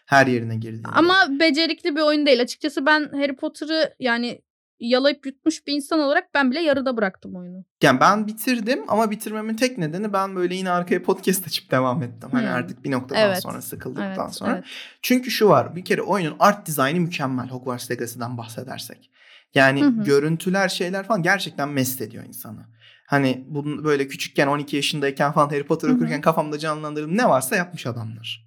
Her 0.06 0.28
yerine 0.28 0.56
girdiğinde. 0.56 0.88
Ama 0.94 1.28
becerikli 1.40 1.96
bir 1.96 2.02
oyun 2.02 2.26
değil. 2.26 2.42
Açıkçası 2.42 2.86
ben 2.86 3.10
Harry 3.14 3.36
Potter'ı 3.36 3.96
yani 4.00 4.42
yalayıp 4.80 5.26
yutmuş 5.26 5.68
bir 5.68 5.74
insan 5.74 6.00
olarak 6.00 6.34
ben 6.34 6.52
bile 6.52 6.60
yarıda 6.62 6.98
bıraktım 6.98 7.36
oyunu. 7.36 7.66
Yani 7.84 8.00
ben 8.00 8.28
bitirdim 8.28 8.80
ama 8.88 9.12
bitirmemin 9.12 9.56
tek 9.56 9.78
nedeni 9.78 10.14
ben 10.14 10.36
böyle 10.36 10.56
yine 10.56 10.70
arkaya 10.70 11.04
podcast 11.04 11.48
açıp 11.48 11.72
devam 11.72 12.04
ettim. 12.04 12.30
Hani 12.32 12.48
Hmm. 12.48 12.54
artık 12.54 12.84
bir 12.84 12.92
noktadan 12.92 13.22
Evet. 13.22 13.42
sonra 13.44 13.62
sıkıldıktan 13.62 14.26
Evet, 14.26 14.36
sonra. 14.36 14.52
evet. 14.54 14.64
Çünkü 15.02 15.32
şu 15.32 15.50
var 15.50 15.76
bir 15.76 15.86
kere 15.86 16.02
oyunun 16.02 16.36
art 16.40 16.66
dizaynı 16.66 17.00
mükemmel 17.00 17.50
Hogwarts 17.50 17.92
Legacy'den 17.92 18.38
bahsedersek. 18.38 19.12
Yani 19.54 19.82
Hı 19.84 19.88
hı. 19.88 20.04
görüntüler 20.04 20.70
şeyler 20.70 21.08
falan 21.08 21.24
gerçekten 21.24 21.70
mest 21.70 22.02
ediyor 22.02 22.24
insanı. 22.24 22.66
Hani 23.08 23.46
bunun 23.50 23.84
böyle 23.84 24.08
küçükken 24.08 24.48
12 24.48 24.76
yaşındayken 24.76 25.32
falan 25.32 25.50
Harry 25.50 25.66
Potter 25.66 25.88
Hı 25.88 25.92
hı. 25.92 25.96
okurken 25.96 26.22
kafamda 26.22 26.60
canlandırdığım 26.60 27.18
ne 27.18 27.30
varsa 27.30 27.56
yapmış 27.56 27.86
adamlar. 27.86 28.46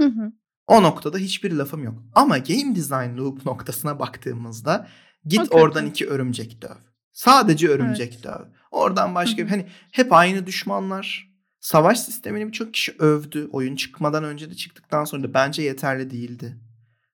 Hı 0.00 0.06
hı. 0.06 0.32
O 0.66 0.82
noktada 0.82 1.18
hiçbir 1.18 1.52
lafım 1.52 1.84
yok. 1.84 1.94
Ama 2.14 2.38
game 2.38 2.74
design 2.76 3.16
loop 3.16 3.46
noktasına 3.46 3.98
baktığımızda 3.98 4.88
git 5.24 5.38
Hakikaten. 5.38 5.62
oradan 5.62 5.86
iki 5.86 6.06
örümcek 6.08 6.62
döv. 6.62 6.76
Sadece 7.12 7.68
örümcek 7.68 8.24
döv. 8.24 8.44
Oradan 8.70 9.14
başka 9.14 9.38
bir 9.38 9.48
hani 9.48 9.66
hep 9.92 10.12
aynı 10.12 10.46
düşmanlar. 10.46 11.32
Savaş 11.60 12.00
sistemini 12.00 12.46
birçok 12.46 12.74
kişi 12.74 12.94
övdü. 12.98 13.48
Oyun 13.52 13.76
çıkmadan 13.76 14.24
önce 14.24 14.50
de 14.50 14.54
çıktıktan 14.54 15.04
sonra 15.04 15.22
da 15.22 15.34
bence 15.34 15.62
yeterli 15.62 16.10
değildi. 16.10 16.56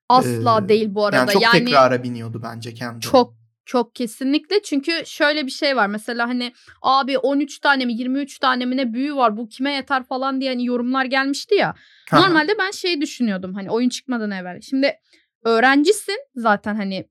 Asla 0.09 0.61
Ee, 0.65 0.69
değil 0.69 0.95
bu 0.95 1.07
arada. 1.07 1.17
Yani 1.17 1.31
çok 1.33 1.43
yani 1.43 1.65
tekrara 1.65 2.03
biniyordu 2.03 2.41
bence 2.45 2.75
kendi. 2.75 3.01
Çok 3.01 3.39
çok 3.65 3.95
kesinlikle 3.95 4.63
çünkü 4.63 4.93
şöyle 5.07 5.47
bir 5.47 5.51
şey 5.51 5.77
var 5.77 5.87
mesela 5.87 6.29
hani 6.29 6.53
abi 6.83 7.19
13 7.19 7.59
tane 7.59 7.85
mi 7.85 7.95
23 7.95 8.39
tane 8.39 8.65
mi 8.67 8.77
ne 8.77 8.93
büyü 8.93 9.15
var 9.17 9.37
bu 9.37 9.49
kime 9.49 9.73
yeter 9.73 10.05
falan 10.05 10.41
diye 10.41 10.51
hani 10.51 10.67
yorumlar 10.67 11.05
gelmişti 11.05 11.55
ya. 11.55 11.75
Normalde 12.13 12.59
ben 12.59 12.71
şey 12.71 13.01
düşünüyordum 13.01 13.55
hani 13.55 13.71
oyun 13.71 13.89
çıkmadan 13.89 14.31
evvel. 14.31 14.61
Şimdi 14.61 14.93
öğrencisin 15.45 16.19
zaten 16.35 16.75
hani 16.77 17.09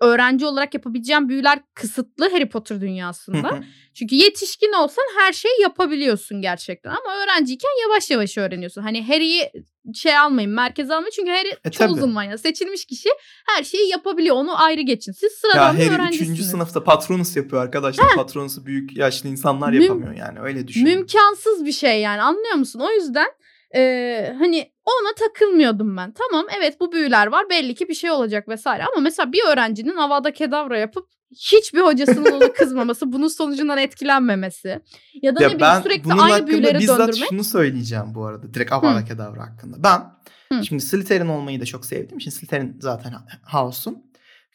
öğrenci 0.00 0.46
olarak 0.46 0.74
yapabileceğin 0.74 1.28
büyüler 1.28 1.58
kısıtlı 1.74 2.30
Harry 2.30 2.48
Potter 2.48 2.80
dünyasında. 2.80 3.64
Çünkü 3.94 4.14
yetişkin 4.14 4.72
olsan 4.72 5.04
her 5.18 5.32
şeyi 5.32 5.60
yapabiliyorsun 5.60 6.40
gerçekten 6.42 6.90
ama 6.90 7.16
öğrenciyken 7.24 7.70
yavaş 7.82 8.10
yavaş 8.10 8.38
öğreniyorsun. 8.38 8.82
Hani 8.82 9.06
Harry'i 9.06 9.52
şey 9.94 10.16
almayın 10.16 10.50
merkeze 10.50 10.94
almayın 10.94 11.12
çünkü 11.16 11.30
Harry 11.30 11.48
E, 11.48 12.04
one 12.04 12.26
ya 12.26 12.38
seçilmiş 12.38 12.84
kişi 12.84 13.08
her 13.46 13.64
şeyi 13.64 13.90
yapabiliyor 13.90 14.36
onu 14.36 14.62
ayrı 14.62 14.80
geçin. 14.80 15.12
Siz 15.12 15.22
Ya 15.32 15.50
sıradan 15.50 15.76
bir 15.76 15.82
Harry 15.82 15.94
öğrencisiniz. 15.94 16.40
3. 16.40 16.46
sınıfta 16.46 16.84
patronus 16.84 17.36
yapıyor 17.36 17.62
arkadaşlar. 17.62 18.06
Patronusu 18.16 18.66
büyük 18.66 18.96
yaşlı 18.96 19.28
insanlar 19.28 19.72
Müm- 19.72 19.82
yapamıyor 19.82 20.14
yani 20.14 20.40
öyle 20.40 20.68
düşünün. 20.68 20.94
Mümkansız 20.94 21.64
bir 21.64 21.72
şey 21.72 22.00
yani 22.00 22.22
anlıyor 22.22 22.54
musun? 22.54 22.80
O 22.80 22.90
yüzden 22.90 23.28
e, 23.74 24.34
hani 24.38 24.72
ona 24.84 25.14
takılmıyordum 25.28 25.96
ben. 25.96 26.12
Tamam 26.12 26.46
evet 26.58 26.80
bu 26.80 26.92
büyüler 26.92 27.26
var 27.26 27.50
belli 27.50 27.74
ki 27.74 27.88
bir 27.88 27.94
şey 27.94 28.10
olacak 28.10 28.48
vesaire 28.48 28.82
ama 28.84 29.00
mesela 29.00 29.32
bir 29.32 29.40
öğrencinin 29.52 29.96
Avada 29.96 30.32
Kedavra 30.32 30.78
yapıp 30.78 31.08
hiçbir 31.36 31.80
hocasının 31.80 32.32
ona 32.32 32.52
kızmaması, 32.52 33.12
bunun 33.12 33.28
sonucundan 33.28 33.78
etkilenmemesi 33.78 34.80
ya 35.22 35.36
da 35.36 35.38
ne 35.40 35.44
Ya 35.44 35.48
bileyim 35.50 35.60
ben 35.60 35.80
sürekli 35.82 36.12
aynı 36.12 36.46
büyüleri 36.46 36.78
bizzat 36.78 36.98
döndürmek. 36.98 37.28
şunu 37.28 37.44
söyleyeceğim 37.44 38.14
bu 38.14 38.24
arada. 38.26 38.54
Direkt 38.54 38.72
Avada 38.72 39.04
Kedavra 39.04 39.42
hakkında. 39.42 39.76
Ben 39.82 40.02
Hı. 40.56 40.64
şimdi 40.64 40.82
Slytherin 40.82 41.28
olmayı 41.28 41.60
da 41.60 41.64
çok 41.64 41.86
sevdiğim 41.86 42.18
için 42.18 42.30
Slytherin 42.30 42.76
zaten 42.80 43.12
House'um. 43.52 43.98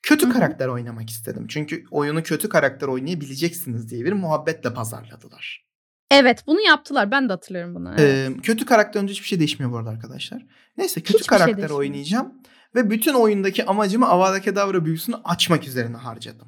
Kötü 0.04 0.26
Hı 0.26 0.30
hı. 0.30 0.34
karakter 0.34 0.68
oynamak 0.68 1.10
istedim. 1.10 1.46
Çünkü 1.50 1.84
oyunu 1.92 2.24
kötü 2.24 2.50
karakter 2.50 2.88
oynayabileceksiniz 2.88 3.90
diye 3.92 4.06
bir 4.06 4.14
muhabbetle 4.14 4.74
pazarladılar. 4.74 5.69
Evet 6.12 6.44
bunu 6.48 6.62
yaptılar. 6.62 7.12
Ben 7.12 7.30
de 7.30 7.34
hatırlıyorum 7.34 7.76
bunu. 7.76 7.94
Evet. 7.98 8.30
Ee, 8.30 8.42
kötü 8.42 8.66
karakter 8.66 9.02
önce 9.02 9.14
hiçbir 9.14 9.28
şey 9.28 9.40
değişmiyor 9.40 9.72
bu 9.72 9.78
arada 9.78 9.90
arkadaşlar. 9.90 10.46
Neyse 10.78 11.02
kötü 11.02 11.14
Hiçbir 11.14 11.24
şey 11.24 11.38
karakter 11.38 11.58
değişmiyor. 11.58 11.80
oynayacağım. 11.80 12.34
Ve 12.76 12.90
bütün 12.90 13.14
oyundaki 13.14 13.66
amacımı 13.66 14.08
Avada 14.08 14.42
Kedavra 14.42 14.86
büyüsünü 14.86 15.16
açmak 15.24 15.68
üzerine 15.68 15.98
harcadım. 15.98 16.48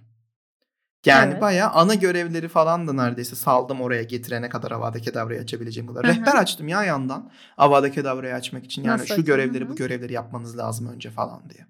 Yani 1.05 1.31
Evet. 1.31 1.41
bayağı 1.41 1.69
ana 1.69 1.93
görevleri 1.95 2.47
falan 2.47 2.87
da 2.87 2.93
neredeyse 2.93 3.35
saldım 3.35 3.81
oraya 3.81 4.03
getirene 4.03 4.49
kadar 4.49 4.71
Avada 4.71 4.99
Kedavra'yı 4.99 5.41
açabileceğim 5.41 5.87
kadar. 5.87 6.03
Rehber 6.03 6.35
açtım 6.35 6.67
ya 6.67 6.83
yandan 6.83 7.31
Avada 7.57 7.91
Kedavra'yı 7.91 8.33
açmak 8.35 8.65
için. 8.65 8.83
Yani 8.83 8.93
Nasıl 8.93 9.05
şu 9.07 9.13
açtın? 9.13 9.25
görevleri 9.25 9.65
Hı 9.65 9.69
bu 9.69 9.75
görevleri 9.75 10.13
yapmanız 10.13 10.57
lazım 10.57 10.87
önce 10.87 11.09
falan 11.11 11.49
diye. 11.49 11.65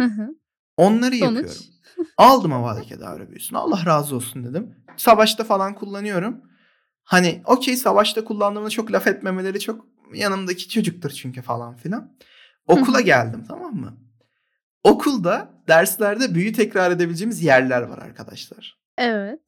Hı 0.00 0.06
hı. 0.06 0.28
Onları 0.76 1.16
Sonuç? 1.16 1.36
yapıyorum. 1.36 1.62
Aldım 2.16 2.52
Avada 2.52 2.82
Kedavra 2.82 3.28
büyüsünü. 3.30 3.58
Allah 3.58 3.86
razı 3.86 4.16
olsun 4.16 4.44
dedim. 4.44 4.74
Savaşta 4.96 5.44
falan 5.44 5.74
kullanıyorum. 5.74 6.40
Hani 7.08 7.42
okey 7.44 7.76
savaşta 7.76 8.24
kullandığımda 8.24 8.70
çok 8.70 8.92
laf 8.92 9.06
etmemeleri 9.06 9.60
çok 9.60 9.86
yanımdaki 10.14 10.68
çocuktur 10.68 11.10
çünkü 11.10 11.42
falan 11.42 11.76
filan. 11.76 12.12
Okula 12.66 13.00
geldim 13.00 13.44
tamam 13.48 13.74
mı? 13.74 13.98
Okulda 14.84 15.50
derslerde 15.68 16.34
büyü 16.34 16.52
tekrar 16.52 16.90
edebileceğimiz 16.90 17.42
yerler 17.42 17.82
var 17.82 17.98
arkadaşlar. 17.98 18.78
Evet. 18.98 19.40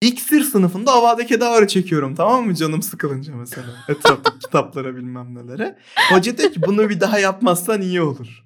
İksir 0.00 0.42
sınıfında 0.42 0.92
Avada 0.92 1.26
Kedavra 1.26 1.68
çekiyorum 1.68 2.14
tamam 2.14 2.46
mı 2.46 2.54
canım 2.54 2.82
sıkılınca 2.82 3.34
mesela. 3.36 3.68
Etraftaki 3.88 4.38
kitaplara 4.38 4.96
bilmem 4.96 5.34
nelere. 5.34 5.78
Hoca 6.10 6.38
diyor 6.38 6.52
ki 6.52 6.62
bunu 6.62 6.90
bir 6.90 7.00
daha 7.00 7.18
yapmazsan 7.18 7.82
iyi 7.82 8.02
olur. 8.02 8.44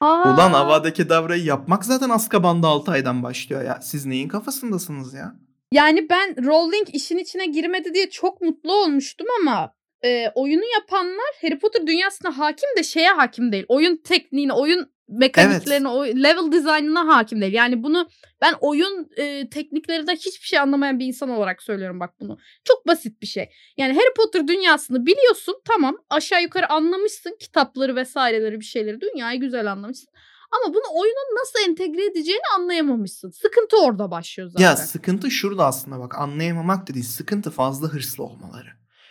Aa, 0.00 0.34
Ulan 0.34 0.52
Avada 0.52 0.92
Kedavra'yı 0.92 1.44
yapmak 1.44 1.84
zaten 1.84 2.10
Azkaban'da 2.10 2.68
6 2.68 2.90
aydan 2.90 3.22
başlıyor 3.22 3.62
ya. 3.62 3.80
Siz 3.82 4.06
neyin 4.06 4.28
kafasındasınız 4.28 5.14
ya? 5.14 5.34
Yani 5.72 6.08
ben 6.10 6.46
Rowling 6.46 6.88
işin 6.92 7.18
içine 7.18 7.46
girmedi 7.46 7.94
diye 7.94 8.10
çok 8.10 8.40
mutlu 8.40 8.74
olmuştum 8.74 9.26
ama 9.40 9.74
e, 10.04 10.28
oyunu 10.34 10.64
yapanlar 10.74 11.34
Harry 11.42 11.58
Potter 11.58 11.86
dünyasına 11.86 12.38
hakim 12.38 12.68
de 12.78 12.82
şeye 12.82 13.08
hakim 13.08 13.52
değil. 13.52 13.64
Oyun 13.68 13.96
tekniğine, 13.96 14.52
oyun 14.52 14.92
mekaniklerine, 15.08 15.88
o 15.88 16.06
level 16.06 16.52
dizaynına 16.52 17.16
hakim 17.16 17.40
değil. 17.40 17.52
Yani 17.52 17.82
bunu 17.82 18.08
ben 18.40 18.54
oyun 18.60 19.10
e, 19.16 19.50
tekniklerinden 19.50 20.16
hiçbir 20.16 20.46
şey 20.46 20.58
anlamayan 20.58 20.98
bir 20.98 21.06
insan 21.06 21.30
olarak 21.30 21.62
söylüyorum 21.62 22.00
bak 22.00 22.10
bunu. 22.20 22.38
Çok 22.64 22.86
basit 22.86 23.22
bir 23.22 23.26
şey. 23.26 23.48
Yani 23.76 23.92
Harry 23.92 24.14
Potter 24.16 24.48
dünyasını 24.48 25.06
biliyorsun 25.06 25.60
tamam 25.64 25.96
aşağı 26.10 26.42
yukarı 26.42 26.72
anlamışsın 26.72 27.36
kitapları 27.40 27.96
vesaireleri 27.96 28.60
bir 28.60 28.64
şeyleri 28.64 29.00
dünyayı 29.00 29.40
güzel 29.40 29.72
anlamışsın. 29.72 30.08
Ama 30.50 30.74
bunu 30.74 31.00
oyunun 31.00 31.40
nasıl 31.40 31.70
entegre 31.70 32.06
edeceğini 32.06 32.42
anlayamamışsın. 32.56 33.30
Sıkıntı 33.30 33.76
orada 33.76 34.10
başlıyor 34.10 34.50
zaten. 34.50 34.64
Ya 34.64 34.76
sıkıntı 34.76 35.30
şurada 35.30 35.66
aslında 35.66 36.00
bak 36.00 36.18
anlayamamak 36.18 36.88
da 36.88 36.94
değil. 36.94 37.04
Sıkıntı 37.04 37.50
fazla 37.50 37.88
hırslı 37.88 38.24
olmaları. 38.24 38.68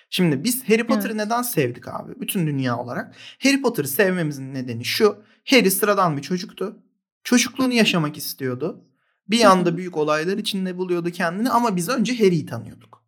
Şimdi 0.09 0.43
biz 0.43 0.69
Harry 0.69 0.87
Potter'ı 0.87 1.13
Evet. 1.13 1.25
neden 1.25 1.41
sevdik 1.41 1.87
abi? 1.87 2.19
Bütün 2.19 2.47
dünya 2.47 2.77
olarak. 2.77 3.15
Harry 3.43 3.61
Potter'ı 3.61 3.87
sevmemizin 3.87 4.53
nedeni 4.53 4.85
şu. 4.85 5.17
Harry 5.49 5.71
sıradan 5.71 6.17
bir 6.17 6.21
çocuktu. 6.21 6.79
Çocukluğunu 7.23 7.73
yaşamak 7.73 8.17
istiyordu. 8.17 8.85
Bir 9.27 9.45
anda 9.45 9.77
büyük 9.77 9.97
olaylar 9.97 10.37
içinde 10.37 10.77
buluyordu 10.77 11.09
kendini 11.09 11.49
ama 11.49 11.75
biz 11.75 11.89
önce 11.89 12.13
Harry'i 12.17 12.45
tanıyorduk. 12.45 13.03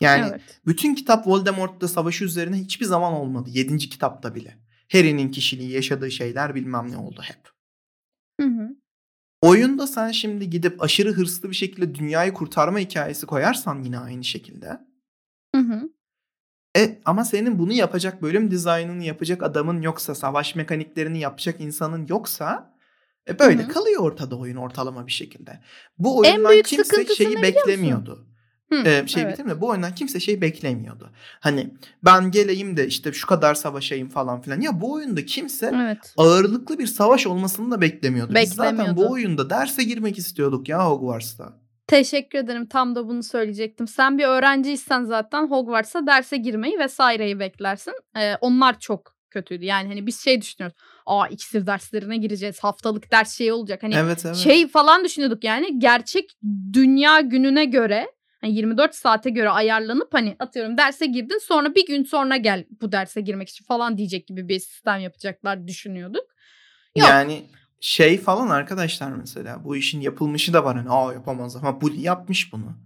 Yani 0.00 0.26
evet. 0.30 0.60
bütün 0.66 0.94
kitap 0.94 1.26
Voldemort'la 1.26 1.88
savaşı 1.88 2.24
üzerine 2.24 2.56
hiçbir 2.56 2.86
zaman 2.86 3.12
olmadı. 3.12 3.50
Yedinci 3.52 3.88
kitapta 3.88 4.34
bile. 4.34 4.58
Harry'nin 4.92 5.30
kişiliği, 5.30 5.70
yaşadığı 5.70 6.10
şeyler 6.10 6.54
bilmem 6.54 6.90
ne 6.90 6.96
oldu 6.96 7.20
hep. 7.22 7.53
Hı 8.40 8.46
hı. 8.46 8.68
Oyunda 9.42 9.86
sen 9.86 10.10
şimdi 10.10 10.50
gidip 10.50 10.82
aşırı 10.82 11.12
hırslı 11.12 11.50
bir 11.50 11.54
şekilde 11.54 11.94
dünyayı 11.94 12.32
kurtarma 12.32 12.78
hikayesi 12.78 13.26
koyarsan 13.26 13.82
yine 13.82 13.98
aynı 13.98 14.24
şekilde. 14.24 14.80
Hı 15.54 15.60
hı. 15.60 15.90
E 16.76 17.00
ama 17.04 17.24
senin 17.24 17.58
bunu 17.58 17.72
yapacak 17.72 18.22
bölüm 18.22 18.50
dizaynını 18.50 19.04
yapacak 19.04 19.42
adamın 19.42 19.82
yoksa, 19.82 20.14
savaş 20.14 20.54
mekaniklerini 20.54 21.18
yapacak 21.18 21.60
insanın 21.60 22.06
yoksa 22.08 22.74
e 23.28 23.38
böyle 23.38 23.62
Hı 23.62 23.66
hı. 23.66 23.72
kalıyor 23.72 24.02
ortada 24.02 24.38
oyun 24.38 24.56
ortalama 24.56 25.06
bir 25.06 25.12
şekilde. 25.12 25.60
Bu 25.98 26.26
En 26.26 26.32
oyundan 26.32 26.52
büyük 26.52 26.64
kimse 26.64 27.14
şeyi 27.14 27.42
beklemiyordu. 27.42 28.26
Hı, 28.72 28.76
Ee, 28.88 29.06
şey 29.06 29.22
evet. 29.22 29.32
bitireyim 29.32 29.56
de 29.56 29.60
bu 29.60 29.68
oyundan 29.68 29.94
kimse 29.94 30.20
şey 30.20 30.40
beklemiyordu. 30.40 31.10
Hani 31.40 31.70
ben 32.04 32.30
geleyim 32.30 32.76
de 32.76 32.86
işte 32.86 33.12
şu 33.12 33.26
kadar 33.26 33.54
savaşayım 33.54 34.08
falan 34.08 34.40
filan. 34.42 34.60
Ya 34.60 34.80
bu 34.80 34.92
oyunda 34.92 35.26
kimse 35.26 35.72
Evet. 35.74 36.14
ağırlıklı 36.16 36.78
bir 36.78 36.86
savaş 36.86 37.26
olmasını 37.26 37.70
da 37.70 37.80
beklemiyordu. 37.80 38.34
Biz 38.34 38.52
zaten 38.54 38.72
Beklemiyordu. 38.78 39.00
bu 39.08 39.12
oyunda 39.12 39.50
derse 39.50 39.82
girmek 39.84 40.18
istiyorduk 40.18 40.68
ya 40.68 40.86
Hogwarts'ta. 40.90 41.52
Teşekkür 41.86 42.38
ederim. 42.38 42.66
Tam 42.66 42.94
da 42.94 43.08
bunu 43.08 43.22
söyleyecektim. 43.22 43.88
Sen 43.88 44.18
bir 44.18 44.24
öğrenciysen 44.24 45.04
zaten 45.04 45.50
Hogwarts'a 45.50 46.06
derse 46.06 46.36
girmeyi 46.36 46.78
vesaireyi 46.78 47.38
beklersin. 47.38 47.94
Ee, 48.16 48.34
onlar 48.40 48.80
çok 48.80 49.14
kötüydü. 49.30 49.64
Yani 49.64 49.88
hani 49.88 50.06
biz 50.06 50.20
şey 50.24 50.40
düşünüyoruz. 50.40 50.76
Aa 51.06 51.28
iksir 51.28 51.66
derslerine 51.66 52.16
gireceğiz. 52.16 52.58
Haftalık 52.60 53.12
ders 53.12 53.36
şey 53.36 53.52
olacak. 53.52 53.82
Hani 53.82 53.94
evet 53.94 54.22
evet. 54.26 54.36
şey 54.36 54.68
falan 54.68 55.04
düşünüyorduk 55.04 55.44
yani. 55.44 55.78
Gerçek 55.78 56.32
dünya 56.72 57.20
gününe 57.20 57.64
göre 57.64 58.06
hani 58.44 58.54
24 58.54 58.94
saate 58.94 59.30
göre 59.30 59.50
ayarlanıp 59.50 60.14
hani 60.14 60.36
atıyorum 60.38 60.78
derse 60.78 61.06
girdin 61.06 61.38
sonra 61.38 61.74
bir 61.74 61.86
gün 61.86 62.04
sonra 62.04 62.36
gel 62.36 62.64
bu 62.80 62.92
derse 62.92 63.20
girmek 63.20 63.48
için 63.48 63.64
falan 63.64 63.98
diyecek 63.98 64.26
gibi 64.26 64.48
bir 64.48 64.60
sistem 64.60 65.00
yapacaklar 65.00 65.66
düşünüyorduk. 65.66 66.24
Yok. 66.96 67.08
Yani 67.08 67.46
şey 67.80 68.18
falan 68.18 68.48
arkadaşlar 68.48 69.10
mesela 69.12 69.64
bu 69.64 69.76
işin 69.76 70.00
yapılmışı 70.00 70.52
da 70.52 70.64
var 70.64 70.76
hani 70.76 70.90
aa 70.90 71.12
yapamaz 71.12 71.56
ama 71.56 71.80
bu 71.80 71.90
yapmış 71.94 72.52
bunu. 72.52 72.76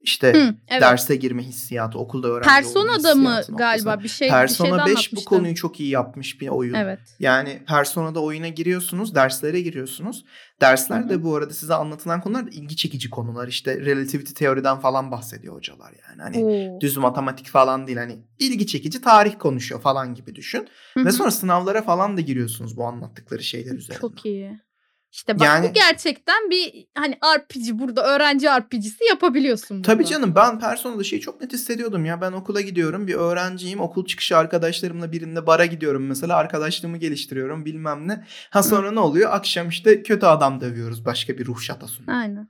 İşte 0.00 0.32
Hı, 0.32 0.54
evet. 0.68 0.82
derse 0.82 1.16
girme 1.16 1.42
hissiyatı, 1.42 1.98
okulda 1.98 2.28
öğrenci 2.28 2.78
olma 2.78 2.92
Persona'da 2.92 3.14
mı 3.14 3.40
galiba 3.48 4.00
bir 4.02 4.08
şey 4.08 4.28
Persona 4.28 4.68
bir 4.68 4.78
şeyden 4.78 4.96
5 4.96 5.12
bu 5.12 5.24
konuyu 5.24 5.54
çok 5.54 5.80
iyi 5.80 5.90
yapmış 5.90 6.40
bir 6.40 6.48
oyun. 6.48 6.74
Evet. 6.74 7.00
Yani 7.18 7.62
Persona'da 7.66 8.20
oyuna 8.20 8.48
giriyorsunuz, 8.48 9.14
derslere 9.14 9.60
giriyorsunuz. 9.60 10.24
Dersler 10.60 11.08
de 11.08 11.22
bu 11.24 11.36
arada 11.36 11.54
size 11.54 11.74
anlatılan 11.74 12.20
konular 12.20 12.46
da 12.46 12.50
ilgi 12.50 12.76
çekici 12.76 13.10
konular. 13.10 13.48
İşte 13.48 13.80
relativity 13.80 14.32
teoriden 14.32 14.78
falan 14.78 15.10
bahsediyor 15.10 15.54
hocalar 15.54 15.94
yani. 16.08 16.22
Hani 16.22 16.44
Oo. 16.44 16.80
düz 16.80 16.96
matematik 16.96 17.46
falan 17.46 17.86
değil 17.86 17.98
hani 17.98 18.18
ilgi 18.38 18.66
çekici 18.66 19.00
tarih 19.00 19.38
konuşuyor 19.38 19.80
falan 19.80 20.14
gibi 20.14 20.34
düşün. 20.34 20.68
Hı 20.94 21.04
Ve 21.04 21.12
sonra 21.12 21.30
sınavlara 21.30 21.82
falan 21.82 22.16
da 22.16 22.20
giriyorsunuz 22.20 22.76
bu 22.76 22.84
anlattıkları 22.84 23.42
şeyler 23.42 23.74
üzerine. 23.74 24.00
Çok 24.00 24.26
iyi. 24.26 24.67
İşte 25.12 25.34
bak 25.38 25.46
Yani- 25.46 25.68
bu 25.68 25.72
gerçekten 25.72 26.50
bir 26.50 26.86
hani 26.94 27.14
RPG 27.38 27.78
burada 27.78 28.14
öğrenci 28.14 28.46
RPG'si 28.48 29.04
yapabiliyorsun 29.10 29.76
burada. 29.78 29.92
Tabii 29.92 30.06
canım 30.06 30.32
ben 30.34 30.60
Persona'da 30.60 31.04
şeyi 31.04 31.20
çok 31.20 31.40
net 31.40 31.52
hissediyordum 31.52 32.04
ya. 32.04 32.20
Ben 32.20 32.32
okula 32.32 32.60
gidiyorum 32.60 33.06
bir 33.06 33.14
öğrenciyim. 33.14 33.80
Okul 33.80 34.06
çıkışı 34.06 34.36
arkadaşlarımla 34.36 35.12
birinde 35.12 35.46
bara 35.46 35.66
gidiyorum 35.66 36.06
mesela. 36.06 36.36
Arkadaşlığımı 36.36 36.96
geliştiriyorum 36.96 37.64
bilmem 37.64 38.08
ne. 38.08 38.24
Ha 38.50 38.62
sonra 38.62 38.92
ne 38.92 39.00
oluyor? 39.00 39.30
Akşam 39.32 39.68
işte 39.68 40.02
kötü 40.02 40.26
adam 40.26 40.60
dövüyoruz 40.60 41.04
başka 41.04 41.38
bir 41.38 41.46
ruh 41.46 41.60
şatosunda. 41.60 42.12
Aynen. 42.12 42.48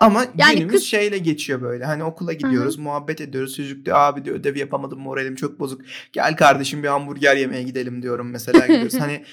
Ama 0.00 0.24
Yani 0.38 0.54
günümüz 0.54 0.72
kız- 0.74 0.84
şeyle 0.84 1.18
geçiyor 1.18 1.60
böyle. 1.62 1.84
Hani 1.84 2.04
okula 2.04 2.32
gidiyoruz, 2.32 2.78
muhabbet 2.78 3.20
ediyoruz. 3.20 3.56
Çocuk 3.56 3.86
diyor 3.86 3.96
abi 3.98 4.24
diyor 4.24 4.36
ödevi 4.36 4.58
yapamadım 4.58 5.00
moralim 5.00 5.34
çok 5.34 5.60
bozuk. 5.60 5.80
Gel 6.12 6.36
kardeşim 6.36 6.82
bir 6.82 6.88
hamburger 6.88 7.36
yemeye 7.36 7.62
gidelim 7.62 8.02
diyorum 8.02 8.30
mesela 8.30 8.66
gidiyoruz. 8.66 9.00
hani 9.00 9.24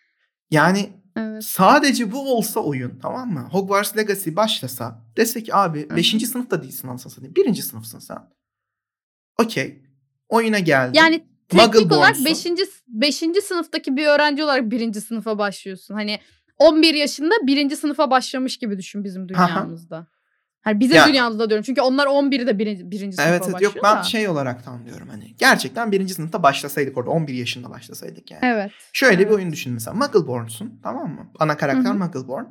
yani 0.50 0.90
Evet. 1.16 1.44
sadece 1.44 2.12
bu 2.12 2.36
olsa 2.36 2.60
oyun 2.60 2.98
tamam 3.02 3.32
mı? 3.32 3.48
Hogwarts 3.52 3.96
Legacy 3.96 4.30
başlasa 4.36 5.02
dese 5.16 5.42
ki 5.42 5.54
abi 5.54 5.88
Hı 5.88 5.92
hı. 5.92 5.96
5. 5.96 6.28
sınıfta 6.28 6.62
değilsin 6.62 6.88
anasını 6.88 7.12
satayım. 7.12 7.34
1. 7.34 7.54
sınıfsın 7.54 7.98
sen. 7.98 8.18
Okey. 9.38 9.82
Oyuna 10.28 10.58
geldin. 10.58 10.98
Yani 10.98 11.24
teknik 11.48 11.92
olarak 11.92 12.18
Muggleborn'sun. 12.20 12.56
5. 12.88 13.22
5. 13.24 13.44
sınıftaki 13.44 13.96
bir 13.96 14.06
öğrenci 14.06 14.44
olarak 14.44 14.70
1. 14.70 14.92
sınıfa 14.92 15.38
başlıyorsun. 15.38 15.94
Hani 15.94 16.20
11 16.58 16.94
yaşında 16.94 17.34
1. 17.42 17.76
sınıfa 17.76 18.10
başlamış 18.10 18.56
gibi 18.56 18.78
düşün 18.78 19.04
bizim 19.04 19.28
dünyamızda. 19.28 20.06
Hani 20.66 20.80
bizim 20.80 20.96
Ya- 20.96 21.08
dünyamızda 21.08 21.48
diyorum. 21.48 21.62
Çünkü 21.64 21.80
onlar 21.80 22.06
11'de 22.06 22.58
1. 22.58 22.90
1. 22.90 22.98
sınıfa 22.98 23.22
Evet 23.22 23.42
evet 23.44 23.54
başlıyor 23.54 23.74
yok 23.74 23.84
ben 23.84 23.96
da. 23.96 24.02
şey 24.02 24.28
olarak 24.28 24.64
tam 24.64 24.84
diyorum 24.86 25.08
hani. 25.08 25.36
Gerçekten 25.38 25.92
1. 25.92 26.08
sınıfta 26.08 26.42
başlasaydık 26.42 26.98
orada 26.98 27.10
11 27.10 27.34
yaşında 27.34 27.70
başlasaydık 27.70 28.30
yani. 28.30 28.40
Evet. 28.42 28.70
Şöyle 28.92 29.14
Evet. 29.14 29.26
bir 29.28 29.34
oyun 29.34 29.52
düşün 29.52 29.72
mesela. 29.72 29.94
Muggleborn'sun 29.94 30.80
tamam 30.82 31.10
mı? 31.14 31.30
Ana 31.38 31.56
karakter 31.56 31.90
Hı 31.90 31.94
hı. 31.94 31.98
Muggleborn. 31.98 32.44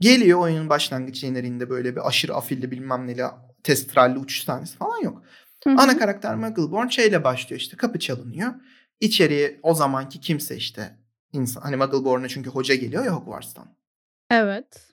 Geliyor 0.00 0.38
oyunun 0.38 0.68
başlangıç 0.68 1.16
şeylerinde 1.20 1.70
böyle 1.70 1.96
bir 1.96 2.08
aşırı 2.08 2.34
afilli 2.34 2.70
bilmem 2.70 3.06
neli 3.06 3.22
testralli 3.62 4.18
uçuş 4.18 4.44
sahnesi 4.44 4.76
falan 4.76 4.98
yok. 5.02 5.22
Hı 5.64 5.70
hı. 5.70 5.74
Ana 5.78 5.98
karakter 5.98 6.34
Muggleborn 6.34 6.88
şeyle 6.88 7.24
başlıyor 7.24 7.60
işte 7.60 7.76
kapı 7.76 7.98
çalınıyor. 7.98 8.52
İçeriye 9.00 9.60
o 9.62 9.74
zamanki 9.74 10.20
kimse 10.20 10.56
işte 10.56 10.96
insan 11.32 11.60
hani 11.60 11.76
Muggleborn'a 11.76 12.28
çünkü 12.28 12.50
hoca 12.50 12.74
geliyor 12.74 13.04
ya 13.04 13.12
Hogwarts'tan. 13.12 13.66
Evet. 14.30 14.86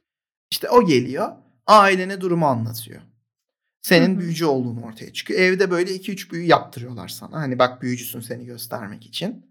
İşte 0.52 0.70
o 0.70 0.86
geliyor 0.86 1.32
ailene 1.70 2.22
durumu 2.22 2.48
anlatıyor. 2.48 3.02
Senin 3.82 4.20
büyücü 4.20 4.46
olduğun 4.46 4.82
ortaya 4.82 5.14
çıkıyor. 5.14 5.40
Evde 5.40 5.72
böyle 5.72 5.96
2-3 5.96 6.32
büyü 6.32 6.46
yaptırıyorlar 6.46 7.08
sana. 7.08 7.42
Hani 7.42 7.60
bak 7.60 7.82
büyücüsün 7.82 8.20
seni 8.20 8.46
göstermek 8.46 9.06
için. 9.06 9.46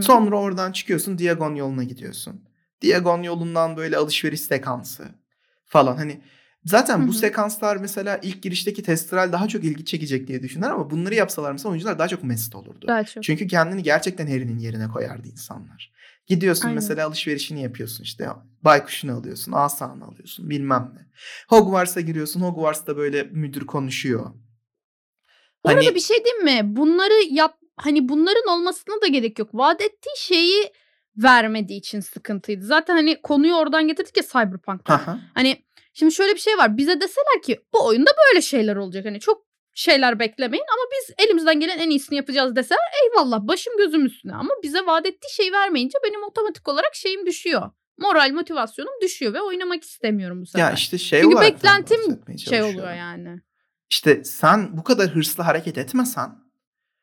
Sonra 0.00 0.36
oradan 0.36 0.72
çıkıyorsun 0.72 1.18
Diagon 1.18 1.54
yoluna 1.54 1.84
gidiyorsun. 1.84 2.44
Diagon 2.82 3.22
yolundan 3.22 3.76
böyle 3.76 3.96
alışveriş 3.96 4.40
sekansı 4.40 5.08
falan 5.66 5.96
hani 5.96 6.20
zaten 6.64 7.08
bu 7.08 7.12
sekanslar 7.12 7.76
mesela 7.76 8.18
ilk 8.22 8.42
girişteki 8.42 8.82
testral 8.82 9.32
daha 9.32 9.48
çok 9.48 9.64
ilgi 9.64 9.84
çekecek 9.84 10.28
diye 10.28 10.42
düşünler 10.42 10.70
ama 10.70 10.90
bunları 10.90 11.14
yapsalar 11.14 11.52
mesela 11.52 11.70
oyuncular 11.70 11.98
daha 11.98 12.08
çok 12.08 12.24
mest 12.24 12.54
olurdu. 12.54 12.86
Daha 12.88 13.04
çok. 13.04 13.22
Çünkü 13.22 13.46
kendini 13.46 13.82
gerçekten 13.82 14.26
Harry'nin 14.26 14.58
yerine 14.58 14.88
koyardı 14.88 15.28
insanlar. 15.28 15.91
Gidiyorsun 16.26 16.64
Aynen. 16.64 16.74
mesela 16.74 17.06
alışverişini 17.06 17.62
yapıyorsun 17.62 18.04
işte 18.04 18.28
baykuşunu 18.62 19.16
alıyorsun, 19.16 19.52
asanı 19.52 20.04
alıyorsun 20.04 20.50
bilmem 20.50 20.92
ne. 20.94 21.00
Hogwarts'a 21.48 22.00
giriyorsun 22.00 22.40
Hogwarts'ta 22.40 22.96
böyle 22.96 23.22
müdür 23.22 23.66
konuşuyor. 23.66 24.30
Bu 25.64 25.68
Hani 25.68 25.78
arada 25.78 25.94
bir 25.94 26.00
şey 26.00 26.24
diyeyim 26.24 26.44
mi? 26.44 26.76
Bunları 26.76 27.14
yap 27.30 27.58
hani 27.76 28.08
bunların 28.08 28.48
olmasına 28.48 29.02
da 29.02 29.06
gerek 29.06 29.38
yok. 29.38 29.54
Vaat 29.54 29.80
ettiği 29.80 30.16
şeyi 30.18 30.72
vermediği 31.16 31.78
için 31.78 32.00
sıkıntıydı. 32.00 32.64
Zaten 32.64 32.94
hani 32.94 33.22
konuyu 33.22 33.54
oradan 33.54 33.88
getirdik 33.88 34.16
ya 34.16 34.22
Cyberpunk'tan. 34.22 34.98
Haha. 34.98 35.20
Hani 35.34 35.62
şimdi 35.94 36.12
şöyle 36.12 36.34
bir 36.34 36.40
şey 36.40 36.58
var. 36.58 36.76
Bize 36.76 37.00
deseler 37.00 37.42
ki 37.44 37.60
bu 37.74 37.86
oyunda 37.86 38.10
böyle 38.28 38.42
şeyler 38.42 38.76
olacak. 38.76 39.04
Hani 39.04 39.20
çok 39.20 39.51
şeyler 39.74 40.18
beklemeyin 40.18 40.64
ama 40.72 40.82
biz 40.92 41.26
elimizden 41.26 41.60
gelen 41.60 41.78
en 41.78 41.90
iyisini 41.90 42.16
yapacağız 42.16 42.56
deseler 42.56 42.80
eyvallah 43.04 43.40
başım 43.40 43.76
gözüm 43.78 44.06
üstüne. 44.06 44.34
Ama 44.34 44.50
bize 44.62 44.86
vaat 44.86 45.06
ettiği 45.06 45.34
şeyi 45.34 45.52
vermeyince 45.52 45.98
benim 46.04 46.22
otomatik 46.24 46.68
olarak 46.68 46.94
şeyim 46.94 47.26
düşüyor. 47.26 47.70
Moral 47.98 48.30
motivasyonum 48.30 48.92
düşüyor 49.02 49.34
ve 49.34 49.40
oynamak 49.40 49.82
istemiyorum 49.82 50.42
bu 50.42 50.46
sefer. 50.46 50.68
ya 50.68 50.72
işte 50.72 50.98
şey 50.98 51.20
Çünkü 51.20 51.40
beklentim 51.40 51.98
şey 52.38 52.62
oluyor 52.62 52.94
yani. 52.94 53.40
İşte 53.90 54.24
sen 54.24 54.78
bu 54.78 54.84
kadar 54.84 55.08
hırslı 55.08 55.42
hareket 55.42 55.78
etmesen 55.78 56.42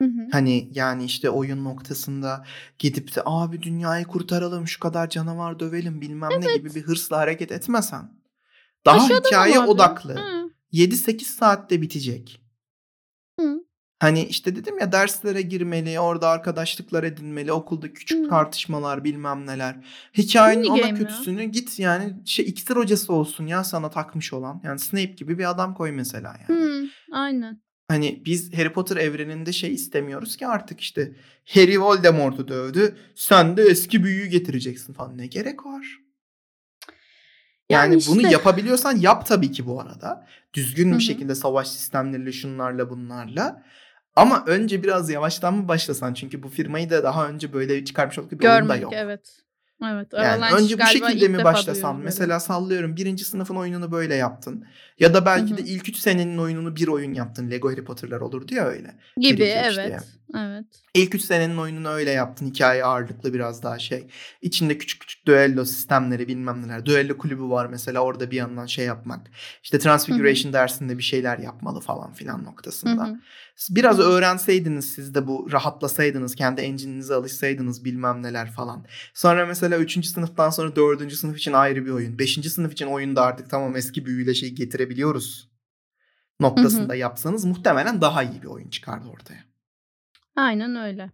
Hı 0.01 0.05
hı. 0.05 0.27
hani 0.31 0.69
yani 0.73 1.03
işte 1.05 1.29
oyun 1.29 1.63
noktasında 1.63 2.45
gidip 2.79 3.15
de 3.15 3.21
abi 3.25 3.61
dünyayı 3.61 4.05
kurtaralım 4.05 4.67
şu 4.67 4.79
kadar 4.79 5.09
canavar 5.09 5.59
dövelim 5.59 6.01
bilmem 6.01 6.29
ne 6.39 6.55
gibi 6.55 6.75
bir 6.75 6.81
hırsla 6.81 7.17
hareket 7.17 7.51
etmesen 7.51 8.11
daha 8.85 9.05
Aşağıdan 9.05 9.27
hikaye 9.27 9.59
odaklı 9.59 10.13
Hı. 10.13 10.49
7-8 10.73 11.23
saatte 11.23 11.81
bitecek. 11.81 12.41
Hı. 13.39 13.63
Hani 13.99 14.25
işte 14.25 14.55
dedim 14.55 14.79
ya 14.79 14.91
derslere 14.91 15.41
girmeli, 15.41 15.99
orada 15.99 16.29
arkadaşlıklar 16.29 17.03
edinmeli, 17.03 17.51
okulda 17.51 17.93
küçük 17.93 18.25
Hı. 18.25 18.29
tartışmalar 18.29 19.03
bilmem 19.03 19.47
neler. 19.47 19.75
Hikayenin 20.17 20.61
Mini 20.61 20.71
ona 20.71 20.81
game 20.81 20.99
kötüsünü 20.99 21.43
git 21.43 21.79
yani 21.79 22.13
şey 22.25 22.45
iksir 22.45 22.75
hocası 22.75 23.13
olsun 23.13 23.47
ya 23.47 23.63
sana 23.63 23.89
takmış 23.89 24.33
olan. 24.33 24.61
Yani 24.63 24.79
Snape 24.79 25.03
gibi 25.03 25.37
bir 25.37 25.49
adam 25.49 25.73
koy 25.73 25.91
mesela 25.91 26.37
yani. 26.49 26.59
Hı, 26.59 26.85
aynen. 27.11 27.61
Hani 27.87 28.21
biz 28.25 28.57
Harry 28.57 28.73
Potter 28.73 28.97
evreninde 28.97 29.53
şey 29.53 29.73
istemiyoruz 29.73 30.37
ki 30.37 30.47
artık 30.47 30.79
işte 30.81 31.15
Harry 31.53 31.81
Voldemort'u 31.81 32.47
dövdü. 32.47 32.95
Sen 33.15 33.57
de 33.57 33.63
eski 33.63 34.03
büyüyü 34.03 34.25
getireceksin 34.25 34.93
falan. 34.93 35.17
Ne 35.17 35.27
gerek 35.27 35.65
var? 35.65 35.99
Yani, 37.69 37.93
Yani 37.93 38.03
bunu 38.07 38.21
işte- 38.21 38.31
yapabiliyorsan 38.31 38.95
yap 38.97 39.25
tabii 39.25 39.51
ki 39.51 39.65
bu 39.65 39.81
arada. 39.81 40.25
Düzgün 40.53 40.93
Hı 40.93 40.97
bir 40.97 41.03
şekilde 41.03 41.35
savaş 41.35 41.67
sistemleriyle 41.67 42.31
şunlarla 42.31 42.89
bunlarla. 42.89 43.63
Ama 44.15 44.43
önce 44.47 44.83
biraz 44.83 45.09
yavaştan 45.09 45.53
mı 45.53 45.67
başlasan? 45.67 46.13
Çünkü 46.13 46.43
bu 46.43 46.49
firmayı 46.49 46.89
da 46.89 47.03
daha 47.03 47.29
önce 47.29 47.53
böyle 47.53 47.85
çıkarmış 47.85 48.19
olduk 48.19 48.31
bir 48.31 48.47
oyun 48.47 48.69
da 48.69 48.75
yok. 48.75 48.93
evet. 48.95 49.41
Evet. 49.83 50.07
Yani 50.13 50.27
Avalanche 50.27 50.63
önce 50.63 50.79
bu 50.79 50.85
şekilde 50.85 51.27
mi 51.27 51.43
böyle. 51.43 52.03
Mesela 52.03 52.39
sallıyorum 52.39 52.95
birinci 52.95 53.25
sınıfın 53.25 53.55
oyununu 53.55 53.91
böyle 53.91 54.15
yaptın. 54.15 54.65
Ya 54.99 55.13
da 55.13 55.25
belki 55.25 55.53
Hı 55.53 55.57
de 55.57 55.61
ilk 55.61 55.89
üç 55.89 55.97
senenin 55.97 56.37
oyununu 56.37 56.75
bir 56.75 56.87
oyun 56.87 57.13
yaptın. 57.13 57.51
Lego 57.51 57.71
Harry 57.71 57.83
Potter'lar 57.83 58.21
olurdu 58.21 58.53
ya 58.53 58.65
öyle. 58.65 58.95
gibi 59.17 59.37
Biri 59.37 59.59
iki, 59.59 59.69
üç 59.69 59.77
evet. 59.77 60.07
Evet. 60.37 60.65
İlk 60.93 61.15
üç 61.15 61.21
senenin 61.21 61.57
oyununu 61.57 61.89
öyle 61.89 62.11
yaptın. 62.11 62.45
Hikaye 62.45 62.85
ağırlıklı 62.85 63.33
biraz 63.33 63.63
daha 63.63 63.79
şey. 63.79 64.07
İçinde 64.41 64.77
küçük 64.77 65.01
küçük 65.01 65.25
düello 65.27 65.65
sistemleri 65.65 66.27
bilmem 66.27 66.61
neler. 66.61 66.85
Düello 66.85 67.17
kulübü 67.17 67.43
var 67.43 67.65
mesela 67.65 67.99
orada 67.99 68.31
bir 68.31 68.35
yandan 68.35 68.65
şey 68.65 68.85
yapmak. 68.85 69.27
İşte 69.63 69.79
Transfiguration 69.79 70.53
dersinde 70.53 70.97
bir 70.97 71.03
şeyler 71.03 71.37
yapmalı 71.37 71.81
falan 71.81 72.13
filan 72.13 72.43
noktasında. 72.43 73.05
hı. 73.07 73.19
Biraz 73.69 73.97
Hı. 73.97 74.01
öğrenseydiniz 74.01 74.85
siz 74.93 75.15
de 75.15 75.27
bu 75.27 75.51
rahatlasaydınız. 75.51 76.35
Kendi 76.35 76.61
engine'inize 76.61 77.13
alışsaydınız 77.13 77.85
bilmem 77.85 78.23
neler 78.23 78.51
falan. 78.51 78.85
Sonra 79.13 79.45
mesela 79.45 79.77
3. 79.77 80.05
sınıftan 80.07 80.49
sonra 80.49 80.75
4. 80.75 81.11
sınıf 81.15 81.37
için 81.37 81.53
ayrı 81.53 81.85
bir 81.85 81.91
oyun. 81.91 82.19
5. 82.19 82.51
sınıf 82.51 82.73
için 82.73 82.87
oyunda 82.87 83.21
artık 83.21 83.49
tamam 83.49 83.75
eski 83.75 84.05
büyüyle 84.05 84.33
şey 84.33 84.49
getirebiliyoruz. 84.55 85.49
noktasında 86.39 86.95
yapsanız 86.95 87.45
muhtemelen 87.45 88.01
daha 88.01 88.23
iyi 88.23 88.41
bir 88.41 88.47
oyun 88.47 88.69
çıkardı 88.69 89.07
ortaya. 89.07 89.43
Aynen 90.35 90.75
öyle. 90.75 91.11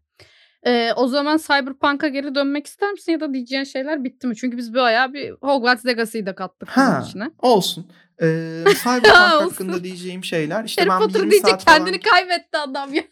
Eee, 0.65 0.93
o 0.95 1.07
zaman 1.07 1.37
Cyberpunk'a 1.37 2.07
geri 2.07 2.35
dönmek 2.35 2.67
ister 2.67 2.91
misin 2.91 3.11
ya 3.11 3.19
da 3.19 3.33
diyeceğin 3.33 3.63
şeyler 3.63 4.03
bitti 4.03 4.27
mi? 4.27 4.35
Çünkü 4.35 4.57
biz 4.57 4.73
bayağı 4.73 5.13
bir 5.13 5.31
Hogwarts 5.31 5.85
Legacy'yi 5.85 6.25
de 6.25 6.35
kattık 6.35 6.69
bunun 6.75 6.85
Ha, 6.85 7.03
içine. 7.07 7.31
olsun. 7.39 7.87
Ee, 8.21 8.63
Cyberpunk 8.83 9.41
hakkında 9.51 9.83
diyeceğim 9.83 10.23
şeyler 10.23 10.63
işte 10.63 10.81
Harry 10.81 10.89
ben 10.89 10.99
Potter 10.99 11.19
20 11.19 11.31
deyince 11.31 11.47
saat 11.47 11.65
kendini 11.65 12.01
falan 12.01 12.17
kaybetti 12.17 12.57
adam 12.57 12.93
ya. 12.93 13.03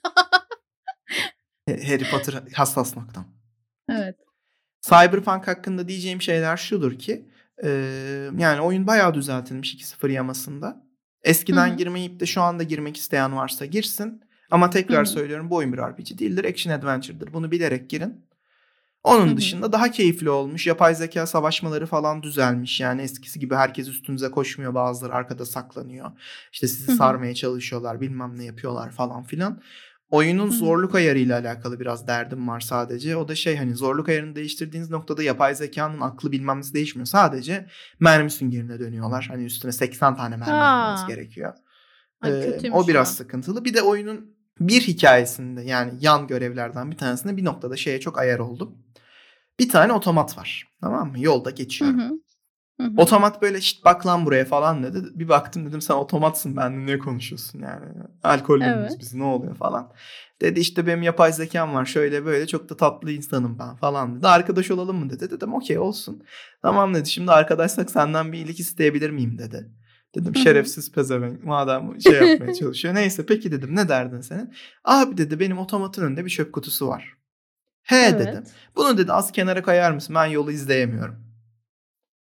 Harry 1.69 2.09
Potter 2.11 2.33
hassas 2.55 2.97
noktam. 2.97 3.25
Evet. 3.89 4.15
Cyberpunk 4.81 5.47
hakkında 5.47 5.87
diyeceğim 5.87 6.21
şeyler 6.21 6.57
şudur 6.57 6.99
ki 6.99 7.25
e, 7.63 7.69
yani 8.37 8.61
oyun 8.61 8.87
bayağı 8.87 9.13
düzeltilmiş 9.13 9.75
2.0 9.75 10.11
yamasında. 10.11 10.83
Eskiden 11.23 11.67
Hı 11.69 11.73
hı. 11.73 11.77
girmeyip 11.77 12.19
de 12.19 12.25
şu 12.25 12.41
anda 12.41 12.63
girmek 12.63 12.97
isteyen 12.97 13.35
varsa 13.35 13.65
girsin. 13.65 14.21
Ama 14.53 14.69
tekrar 14.69 15.05
Hı 15.05 15.09
hı. 15.09 15.13
söylüyorum 15.13 15.49
bu 15.49 15.55
oyun 15.55 15.73
bir 15.73 15.77
RPG 15.77 16.19
değildir. 16.19 16.45
Action 16.45 16.73
Adventure'dır. 16.73 17.33
Bunu 17.33 17.51
bilerek 17.51 17.89
girin. 17.89 18.21
Onun 19.03 19.27
Hı 19.27 19.31
hı. 19.31 19.37
dışında 19.37 19.71
daha 19.71 19.91
keyifli 19.91 20.29
olmuş. 20.29 20.67
Yapay 20.67 20.95
zeka 20.95 21.27
savaşmaları 21.27 21.85
falan 21.85 22.23
düzelmiş. 22.23 22.79
Yani 22.79 23.01
eskisi 23.01 23.39
gibi 23.39 23.55
herkes 23.55 23.87
üstünüze 23.87 24.31
koşmuyor. 24.31 24.73
Bazıları 24.73 25.13
arkada 25.13 25.45
saklanıyor. 25.45 26.11
İşte 26.51 26.67
sizi 26.67 26.87
Hı 26.87 26.91
hı. 26.91 26.97
sarmaya 26.97 27.35
çalışıyorlar. 27.35 28.01
Bilmem 28.01 28.37
ne 28.37 28.43
yapıyorlar 28.45 28.91
falan 28.91 29.23
filan. 29.23 29.61
Oyunun 30.09 30.45
Hı 30.47 30.49
hı. 30.49 30.57
zorluk 30.57 30.95
ayarıyla 30.95 31.39
alakalı 31.39 31.79
biraz 31.79 32.07
derdim 32.07 32.47
var 32.47 32.59
sadece. 32.59 33.15
O 33.15 33.27
da 33.27 33.35
şey 33.35 33.57
hani 33.57 33.75
zorluk 33.75 34.09
ayarını 34.09 34.35
değiştirdiğiniz 34.35 34.89
noktada 34.89 35.23
yapay 35.23 35.55
zekanın 35.55 36.01
aklı 36.01 36.31
bilmem 36.31 36.59
nesi 36.59 36.73
değişmiyor. 36.73 37.05
Sadece 37.05 37.67
mermi 37.99 38.31
süngerine 38.31 38.79
dönüyorlar. 38.79 39.25
Hani 39.31 39.43
üstüne 39.45 39.71
80 39.71 40.15
tane 40.15 40.37
mermi 40.37 40.63
atmanız 40.63 41.05
gerekiyor. 41.07 41.53
Ay, 42.21 42.31
Ee, 42.31 42.71
o 42.71 42.87
biraz 42.87 43.07
ya. 43.07 43.13
sıkıntılı. 43.13 43.65
Bir 43.65 43.73
de 43.73 43.81
oyunun 43.81 44.42
bir 44.59 44.81
hikayesinde 44.81 45.61
yani 45.61 45.93
yan 46.01 46.27
görevlerden 46.27 46.91
bir 46.91 46.97
tanesinde 46.97 47.37
bir 47.37 47.45
noktada 47.45 47.75
şeye 47.75 47.99
çok 47.99 48.19
ayar 48.19 48.39
oldum. 48.39 48.77
Bir 49.59 49.69
tane 49.69 49.93
otomat 49.93 50.37
var. 50.37 50.67
Tamam 50.81 51.11
mı? 51.11 51.19
Yolda 51.19 51.49
Hı 51.49 51.53
geçiyorum. 51.55 51.99
hı. 51.99 52.11
Hı 52.81 52.87
hı. 52.87 52.91
Otomat 52.97 53.41
böyle 53.41 53.61
şit 53.61 53.85
bak 53.85 54.05
lan 54.05 54.25
buraya 54.25 54.45
falan 54.45 54.83
dedi. 54.83 55.03
Bir 55.15 55.29
baktım 55.29 55.65
dedim 55.65 55.81
sen 55.81 55.93
otomatsın 55.93 56.57
benimle 56.57 56.93
ne 56.93 56.99
konuşuyorsun 56.99 57.59
yani. 57.59 57.85
Alkollü 58.23 58.59
müyüz 58.59 58.77
Evet. 58.77 58.97
biz 58.99 59.13
ne 59.13 59.23
oluyor 59.23 59.55
falan. 59.55 59.91
Dedi 60.41 60.59
işte 60.59 60.87
benim 60.87 61.01
yapay 61.03 61.33
zekam 61.33 61.73
var 61.73 61.85
şöyle 61.85 62.25
böyle 62.25 62.47
çok 62.47 62.69
da 62.69 62.77
tatlı 62.77 63.11
insanım 63.11 63.59
ben 63.59 63.75
falan 63.75 64.17
dedi. 64.17 64.27
Arkadaş 64.27 64.71
olalım 64.71 64.97
mı 64.97 65.09
dedi. 65.09 65.31
Dedim 65.31 65.53
okey 65.53 65.79
olsun. 65.79 66.23
Tamam 66.61 66.93
dedi 66.93 67.09
şimdi 67.09 67.31
arkadaşsak 67.31 67.91
senden 67.91 68.31
bir 68.31 68.37
iyilik 68.37 68.59
isteyebilir 68.59 69.09
miyim 69.09 69.37
dedi. 69.37 69.69
Dedim 70.15 70.35
şerefsiz 70.35 70.91
pezevenk 70.91 71.43
madem 71.43 72.01
şey 72.01 72.13
yapmaya 72.29 72.53
çalışıyor. 72.53 72.95
Neyse 72.95 73.25
peki 73.25 73.51
dedim 73.51 73.75
ne 73.75 73.89
derdin 73.89 74.21
senin? 74.21 74.53
Abi 74.83 75.17
dedi 75.17 75.39
benim 75.39 75.57
otomatın 75.57 76.05
önünde 76.05 76.25
bir 76.25 76.29
çöp 76.29 76.53
kutusu 76.53 76.87
var. 76.87 77.17
He 77.83 78.19
dedim. 78.19 78.33
Evet. 78.33 78.51
Bunu 78.75 78.97
dedi 78.97 79.13
az 79.13 79.31
kenara 79.31 79.63
kayar 79.63 79.91
mısın? 79.91 80.15
Ben 80.15 80.25
yolu 80.25 80.51
izleyemiyorum. 80.51 81.15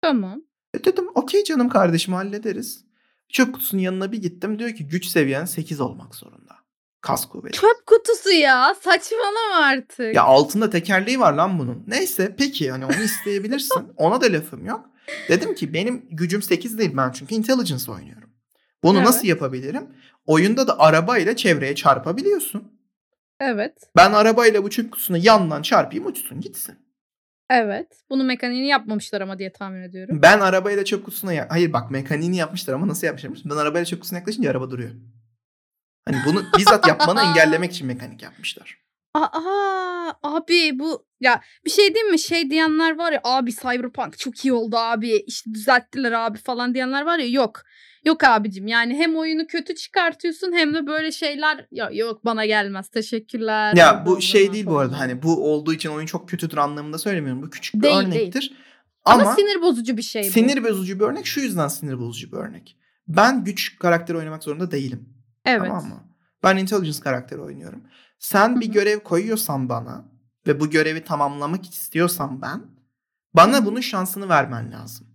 Tamam. 0.01 0.41
E 0.73 0.83
dedim 0.83 1.05
okey 1.15 1.43
canım 1.43 1.69
kardeşim 1.69 2.13
hallederiz. 2.13 2.85
Çöp 3.29 3.53
kutusunun 3.53 3.81
yanına 3.81 4.11
bir 4.11 4.21
gittim. 4.21 4.59
Diyor 4.59 4.71
ki 4.71 4.87
güç 4.87 5.05
seviyen 5.05 5.45
8 5.45 5.81
olmak 5.81 6.15
zorunda. 6.15 6.55
Kas 7.01 7.25
kuvveti. 7.25 7.59
Çöp 7.59 7.85
kutusu 7.85 8.29
ya. 8.31 8.75
Saçmalama 8.81 9.65
artık. 9.65 10.15
Ya 10.15 10.23
altında 10.23 10.69
tekerleği 10.69 11.19
var 11.19 11.33
lan 11.33 11.59
bunun. 11.59 11.83
Neyse 11.87 12.35
peki 12.37 12.71
hani 12.71 12.85
onu 12.85 13.03
isteyebilirsin. 13.03 13.87
Ona 13.97 14.21
da 14.21 14.25
lafım 14.25 14.65
yok. 14.65 14.85
Dedim 15.29 15.55
ki 15.55 15.73
benim 15.73 16.05
gücüm 16.11 16.41
8 16.41 16.77
değil 16.77 16.91
ben 16.97 17.11
çünkü 17.11 17.35
intelligence 17.35 17.91
oynuyorum. 17.91 18.29
Bunu 18.83 18.97
Evet. 18.97 19.07
nasıl 19.07 19.27
yapabilirim? 19.27 19.87
Oyunda 20.25 20.67
da 20.67 20.79
arabayla 20.79 21.35
çevreye 21.35 21.75
çarpabiliyorsun. 21.75 22.79
Evet. 23.39 23.73
Ben 23.95 24.11
arabayla 24.13 24.63
bu 24.63 24.69
çöp 24.69 24.91
kutusuna 24.91 25.17
yandan 25.17 25.61
çarpayım 25.61 26.05
uçsun 26.05 26.41
gitsin. 26.41 26.75
Evet. 27.49 27.87
Bunun 28.09 28.25
mekaniğini 28.25 28.67
yapmamışlar 28.67 29.21
ama 29.21 29.39
diye 29.39 29.51
tahmin 29.53 29.81
ediyorum. 29.81 30.19
Ben 30.21 30.39
arabayla 30.39 30.85
çöp 30.85 31.05
kutusuna 31.05 31.33
ya- 31.33 31.47
hayır 31.49 31.73
bak 31.73 31.91
mekaniğini 31.91 32.37
yapmışlar 32.37 32.73
ama 32.73 32.87
nasıl 32.87 33.07
yapmışlar? 33.07 33.35
Ben 33.45 33.55
arabayla 33.57 33.85
çöp 33.85 33.99
kutusuna 33.99 34.19
yaklaşınca 34.19 34.51
araba 34.51 34.71
duruyor. 34.71 34.91
Hani 36.05 36.17
bunu 36.25 36.43
bizzat 36.57 36.87
yapmanı 36.87 37.21
engellemek 37.29 37.71
için 37.71 37.87
mekanik 37.87 38.23
yapmışlar. 38.23 38.77
Aa, 39.13 40.11
abi 40.23 40.79
bu 40.79 41.05
ya 41.19 41.41
bir 41.65 41.69
şey 41.69 41.93
diyeyim 41.93 42.11
mi? 42.11 42.19
Şey 42.19 42.49
diyenler 42.49 42.97
var 42.97 43.11
ya 43.11 43.21
abi 43.23 43.51
Cyberpunk 43.51 44.17
çok 44.17 44.45
iyi 44.45 44.53
oldu 44.53 44.77
abi 44.77 45.23
işte 45.27 45.53
düzelttiler 45.53 46.11
abi 46.11 46.37
falan 46.37 46.73
diyenler 46.73 47.05
var 47.05 47.19
ya 47.19 47.27
yok. 47.27 47.61
Yok 48.05 48.23
abicim 48.23 48.67
yani 48.67 48.95
hem 48.95 49.15
oyunu 49.15 49.47
kötü 49.47 49.75
çıkartıyorsun 49.75 50.53
hem 50.53 50.73
de 50.73 50.87
böyle 50.87 51.11
şeyler 51.11 51.67
ya 51.71 51.89
yok 51.93 52.25
bana 52.25 52.45
gelmez 52.45 52.89
teşekkürler. 52.89 53.75
Ya 53.75 54.03
bu 54.05 54.21
şey 54.21 54.53
değil 54.53 54.65
bu 54.65 54.77
arada 54.77 54.99
hani 54.99 55.23
bu 55.23 55.53
olduğu 55.53 55.73
için 55.73 55.89
oyun 55.89 56.05
çok 56.05 56.29
kötüdür 56.29 56.57
anlamında 56.57 56.97
söylemiyorum. 56.97 57.41
Bu 57.43 57.49
küçük 57.49 57.75
bir 57.75 57.81
Değil, 57.81 57.95
örnektir. 57.95 58.53
Ama, 59.05 59.23
Ama, 59.23 59.35
sinir 59.35 59.61
bozucu 59.61 59.97
bir 59.97 60.01
şey 60.01 60.23
bu. 60.23 60.31
sinir 60.31 60.63
bozucu 60.63 60.99
bir 60.99 61.05
örnek 61.05 61.25
şu 61.25 61.39
yüzden 61.39 61.67
sinir 61.67 61.99
bozucu 61.99 62.31
bir 62.31 62.37
örnek. 62.37 62.77
Ben 63.07 63.43
güç 63.43 63.79
karakteri 63.79 64.17
oynamak 64.17 64.43
zorunda 64.43 64.71
değilim. 64.71 65.09
Evet. 65.45 65.67
Tamam 65.67 65.85
mı? 65.85 66.03
Ben 66.43 66.57
intelligence 66.57 66.99
karakteri 66.99 67.41
oynuyorum. 67.41 67.83
Sen 68.19 68.61
bir 68.61 68.71
görev 68.71 68.99
koyuyorsan 68.99 69.69
bana 69.69 70.05
ve 70.47 70.59
bu 70.59 70.69
görevi 70.69 71.03
tamamlamak 71.03 71.69
istiyorsam 71.69 72.41
ben 72.41 72.61
bana 73.33 73.65
bunun 73.65 73.81
şansını 73.81 74.29
vermen 74.29 74.71
lazım. 74.71 75.07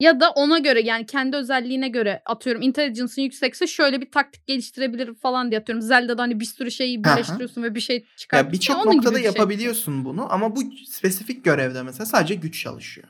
Ya 0.00 0.20
da 0.20 0.30
ona 0.30 0.58
göre 0.58 0.80
yani 0.80 1.06
kendi 1.06 1.36
özelliğine 1.36 1.88
göre 1.88 2.22
atıyorum 2.26 2.62
intelligence'ın 2.62 3.22
yüksekse 3.22 3.66
şöyle 3.66 4.00
bir 4.00 4.10
taktik 4.10 4.46
geliştirebilirim 4.46 5.14
falan 5.14 5.50
diye 5.50 5.60
atıyorum. 5.60 5.82
Zelda'da 5.82 6.22
hani 6.22 6.40
bir 6.40 6.44
sürü 6.44 6.70
şeyi 6.70 7.04
birleştiriyorsun 7.04 7.62
ve 7.62 7.74
bir 7.74 7.80
şey 7.80 7.96
Ya 7.96 8.04
çıkartıyorsun. 8.16 8.52
birçok 8.52 8.76
onun 8.76 8.92
gibi 8.92 8.96
noktada 8.96 9.14
bir 9.14 9.22
şey. 9.22 9.26
yapabiliyorsun 9.32 10.04
bunu 10.04 10.32
ama 10.32 10.56
bu 10.56 10.60
spesifik 10.86 11.44
görevde 11.44 11.82
mesela 11.82 12.06
sadece 12.06 12.34
güç 12.34 12.62
çalışıyor. 12.62 13.08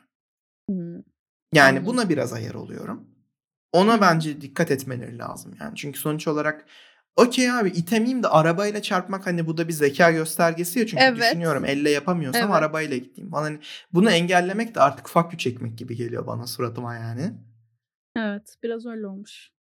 Hmm. 0.71 0.95
Yani 1.55 1.69
Anladım. 1.79 1.87
buna 1.87 2.09
biraz 2.09 2.33
ayar 2.33 2.55
oluyorum. 2.55 3.09
Ona 3.73 4.01
bence 4.01 4.41
dikkat 4.41 4.71
etmeleri 4.71 5.19
lazım 5.19 5.55
yani. 5.61 5.77
Çünkü 5.77 5.99
sonuç 6.01 6.29
olarak 6.29 6.67
okey 7.17 7.51
abi 7.51 7.69
itemeyim 7.69 8.23
de 8.23 8.29
arabayla 8.29 8.83
çarpmak 8.83 9.27
hani 9.27 9.47
bu 9.47 9.57
da 9.57 9.69
bir 9.69 9.73
zeka 9.73 10.11
göstergesi 10.11 10.79
ya 10.79 10.87
çünkü 10.87 11.03
Evet. 11.03 11.17
düşünüyorum 11.17 11.65
elle 11.65 11.91
yapamıyorsam 11.91 12.43
Evet. 12.43 12.55
arabayla 12.55 12.97
gideyim 12.97 13.31
falan. 13.31 13.43
Hani 13.43 13.59
bunu 13.93 14.11
engellemek 14.11 14.75
de 14.75 14.81
artık 14.81 15.17
you 15.17 15.37
çekmek 15.39 15.79
gibi 15.79 15.97
geliyor 15.97 16.27
bana 16.27 16.47
suratıma 16.47 16.95
yani. 16.95 17.33
Evet 18.17 18.55
biraz 18.63 18.87
öyle 18.87 19.07
olmuş. 19.07 19.51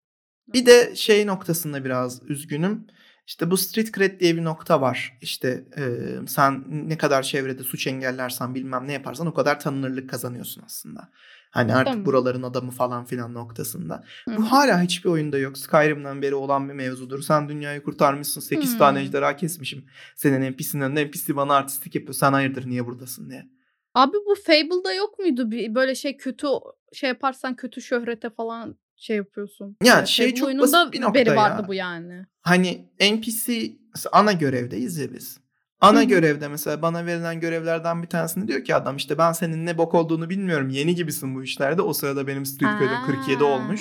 Bir 0.53 0.67
de 0.67 0.97
şey 0.97 1.27
noktasında 1.27 1.85
biraz 1.85 2.23
üzgünüm. 2.23 2.87
İşte 3.27 3.51
bu 3.51 3.57
street 3.57 3.95
cred 3.95 4.21
diye 4.21 4.37
bir 4.37 4.45
nokta 4.45 4.81
var. 4.81 5.19
İşte 5.21 5.65
e, 5.77 5.83
sen 6.27 6.65
ne 6.69 6.99
kadar 6.99 7.23
çevrede 7.23 7.63
suç 7.63 7.87
engellersen 7.87 8.55
bilmem 8.55 8.89
ne 8.89 8.93
yaparsan 8.93 9.27
o 9.27 9.35
kadar 9.35 9.61
tanınırlık 9.61 10.11
kazanıyorsun 10.11 10.63
aslında. 10.67 11.11
Hani 11.57 11.75
artık 11.75 11.87
Tamam. 11.93 12.07
buraların 12.07 12.43
adamı 12.43 12.71
falan 12.71 13.05
filan 13.05 13.35
noktasında. 13.35 14.05
Hı 14.29 14.37
Bu 14.37 14.43
hı. 14.43 14.47
hala 14.47 14.83
hiçbir 14.83 15.11
oyunda 15.11 15.39
yok. 15.39 15.59
Skyrim'den 15.59 16.23
beri 16.23 16.35
olan 16.35 16.69
bir 16.69 16.75
mevzudur. 16.75 17.23
Sen 17.23 17.49
dünyayı 17.49 17.83
kurtarmışsın. 17.83 18.41
8 18.41 18.79
tane 18.79 18.99
Hmm. 18.99 19.07
ejderha 19.07 19.37
kesmişim. 19.37 19.85
Senin 20.17 20.53
NPC'nin 20.53 20.81
önünde 20.83 21.05
NPC 21.07 21.37
bana 21.37 21.55
artistik 21.55 21.95
yapıyor. 21.95 22.15
Sen 22.15 22.33
hayırdır 22.33 22.67
niye 22.69 22.87
buradasın 22.87 23.31
diye. 23.31 23.47
Abi 23.95 24.17
bu 24.27 24.35
Fable'da 24.47 24.93
yok 24.95 25.19
muydu 25.19 25.51
bir 25.51 25.75
böyle 25.75 25.95
şey 25.95 26.17
kötü 26.17 26.47
şey 26.93 27.09
yaparsan 27.09 27.57
kötü 27.57 27.83
şöhrete 27.83 28.31
falan 28.31 28.77
şey 28.97 29.17
yapıyorsun. 29.17 29.77
Ya 29.85 29.95
Böyle 29.95 30.07
şey 30.07 30.27
Fable 30.35 30.41
çok 30.41 30.59
basit 30.61 30.93
bir 30.93 31.01
nokta 31.01 31.15
beri 31.15 31.29
ya. 31.29 31.37
vardı 31.37 31.65
bu 31.69 31.75
yani. 31.75 32.27
Hani 32.43 32.89
NPC 33.01 33.73
ana 34.13 34.33
görevdeyiz 34.33 34.99
ya 34.99 35.13
biz. 35.13 35.41
Ana 35.81 36.05
görevde 36.05 36.49
mesela 36.49 36.83
bana 36.83 37.07
verilen 37.07 37.41
görevlerden 37.41 38.03
bir 38.03 38.09
tanesinde 38.09 38.49
diyor 38.49 38.64
ki 38.64 38.74
adam 38.74 38.97
işte 38.97 39.18
ben 39.18 39.33
senin 39.33 39.66
ne 39.66 39.79
bok 39.79 39.95
olduğunu 39.95 40.31
bilmiyorum. 40.31 40.68
Yeni 40.68 40.95
gibisin 40.95 41.35
bu 41.35 41.43
işlerde. 41.43 41.83
O 41.83 41.93
sırada 41.93 42.27
benim 42.27 42.47
street 42.47 42.79
cred'im 42.79 43.16
47 43.16 43.45
olmuş. 43.45 43.81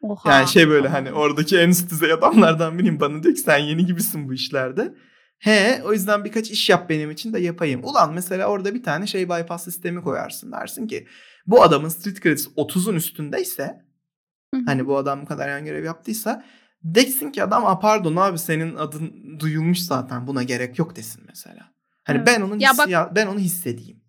Oha. 0.00 0.32
Yani 0.32 0.48
şey 0.48 0.68
böyle 0.68 0.88
hani 0.88 1.12
oradaki 1.12 1.58
en 1.58 1.68
üst 1.68 1.90
düzey 1.90 2.12
adamlardan 2.12 2.78
biriyim 2.78 3.00
bana 3.00 3.22
diyor 3.22 3.34
ki 3.34 3.40
sen 3.40 3.58
yeni 3.58 3.86
gibisin 3.86 4.28
bu 4.28 4.34
işlerde. 4.34 4.94
He 5.38 5.82
o 5.84 5.92
yüzden 5.92 6.24
birkaç 6.24 6.50
iş 6.50 6.70
yap 6.70 6.90
benim 6.90 7.10
için 7.10 7.32
de 7.32 7.40
yapayım. 7.40 7.84
Ulan 7.84 8.14
mesela 8.14 8.46
orada 8.46 8.74
bir 8.74 8.82
tane 8.82 9.06
şey 9.06 9.28
bypass 9.28 9.64
sistemi 9.64 10.02
koyarsın 10.02 10.52
dersin 10.52 10.86
ki 10.86 11.06
bu 11.46 11.62
adamın 11.62 11.88
street 11.88 12.22
credits 12.22 12.46
30'un 12.46 12.94
üstündeyse 12.94 13.62
Hı 14.54 14.60
hı. 14.60 14.62
hani 14.66 14.86
bu 14.86 14.96
adam 14.96 15.22
bu 15.22 15.26
kadar 15.26 15.48
yan 15.48 15.64
görev 15.64 15.84
yaptıysa 15.84 16.44
desin 16.94 17.30
ki 17.32 17.42
adam 17.42 17.66
a 17.66 17.78
pardon 17.78 18.16
abi 18.16 18.38
senin 18.38 18.76
adın 18.76 19.36
duyulmuş 19.40 19.78
zaten 19.80 20.26
buna 20.26 20.42
gerek 20.42 20.78
yok 20.78 20.96
desin 20.96 21.22
mesela. 21.28 21.72
Hani 22.04 22.16
Evet. 22.16 22.26
ben 22.26 22.40
onun 22.40 22.58
Ya 22.58 22.70
bak- 22.78 23.14
ben 23.16 23.26
onu 23.26 23.38
hissedeyim. 23.38 24.00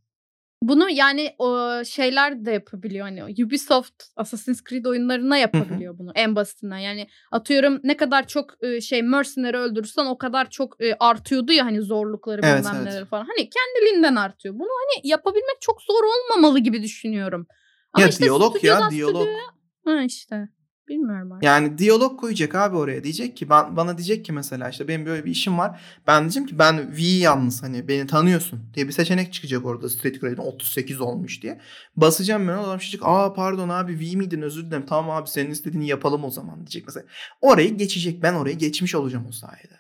Bunu 0.64 0.90
yani 0.90 1.36
o 1.38 1.70
şeyler 1.86 2.46
de 2.46 2.52
yapabiliyor 2.52 3.06
hani 3.06 3.46
Ubisoft 3.46 4.04
Assassin's 4.16 4.64
Creed 4.70 4.86
oyunlarına 4.86 5.38
yapabiliyor 5.38 5.98
bunu 5.98 6.12
en 6.16 6.36
basitinden. 6.36 6.78
Yani 6.78 7.08
atıyorum 7.32 7.80
ne 7.84 7.98
kadar 7.98 8.28
çok 8.28 8.54
şey 8.82 9.02
mercenary 9.04 9.58
öldürürsen 9.58 10.06
o 10.06 10.18
kadar 10.18 10.50
çok 10.50 10.78
artıyordu 11.00 11.52
ya 11.54 11.66
hani 11.66 11.82
zorlukları 11.82 12.42
Evet, 12.44 12.60
bilmem 12.60 12.76
evet. 12.76 12.86
neleri 12.88 13.06
falan. 13.06 13.26
Hani 13.36 13.50
kendiliğinden 13.50 14.16
artıyor. 14.16 14.56
Bunu 14.56 14.68
hani 14.68 15.08
yapabilmek 15.08 15.58
çok 15.62 15.82
zor 15.82 16.04
olmamalı 16.04 16.60
gibi 16.60 16.84
düşünüyorum. 16.84 17.48
Ama 17.94 18.02
ya 18.04 18.10
işte 18.10 18.24
diyalog 18.24 18.64
ya 18.64 18.90
diyalog. 18.92 19.16
stüdyoya- 19.28 19.58
Ha 19.86 20.02
işte. 20.04 20.50
Bilmiyorum 20.88 21.32
artık. 21.32 21.44
Yani 21.44 21.78
diyalog 21.78 22.20
koyacak 22.20 22.56
abi 22.56 22.76
oraya. 22.76 23.04
Diyecek 23.04 23.38
ki 23.38 23.50
ben 23.50 23.76
bana 23.76 23.98
diyecek 23.98 24.26
ki 24.26 24.34
mesela 24.34 24.70
işte 24.70 24.88
benim 24.88 25.06
böyle 25.06 25.26
bir 25.26 25.32
işim 25.32 25.58
var. 25.58 25.82
Ben 26.08 26.22
diyeceğim 26.22 26.48
ki 26.48 26.60
ben 26.60 26.92
V 26.98 27.02
yalnız 27.02 27.64
hani 27.64 27.88
beni 27.88 28.08
tanıyorsun 28.08 28.60
diye 28.74 28.88
bir 28.88 28.92
seçenek 28.92 29.34
çıkacak 29.34 29.66
orada 29.66 29.90
street 29.90 30.22
cred'in 30.22 30.38
38 30.38 31.02
olmuş 31.02 31.42
diye. 31.42 31.62
Basacağım 31.96 32.48
ben 32.48 32.54
adam 32.54 32.80
diyecek 32.80 33.02
aa 33.04 33.34
pardon 33.34 33.70
abi 33.70 34.00
V 34.00 34.16
miydin 34.16 34.42
özür 34.42 34.66
dilerim. 34.66 34.86
Tamam 34.86 35.18
abi 35.18 35.30
senin 35.30 35.52
istediğini 35.52 35.88
yapalım 35.88 36.24
o 36.24 36.32
zaman 36.32 36.58
diyecek 36.58 36.84
mesela. 36.88 37.06
Orayı 37.42 37.78
geçecek 37.78 38.24
ben 38.24 38.34
orayı 38.34 38.58
geçmiş 38.58 38.96
olacağım 38.96 39.26
o 39.30 39.32
sayede. 39.32 39.78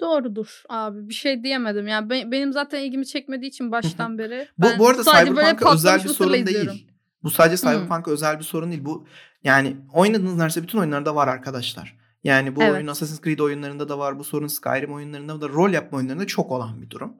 Doğrudur 0.00 0.62
abi. 0.68 1.08
Bir 1.08 1.14
şey 1.14 1.42
diyemedim. 1.44 1.88
Yani 1.88 2.10
be- 2.10 2.30
benim 2.30 2.52
zaten 2.52 2.80
ilgimi 2.82 3.06
çekmediği 3.06 3.50
için 3.50 3.72
baştan 3.72 4.18
beri. 4.18 4.48
Bu, 4.58 4.62
ben 4.62 4.78
bu 4.78 4.88
arada 4.88 5.02
Cyberpunk'a 5.02 5.74
özel 5.74 6.04
bir 6.04 6.08
sorun 6.08 6.34
izliyorum. 6.34 6.68
değil. 6.68 6.93
Bu 7.24 7.30
sadece. 7.30 7.56
Cyberpunk'a 7.56 8.10
özel 8.10 8.38
bir 8.38 8.44
sorun 8.44 8.70
değil. 8.70 8.84
Bu 8.84 9.06
yani 9.44 9.76
oynadığınız 9.92 10.34
neredeyse 10.36 10.62
bütün 10.62 10.78
oyunlarda 10.78 11.14
var 11.14 11.28
arkadaşlar. 11.28 11.96
Yani 12.24 12.56
bu 12.56 12.62
Evet. 12.62 12.72
oyun 12.72 12.86
Assassin's 12.86 13.20
Creed 13.22 13.38
oyunlarında 13.38 13.88
da 13.88 13.98
var. 13.98 14.18
Bu 14.18 14.24
sorun 14.24 14.46
Skyrim 14.46 14.92
oyunlarında 14.92 15.40
da 15.40 15.48
rol 15.48 15.70
yapma 15.70 15.98
oyunlarında 15.98 16.26
çok 16.26 16.50
olan 16.52 16.82
bir 16.82 16.90
durum. 16.90 17.12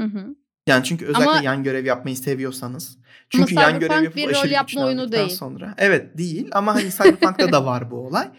Hı 0.00 0.06
hı. 0.06 0.26
Yani 0.66 0.84
çünkü 0.84 1.06
özellikle 1.06 1.30
Ama- 1.30 1.42
yan 1.42 1.62
görev 1.62 1.84
yapmayı 1.86 2.16
seviyorsanız. 2.16 2.98
Çünkü 3.30 3.54
yan 3.54 3.80
görev 3.80 4.02
yapıp 4.02 4.16
bir 4.16 4.34
rol 4.34 4.50
yapma 4.50 4.84
oyunu 4.84 5.12
değil. 5.12 5.28
sonra. 5.28 5.74
Evet 5.78 6.18
değil 6.18 6.48
ama 6.52 6.74
hani 6.74 6.90
Cyberpunk'ta 6.98 7.52
da 7.52 7.66
var 7.66 7.90
bu 7.90 8.06
olay. 8.06 8.30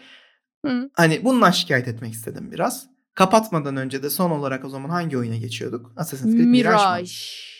Hı. 0.66 0.90
Hani 0.94 1.24
bundan 1.24 1.50
şikayet 1.50 1.88
etmek 1.88 2.12
istedim 2.12 2.52
biraz. 2.52 2.86
Kapatmadan 3.14 3.76
önce 3.76 4.02
de 4.02 4.10
son 4.10 4.30
olarak 4.30 4.64
o 4.64 4.68
zaman 4.68 4.90
hangi 4.90 5.18
oyuna 5.18 5.36
geçiyorduk? 5.36 5.92
Assassin's 5.96 6.34
Creed 6.34 6.46
Mirage. 6.46 6.76
Mirage. 6.76 7.12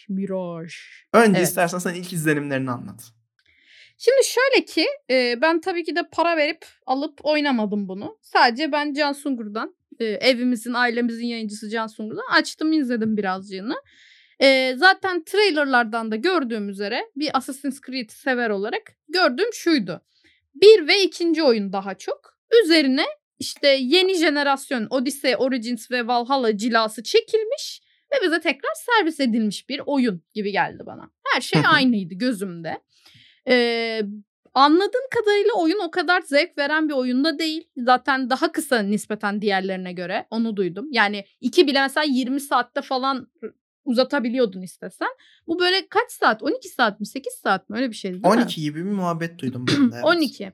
Mirage. 0.09 0.75
Önce 1.13 1.39
Evet. 1.39 1.49
istersen 1.49 1.79
sen 1.79 1.95
ilk 1.95 2.13
izlenimlerini 2.13 2.71
anlat. 2.71 3.05
Şimdi 3.99 4.25
şöyle 4.25 4.65
ki 4.65 4.87
e, 5.11 5.41
ben 5.43 5.61
tabii 5.61 5.85
ki 5.85 5.97
de 5.97 6.01
para 6.13 6.37
verip 6.37 6.67
alıp 6.87 7.21
oynamadım 7.23 7.89
bunu. 7.89 8.19
Sadece 8.23 8.73
ben 8.73 8.93
Can 8.93 9.13
Sungur'dan 9.13 9.77
e, 10.01 10.05
evimizin 10.05 10.73
ailemizin 10.73 11.27
yayıncısı 11.27 11.71
Can 11.71 11.87
Sungur'dan 11.87 12.39
açtım 12.39 12.73
izledim 12.73 13.17
birazcığını. 13.17 13.75
E, 14.41 14.75
zaten 14.77 15.25
trailerlardan 15.25 16.11
da 16.11 16.17
gördüğüm 16.17 16.69
üzere 16.69 17.11
bir 17.17 17.37
Assassin's 17.37 17.81
Creed 17.87 18.11
sever 18.11 18.51
olarak 18.51 18.83
gördüğüm 19.09 19.53
şuydu. 19.53 20.01
Bir 20.55 20.89
ve 20.89 21.03
ikinci 21.03 21.43
oyun 21.43 21.73
daha 21.73 21.95
çok. 21.95 22.39
Üzerine 22.65 23.05
işte 23.39 23.69
yeni 23.81 24.15
jenerasyon 24.15 24.87
Odyssey, 24.91 25.37
Origins 25.39 25.91
ve 25.91 26.07
Valhalla 26.07 26.57
cilası 26.57 27.03
çekilmiş 27.03 27.83
ve 28.13 28.27
bize 28.27 28.41
tekrar 28.41 28.73
servis 28.75 29.21
edilmiş 29.21 29.69
bir 29.69 29.81
oyun 29.87 30.23
gibi 30.35 30.53
geldi 30.53 30.83
bana. 30.87 31.11
Her 31.35 31.41
şey 31.41 31.63
aynıydı 31.67 32.15
gözümde. 32.15 32.81
Ee, 33.49 34.03
anladığım 34.55 35.09
kadarıyla 35.11 35.53
oyun 35.57 35.79
o 35.79 35.91
kadar 35.91 36.21
zevk 36.21 36.59
veren 36.59 36.89
bir 36.89 36.95
oyunda 36.95 37.39
değil. 37.39 37.69
Zaten 37.77 38.31
daha 38.31 38.53
kısa 38.53 38.79
nispeten 38.79 39.43
diğerlerine 39.43 39.93
göre 39.93 40.27
onu 40.31 40.57
duydum. 40.57 40.87
Yani 40.91 41.25
iki 41.41 41.67
bile 41.67 41.81
mesela 41.81 42.05
20 42.05 42.41
saatte 42.41 42.83
falan 42.83 43.29
uzatabiliyordun 43.85 44.63
istesen. 44.63 45.09
Bu 45.47 45.59
böyle 45.61 45.89
kaç 45.89 46.11
saat? 46.13 46.43
12 46.43 46.69
saat 46.69 47.01
mi? 47.01 47.07
8 47.07 47.33
saat 47.33 47.71
mi? 47.71 47.77
Öyle 47.77 47.91
bir 47.91 47.97
şeydi 47.97 48.13
değil 48.13 48.35
mi? 48.35 48.41
12 48.43 48.61
gibi 48.61 48.85
bir 48.85 48.91
muhabbet 48.91 49.39
duydum 49.39 49.67
ben 49.69 49.91
de. 49.91 49.95
evet. 49.95 50.05
12. 50.05 50.53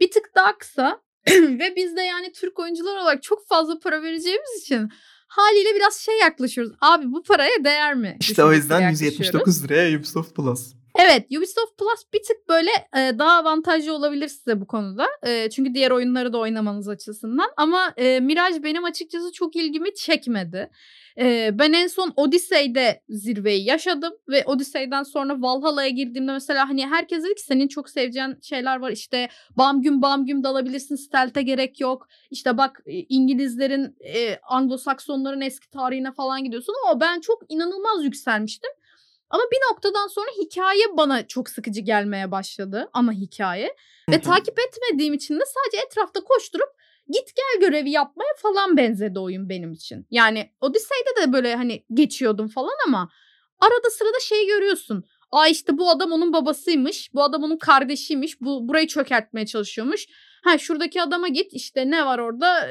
Bir 0.00 0.10
tık 0.10 0.30
daha 0.34 0.58
kısa 0.58 1.02
ve 1.30 1.76
biz 1.76 1.96
de 1.96 2.00
yani 2.00 2.32
Türk 2.32 2.58
oyuncular 2.58 2.96
olarak 2.96 3.22
çok 3.22 3.48
fazla 3.48 3.78
para 3.78 4.02
vereceğimiz 4.02 4.62
için 4.62 4.88
haliyle 5.28 5.74
biraz 5.74 5.96
şey 5.96 6.18
yaklaşıyoruz. 6.18 6.72
Abi 6.80 7.12
bu 7.12 7.22
paraya 7.22 7.64
değer 7.64 7.94
mi? 7.94 8.16
İşte 8.20 8.44
o 8.44 8.52
yüzden 8.52 8.80
yaklaşıyoruz. 8.80 9.18
179 9.18 9.64
liraya 9.64 9.98
Ubisoft 9.98 10.36
Plus. 10.36 10.72
Evet 10.98 11.26
Ubisoft 11.38 11.78
Plus 11.78 12.02
bir 12.14 12.22
tık 12.22 12.48
böyle 12.48 12.70
e, 12.96 13.18
daha 13.18 13.38
avantajlı 13.38 13.94
olabilir 13.94 14.28
size 14.28 14.60
bu 14.60 14.66
konuda. 14.66 15.06
E, 15.26 15.50
çünkü 15.50 15.74
diğer 15.74 15.90
oyunları 15.90 16.32
da 16.32 16.38
oynamanız 16.38 16.88
açısından. 16.88 17.50
Ama 17.56 17.94
e, 17.96 18.20
Mirage 18.20 18.62
benim 18.62 18.84
açıkçası 18.84 19.32
çok 19.32 19.56
ilgimi 19.56 19.94
çekmedi. 19.94 20.70
E, 21.18 21.50
ben 21.58 21.72
en 21.72 21.86
son 21.86 22.12
Odyssey'de 22.16 23.02
zirveyi 23.08 23.64
yaşadım. 23.64 24.12
Ve 24.28 24.44
Odyssey'den 24.44 25.02
sonra 25.02 25.42
Valhalla'ya 25.42 25.88
girdiğimde 25.88 26.32
mesela 26.32 26.68
hani 26.68 26.86
herkes 26.86 27.24
dedi 27.24 27.34
ki 27.34 27.42
senin 27.42 27.68
çok 27.68 27.90
seveceğin 27.90 28.38
şeyler 28.42 28.76
var. 28.76 28.90
İşte 28.90 29.28
bam 29.56 29.82
güm 29.82 30.02
bam 30.02 30.26
güm 30.26 30.44
dalabilirsin 30.44 30.96
stealth'e 30.96 31.42
gerek 31.42 31.80
yok. 31.80 32.08
İşte 32.30 32.58
bak 32.58 32.82
İngilizlerin, 32.86 33.96
e, 34.00 34.34
Anglo-Saksonların 34.34 35.44
eski 35.44 35.70
tarihine 35.70 36.12
falan 36.12 36.44
gidiyorsun. 36.44 36.74
Ama 36.86 37.00
ben 37.00 37.20
çok 37.20 37.42
inanılmaz 37.48 38.04
yükselmiştim. 38.04 38.70
Ama 39.30 39.42
bir 39.52 39.72
noktadan 39.72 40.06
sonra 40.08 40.30
hikaye 40.42 40.96
bana 40.96 41.26
çok 41.26 41.48
sıkıcı 41.50 41.80
gelmeye 41.80 42.30
başladı. 42.30 42.90
Ana 42.92 43.12
hikaye. 43.12 43.76
Ve 44.10 44.20
takip 44.20 44.58
etmediğim 44.58 45.14
için 45.14 45.34
de 45.40 45.44
sadece 45.46 45.86
etrafta 45.86 46.20
koşturup 46.20 46.68
git 47.08 47.36
gel 47.36 47.60
görevi 47.60 47.90
yapmaya 47.90 48.34
falan 48.36 48.76
benzedi 48.76 49.18
oyun 49.18 49.48
benim 49.48 49.72
için. 49.72 50.06
Yani 50.10 50.52
Odyssey'de 50.60 51.22
de 51.22 51.32
böyle 51.32 51.54
hani 51.54 51.84
geçiyordum 51.94 52.48
falan 52.48 52.74
ama 52.86 53.10
arada 53.58 53.90
sırada 53.90 54.20
şey 54.20 54.46
görüyorsun. 54.46 55.04
Aa 55.32 55.48
işte 55.48 55.78
bu 55.78 55.90
adam 55.90 56.12
onun 56.12 56.32
babasıymış. 56.32 57.14
Bu 57.14 57.22
adam 57.22 57.42
onun 57.42 57.56
kardeşiymiş. 57.58 58.40
Bu 58.40 58.68
burayı 58.68 58.86
çökertmeye 58.86 59.46
çalışıyormuş. 59.46 60.06
Ha 60.44 60.58
şuradaki 60.58 61.02
adama 61.02 61.28
git 61.28 61.52
işte 61.52 61.90
ne 61.90 62.06
var 62.06 62.18
orada? 62.18 62.68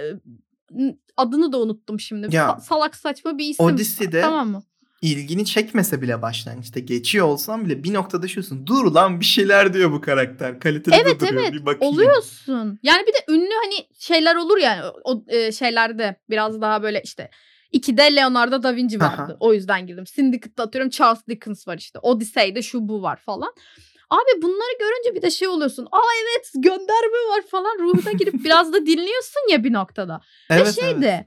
Adını 1.17 1.51
da 1.51 1.59
unuttum 1.59 1.99
şimdi. 1.99 2.35
Ya, 2.35 2.43
Sa- 2.43 2.61
salak 2.61 2.95
saçma 2.95 3.37
bir 3.37 3.45
isim. 3.45 3.65
Odyssey'de 3.65 4.21
Tamam 4.21 4.49
mı? 4.49 4.63
İlgini 5.01 5.45
çekmese 5.45 6.01
bile 6.01 6.21
başlangıçta 6.21 6.79
geçiyor 6.79 7.25
olsan 7.27 7.65
bile 7.65 7.83
bir 7.83 7.93
noktada 7.93 8.27
şusun. 8.27 8.67
Dur 8.67 8.91
lan 8.91 9.19
bir 9.19 9.25
şeyler 9.25 9.73
diyor 9.73 9.91
bu 9.91 10.01
karakter. 10.01 10.59
Kaliteli 10.59 10.95
de 10.95 10.99
Evet, 11.01 11.21
duruyor. 11.21 11.41
evet. 11.43 11.53
Bir 11.53 11.65
bakayım. 11.65 11.93
Oluyorsun. 11.93 12.79
Yani 12.83 13.03
bir 13.07 13.13
de 13.13 13.33
ünlü 13.33 13.53
hani 13.63 13.87
şeyler 13.99 14.35
olur 14.35 14.57
yani 14.57 14.81
o 15.03 15.23
e, 15.27 15.51
şeylerde 15.51 16.15
biraz 16.29 16.61
daha 16.61 16.83
böyle 16.83 17.01
işte 17.03 17.29
İkide 17.71 18.15
Leonardo 18.15 18.63
da 18.63 18.75
Vinci 18.75 18.99
Aha. 19.03 19.17
vardı. 19.17 19.37
o 19.39 19.53
yüzden 19.53 19.87
girdim. 19.87 20.07
Syndicate'da 20.07 20.63
atıyorum 20.63 20.89
Charles 20.89 21.27
Dickens 21.27 21.67
var 21.67 21.77
işte. 21.77 21.99
Odyssey'de 21.99 22.61
şu 22.61 22.87
bu 22.87 23.01
var 23.01 23.19
falan. 23.25 23.53
Abi 24.09 24.41
bunları 24.41 24.77
görünce 24.79 25.15
bir 25.15 25.21
de 25.21 25.31
şey 25.31 25.47
oluyorsun. 25.47 25.87
Aa 25.91 25.99
evet 26.23 26.51
gönderme 26.55 27.17
var 27.29 27.41
falan. 27.51 27.79
Ruhuna 27.79 28.11
girip 28.11 28.33
biraz 28.43 28.73
da 28.73 28.77
dinliyorsun 28.85 29.51
ya 29.51 29.63
bir 29.63 29.73
noktada. 29.73 30.21
Evet, 30.49 30.67
Ve 30.67 30.71
şey 30.81 30.91
evet. 30.91 31.25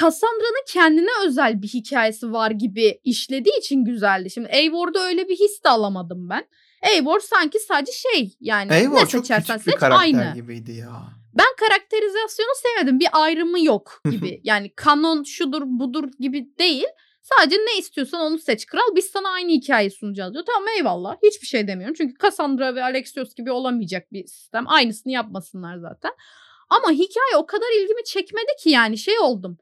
Cassandra'nın 0.00 0.64
kendine 0.68 1.10
özel 1.24 1.62
bir 1.62 1.68
hikayesi 1.68 2.32
var 2.32 2.50
gibi 2.50 3.00
işlediği 3.04 3.58
için 3.58 3.84
güzeldi. 3.84 4.30
Şimdi 4.30 4.48
Eivor'da 4.52 5.00
öyle 5.06 5.28
bir 5.28 5.36
his 5.36 5.64
de 5.64 5.68
alamadım 5.68 6.28
ben. 6.28 6.48
Eivor 6.82 7.20
sanki 7.20 7.58
sadece 7.58 7.92
şey 7.92 8.36
yani 8.40 8.72
Eivor 8.72 8.96
ne 8.96 9.06
çok 9.06 9.26
seçersen 9.26 9.56
seç 9.56 9.74
aynı. 9.80 10.32
gibiydi 10.34 10.72
ya. 10.72 11.02
Ben 11.34 11.56
karakterizasyonu 11.60 12.50
sevmedim. 12.62 13.00
Bir 13.00 13.08
ayrımı 13.12 13.64
yok 13.64 14.00
gibi. 14.10 14.40
yani 14.44 14.74
kanon 14.74 15.22
şudur 15.22 15.62
budur 15.66 16.08
gibi 16.20 16.58
değil. 16.58 16.86
Sadece 17.22 17.56
ne 17.56 17.78
istiyorsan 17.78 18.20
onu 18.20 18.38
seç 18.38 18.66
kral. 18.66 18.96
Biz 18.96 19.06
sana 19.06 19.28
aynı 19.28 19.50
hikayeyi 19.50 19.90
sunacağız 19.90 20.32
diyor. 20.32 20.44
Tamam 20.46 20.68
eyvallah. 20.68 21.16
Hiçbir 21.22 21.46
şey 21.46 21.68
demiyorum. 21.68 21.94
Çünkü 21.98 22.14
Cassandra 22.22 22.74
ve 22.74 22.82
Alexios 22.82 23.34
gibi 23.34 23.50
olamayacak 23.50 24.12
bir 24.12 24.26
sistem. 24.26 24.64
Aynısını 24.68 25.12
yapmasınlar 25.12 25.78
zaten. 25.78 26.12
Ama 26.70 26.90
hikaye 26.90 27.36
o 27.36 27.46
kadar 27.46 27.82
ilgimi 27.82 28.04
çekmedi 28.04 28.52
ki 28.62 28.70
yani 28.70 28.98
şey 28.98 29.18
oldum. 29.18 29.58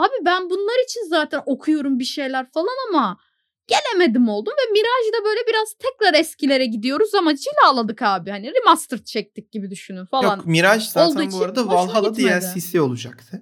Abi 0.00 0.24
ben 0.24 0.50
bunlar 0.50 0.84
için 0.84 1.08
zaten 1.08 1.42
okuyorum 1.46 1.98
bir 1.98 2.04
şeyler 2.04 2.50
falan 2.52 2.76
ama 2.88 3.18
gelemedim 3.66 4.28
oldum 4.28 4.52
ve 4.52 4.72
Mirage'da 4.72 5.24
böyle 5.24 5.40
biraz 5.48 5.74
tekrar 5.74 6.20
eskilere 6.20 6.66
gidiyoruz 6.66 7.14
ama 7.14 7.32
cilaladık 7.36 8.02
abi. 8.02 8.30
Hani 8.30 8.52
remastered 8.54 9.04
çektik 9.04 9.52
gibi 9.52 9.70
düşünün 9.70 10.04
falan. 10.04 10.36
Yok 10.36 10.46
Mirage 10.46 10.84
zaten 10.84 11.26
olduğu 11.26 11.32
bu 11.32 11.42
arada 11.44 11.68
Valhalla 11.68 12.08
gitmedi. 12.08 12.40
DLC'si 12.40 12.80
olacaktı. 12.80 13.40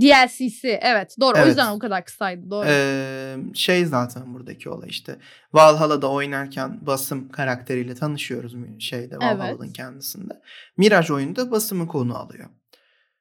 DLC'si 0.00 0.78
evet 0.82 1.16
doğru 1.20 1.34
o 1.34 1.38
Evet. 1.38 1.48
yüzden 1.48 1.72
o 1.72 1.78
kadar 1.78 2.04
kısaydı 2.04 2.50
doğru. 2.50 2.66
Ee, 2.68 3.36
şey 3.54 3.84
zaten 3.84 4.34
buradaki 4.34 4.70
olay 4.70 4.88
işte. 4.88 5.16
Valhalla'da 5.52 6.10
oynarken 6.10 6.78
Basım 6.86 7.28
karakteriyle 7.28 7.94
tanışıyoruz 7.94 8.54
şeyde 8.78 9.16
Valhalla'nın 9.18 9.72
kendisinde. 9.72 10.40
Mirage 10.76 11.12
oyunda 11.12 11.50
Basım'ı 11.50 11.88
konu 11.88 12.18
alıyor. 12.18 12.48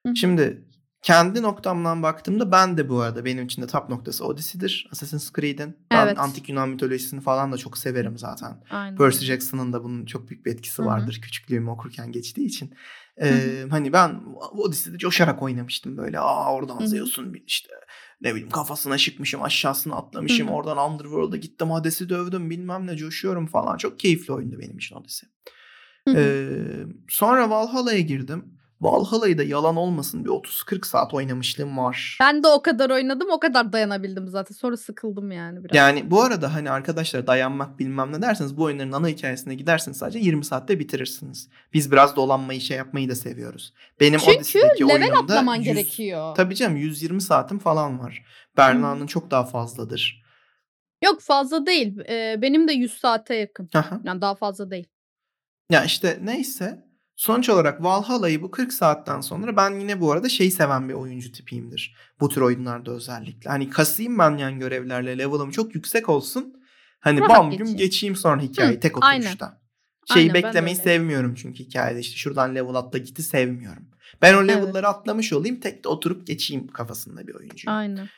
Hı 0.06 0.10
hı. 0.10 0.16
Şimdi 0.16 0.66
kendi 1.04 1.42
noktamdan 1.42 2.04
baktığımda 2.04 2.52
ben 2.52 2.78
de 2.78 2.90
bu 2.90 3.02
arada 3.02 3.26
benim 3.26 3.46
için 3.46 3.62
de 3.62 3.68
top 3.68 3.90
noktası 3.90 4.26
Odyssey'dir. 4.26 4.88
Assassin's 4.92 5.32
Creed'in. 5.34 5.78
Ben 5.92 6.08
Evet. 6.08 6.20
antik 6.20 6.50
Yunan 6.50 6.70
mitolojisini 6.70 7.22
falan 7.22 7.52
da 7.52 7.58
çok 7.58 7.78
severim 7.78 8.18
zaten. 8.18 8.64
Aynen. 8.70 8.98
Percy 8.98 9.26
Jackson'ın 9.26 9.74
da 9.74 9.84
bunun 9.84 10.06
çok 10.06 10.30
büyük 10.30 10.46
bir 10.46 10.52
etkisi 10.52 10.78
Hı 10.78 10.84
hı. 10.84 10.88
vardır. 10.88 11.20
Küçüklüğümü 11.22 11.70
okurken 11.70 12.12
geçtiği 12.12 12.46
için. 12.46 12.74
Ee, 13.22 13.66
hani 13.70 13.94
ben 13.94 14.22
Odyssey'de 14.52 14.98
coşarak 14.98 15.42
oynamıştım 15.44 15.98
böyle. 15.98 16.20
Aa 16.20 16.54
oradan 16.54 16.80
Hı 16.80 16.84
hı. 16.84 16.88
Zeus'un 16.88 17.34
bir 17.34 17.44
işte 17.48 17.70
ne 18.22 18.32
bileyim 18.32 18.50
kafasına 18.50 18.98
çıkmışım 18.98 19.44
aşağısına 19.44 19.96
atlamışım. 19.96 20.48
Hı 20.48 20.52
hı. 20.52 20.56
Oradan 20.56 20.92
Underworld'a 20.92 21.38
gittim 21.38 21.72
Hades'i 21.72 22.10
dövdüm 22.10 22.50
bilmem 22.50 22.88
ne 22.88 22.98
coşuyorum 22.98 23.48
falan. 23.48 23.78
Çok 23.78 24.00
keyifli 24.00 24.34
oyundu 24.34 24.60
benim 24.60 24.78
için 24.78 24.96
Odyssey. 24.96 25.30
Ee, 26.16 26.86
sonra 27.10 27.50
Valhalla'ya 27.50 28.00
girdim. 28.00 28.46
Valhalla'yı 28.84 29.38
da 29.38 29.44
yalan 29.44 29.76
olmasın 29.76 30.26
bir 30.26 30.30
30-40 30.30 30.88
saat 30.88 31.14
oynamışlığım 31.14 31.78
var. 31.78 32.18
Ben 32.22 32.44
de 32.44 32.48
o 32.48 32.62
kadar 32.62 32.90
oynadım 32.90 33.30
o 33.32 33.40
kadar 33.40 33.74
dayanabildim 33.74 34.28
zaten. 34.28 34.56
Sonra 34.56 34.78
sıkıldım 34.78 35.32
yani 35.32 35.64
biraz. 35.64 35.76
Yani 35.76 36.12
bu 36.12 36.22
arada 36.22 36.54
hani 36.54 36.72
arkadaşlar 36.72 37.28
dayanmak 37.28 37.80
bilmem 37.80 38.12
ne 38.12 38.22
derseniz 38.22 38.58
bu 38.58 38.64
oyunların 38.64 38.92
ana 38.92 39.08
hikayesine 39.08 39.56
giderseniz 39.56 39.98
sadece 39.98 40.20
20 40.20 40.46
saatte 40.46 40.80
bitirirsiniz. 40.80 41.50
Biz 41.74 41.92
biraz 41.92 42.16
dolanmayı 42.16 42.62
şey 42.62 42.78
yapmayı 42.78 43.10
da 43.10 43.16
seviyoruz. 43.16 43.74
Benim 44.00 44.20
Çünkü 44.20 44.60
level 44.90 45.20
atlaman 45.20 45.56
100 45.56 45.66
gerekiyor. 45.66 46.36
Tabii 46.36 46.56
canım 46.56 46.78
120 46.78 47.22
saatim 47.22 47.60
falan 47.60 48.00
var. 48.00 48.26
Berna'nın 48.58 49.08
çok 49.08 49.32
daha 49.32 49.46
fazladır. 49.46 50.24
Yok 51.04 51.22
fazla 51.22 51.66
değil. 51.66 52.00
Ee, 52.10 52.36
benim 52.42 52.68
de 52.68 52.74
100 52.74 52.94
saate 52.94 53.36
yakın. 53.36 53.70
Aha. 53.74 54.02
Yani 54.04 54.22
daha 54.22 54.36
fazla 54.36 54.72
değil. 54.72 54.88
Ya 55.70 55.84
işte 55.84 56.20
neyse. 56.24 56.83
Sonuç 57.16 57.50
olarak 57.50 57.84
Valhalla'yı 57.84 58.42
bu 58.42 58.52
40 58.52 58.74
saatten 58.74 59.22
sonra 59.22 59.58
ben 59.58 59.80
yine 59.80 60.02
bu 60.02 60.12
arada 60.12 60.30
şey 60.30 60.52
seven 60.52 60.90
bir 60.90 60.94
oyuncu 60.94 61.32
tipiyimdir. 61.32 61.96
Bu 62.20 62.30
tür 62.30 62.42
oyunlarda 62.42 62.92
özellikle. 62.92 63.50
Hani 63.50 63.70
kasayım 63.70 64.20
ben 64.20 64.38
yan 64.38 64.60
görevlerle 64.60 65.18
level'ım 65.18 65.52
çok 65.52 65.76
yüksek 65.76 66.10
olsun. 66.10 66.54
Hani 67.00 67.20
Rahat 67.20 67.30
bam 67.30 67.52
geçeyim. 67.52 67.78
geçeyim 67.78 68.16
sonra 68.16 68.42
hikayeyi 68.42 68.76
Hı, 68.76 68.80
tek 68.80 69.04
aynen. 69.04 69.22
oturuşta. 69.22 69.62
Şeyi 70.14 70.22
Aynen, 70.22 70.34
ben 70.34 70.44
de 70.44 70.48
beklemeyi 70.48 70.76
sevmiyorum 70.76 71.36
çünkü 71.36 71.64
hikayede 71.64 72.00
işte 72.00 72.16
şuradan 72.16 72.56
level 72.56 72.76
atla 72.76 73.00
gitti 73.00 73.24
sevmiyorum. 73.24 73.88
Ben 74.22 74.34
o 74.34 74.48
level'ları 74.48 74.88
atlamış 74.88 75.34
olayım 75.34 75.60
tek 75.60 75.84
de 75.84 75.88
oturup 75.88 76.28
geçeyim 76.28 76.68
kafasında 76.68 77.28
bir 77.28 77.36
oyuncuyum. 77.36 77.78
Aynen. 77.78 78.10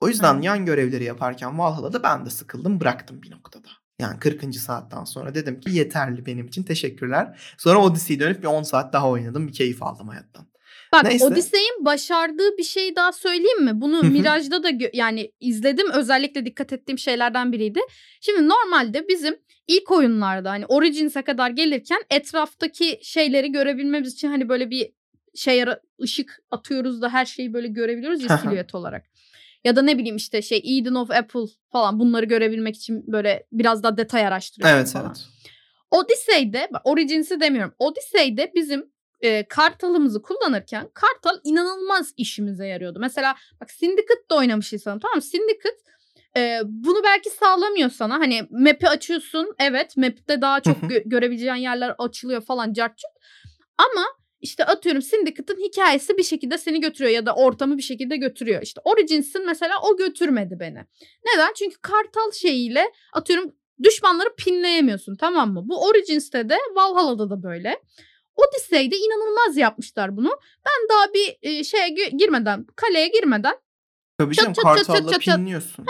O 0.00 0.08
yüzden 0.08 0.34
Aynen. 0.34 0.42
yan 0.42 0.66
görevleri 0.66 1.04
yaparken 1.04 1.58
Valhalla'da 1.58 2.02
ben 2.02 2.26
de 2.26 2.30
sıkıldım 2.30 2.80
bıraktım 2.80 3.22
bir 3.22 3.30
noktada. 3.30 3.68
Yani 4.04 4.18
40. 4.18 4.54
saatten 4.54 5.04
sonra 5.04 5.34
dedim 5.34 5.60
ki 5.60 5.70
yeterli 5.70 6.26
benim 6.26 6.46
için 6.46 6.62
teşekkürler. 6.62 7.40
Sonra 7.58 7.78
Odyssey'e 7.78 8.20
dönüp 8.20 8.42
bir 8.42 8.46
10 8.46 8.62
saat 8.62 8.92
daha 8.92 9.10
oynadım 9.10 9.48
bir 9.48 9.52
keyif 9.52 9.82
aldım 9.82 10.08
hayattan. 10.08 10.46
Bak 10.92 11.04
Neyse. 11.04 11.24
Odyssey'in 11.24 11.84
başardığı 11.84 12.58
bir 12.58 12.62
şey 12.62 12.96
daha 12.96 13.12
söyleyeyim 13.12 13.64
mi? 13.64 13.80
Bunu. 13.80 14.02
Mirage'da 14.02 14.62
da 14.62 14.68
yani 14.92 15.32
izledim 15.40 15.90
özellikle 15.90 16.46
dikkat 16.46 16.72
ettiğim 16.72 16.98
şeylerden 16.98 17.52
biriydi. 17.52 17.80
Şimdi 18.20 18.48
normalde 18.48 19.08
bizim 19.08 19.36
ilk 19.68 19.90
oyunlarda 19.90 20.50
hani 20.50 20.66
Origins'e 20.66 21.22
kadar 21.22 21.50
gelirken 21.50 22.02
etraftaki 22.10 22.98
şeyleri 23.02 23.52
görebilmemiz 23.52 24.12
için 24.12 24.28
hani 24.28 24.48
böyle 24.48 24.70
bir 24.70 24.92
şey 25.34 25.64
ışık 26.02 26.38
atıyoruz 26.50 27.02
da 27.02 27.08
her 27.08 27.24
şeyi 27.24 27.52
böyle 27.52 27.68
görebiliyoruz 27.68 28.22
ya 28.22 28.38
silüet 28.38 28.74
olarak. 28.74 29.04
Ya 29.64 29.76
da 29.76 29.82
ne 29.82 29.98
bileyim 29.98 30.16
işte 30.16 30.42
şey 30.42 30.58
Eden 30.78 30.94
of 30.94 31.10
Apple 31.10 31.46
falan 31.72 32.00
bunları 32.00 32.24
görebilmek 32.26 32.76
için 32.76 33.04
böyle 33.12 33.46
biraz 33.52 33.82
daha 33.82 33.96
detay 33.96 34.26
araştırıyorsun 34.26 34.76
Evet 34.76 34.92
falan. 34.92 35.06
evet. 35.06 35.24
Odyssey'de, 35.90 36.68
Origins'i 36.84 37.40
demiyorum. 37.40 37.74
Odyssey'de 37.78 38.52
bizim 38.54 38.92
e, 39.20 39.44
kartalımızı 39.48 40.22
kullanırken 40.22 40.88
kartal 40.94 41.38
inanılmaz 41.44 42.12
işimize 42.16 42.66
yarıyordu. 42.66 42.98
Mesela 43.00 43.34
bak 43.60 43.70
Syndicate'da 43.70 44.36
oynamışsın 44.36 44.78
tamam 44.98 45.16
mı? 45.16 45.22
Syndicate 45.22 45.76
e, 46.36 46.60
bunu 46.64 47.02
belki 47.04 47.30
sağlamıyor 47.30 47.90
sana. 47.90 48.14
Hani 48.14 48.42
map'i 48.50 48.88
açıyorsun. 48.88 49.54
Evet 49.58 49.96
map'te 49.96 50.40
daha 50.40 50.60
çok 50.60 50.76
gö- 50.76 51.08
görebileceğin 51.08 51.54
yerler 51.54 51.94
açılıyor 51.98 52.40
falan 52.40 52.72
cartçut. 52.72 53.10
Ama 53.78 54.04
işte 54.44 54.64
atıyorum 54.64 55.02
Syndicate'ın 55.02 55.60
hikayesi 55.60 56.16
bir 56.18 56.22
şekilde 56.22 56.58
seni 56.58 56.80
götürüyor 56.80 57.14
ya 57.14 57.26
da 57.26 57.34
ortamı 57.34 57.76
bir 57.76 57.82
şekilde 57.82 58.16
götürüyor. 58.16 58.62
İşte 58.62 58.80
Origins'in 58.84 59.46
mesela 59.46 59.74
o 59.82 59.96
götürmedi 59.96 60.56
beni. 60.60 60.78
Neden? 61.26 61.52
Çünkü 61.56 61.76
kartal 61.82 62.32
şeyiyle 62.32 62.92
atıyorum 63.12 63.52
düşmanları 63.82 64.34
pinleyemiyorsun 64.36 65.16
tamam 65.16 65.52
mı? 65.52 65.62
Bu 65.64 65.86
Origins'te 65.86 66.48
de 66.48 66.56
Valhalla'da 66.74 67.30
da 67.30 67.42
böyle. 67.42 67.82
Odyssey'de 68.36 68.96
inanılmaz 68.96 69.56
yapmışlar 69.56 70.16
bunu. 70.16 70.30
Ben 70.66 70.88
daha 70.96 71.14
bir 71.14 71.36
e, 71.42 71.64
şeye 71.64 71.88
gi- 71.88 72.16
girmeden, 72.16 72.66
kaleye 72.76 73.08
girmeden 73.08 73.54
Tabii 74.18 74.34
Çat 74.34 74.42
canım 74.44 74.54
çat 74.54 74.64
kartalla 74.64 75.12
çat 75.12 75.22
çat. 75.22 75.36
pinliyorsun. 75.36 75.86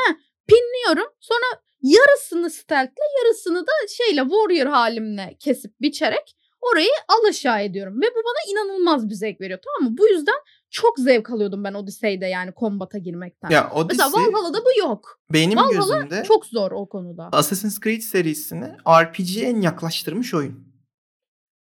pinliyorum. 0.49 1.13
Sonra 1.21 1.45
yarısını 1.83 2.51
stealth'le 2.51 3.03
yarısını 3.25 3.67
da 3.67 3.73
şeyle 3.89 4.21
warrior 4.21 4.67
halimle 4.67 5.37
kesip 5.41 5.73
biçerek 5.81 6.37
orayı 6.73 6.89
alaşağı 7.09 7.63
ediyorum. 7.63 7.95
Ve 7.97 8.07
bu 8.07 8.21
bana 8.25 8.53
inanılmaz 8.53 9.09
bir 9.09 9.15
zevk 9.15 9.41
veriyor 9.41 9.59
tamam 9.65 9.93
mı? 9.93 9.99
Bu 9.99 10.09
yüzden 10.09 10.35
çok 10.71 10.99
zevk 10.99 11.31
alıyordum 11.31 11.65
ben 11.65 11.75
Odyssey'de 11.75 12.27
yani 12.27 12.53
kombata 12.53 12.99
girmekten. 12.99 13.51
Ya 13.51 13.63
Mesela 13.63 13.81
Odyssey 14.09 14.35
Valhalla'da 14.35 14.59
bu 14.65 14.79
yok. 14.79 15.21
benim 15.33 15.59
Valhalla 15.59 15.99
gözümde 15.99 16.25
Çok 16.25 16.47
zor 16.47 16.73
o 16.73 16.89
konuda. 16.89 17.29
Assassin's 17.33 17.81
Creed 17.81 18.01
serisini 18.01 18.73
RPG'ye 18.89 19.47
en 19.49 19.61
yaklaştırmış 19.61 20.35
oyun. 20.35 20.74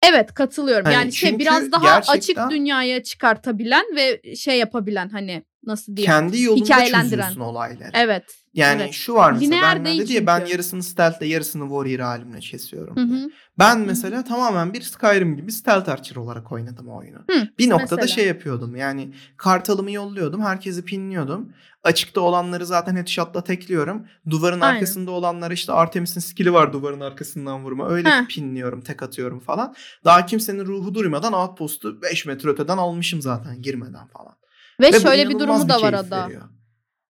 Evet 0.03 0.33
katılıyorum. 0.33 0.85
Hani 0.85 0.93
yani 0.93 1.13
şey 1.13 1.39
biraz 1.39 1.71
daha 1.71 2.01
açık 2.07 2.37
dünyaya 2.49 3.03
çıkartabilen 3.03 3.85
ve 3.95 4.35
şey 4.35 4.57
yapabilen 4.59 5.09
hani 5.09 5.43
nasıl 5.63 5.95
diyeyim? 5.95 6.11
Kendi 6.11 6.41
yolunda 6.41 6.65
hikayelendiren. 6.65 7.09
çözüyorsun 7.09 7.41
olayları. 7.41 7.91
Evet. 7.93 8.23
Yani 8.53 8.81
evet. 8.81 8.93
şu 8.93 9.13
var 9.13 9.31
mesela 9.31 9.55
Lineer 9.55 9.63
Bernard 9.63 9.85
değil 9.85 10.01
dedi 10.01 10.13
ya 10.13 10.27
ben 10.27 10.45
yarısını 10.45 10.83
stealth'le 10.83 11.21
yarısını 11.21 11.63
warrior 11.63 11.99
halimle 11.99 12.39
kesiyorum. 12.39 12.95
Hı 12.95 13.05
diye. 13.05 13.23
hı. 13.23 13.29
Ben 13.59 13.79
mesela 13.79 14.23
tamamen 14.23 14.73
bir 14.73 14.81
Skyrim 14.81 15.35
gibi 15.35 15.51
stealth 15.51 15.89
archer 15.89 16.15
olarak 16.15 16.51
oynadım 16.51 16.87
o 16.87 16.97
oyunu. 16.97 17.17
Hı, 17.31 17.47
bir 17.59 17.69
noktada 17.69 18.01
mesela. 18.01 18.07
şey 18.07 18.27
yapıyordum 18.27 18.75
yani 18.75 19.13
kartalımı 19.37 19.91
yolluyordum 19.91 20.41
herkesi 20.41 20.85
pinliyordum. 20.85 21.53
Açıkta 21.83 22.21
olanları 22.21 22.65
zaten 22.65 22.95
headshot'la 22.95 23.43
tekliyorum. 23.43 24.07
Duvarın 24.29 24.61
Aynen. 24.61 24.75
arkasında 24.75 25.11
olanları 25.11 25.53
işte 25.53 25.73
Artemis'in 25.73 26.19
skill'i 26.19 26.53
var 26.53 26.73
duvarın 26.73 26.99
arkasından 26.99 27.63
vurma. 27.63 27.89
Öyle 27.89 28.09
Heh. 28.09 28.27
pinliyorum 28.27 28.81
tek 28.81 29.03
atıyorum 29.03 29.39
falan. 29.39 29.75
Daha 30.05 30.25
kimsenin 30.25 30.65
ruhu 30.65 30.93
durmadan 30.95 31.33
outpost'u 31.33 32.01
5 32.01 32.25
metre 32.25 32.49
öteden 32.49 32.77
almışım 32.77 33.21
zaten 33.21 33.61
girmeden 33.61 34.07
falan. 34.07 34.35
Ve, 34.81 34.87
Ve 34.93 34.99
şöyle 34.99 35.29
bir 35.29 35.39
durumu 35.39 35.69
da 35.69 35.81
var 35.81 35.93
ada. 35.93 36.29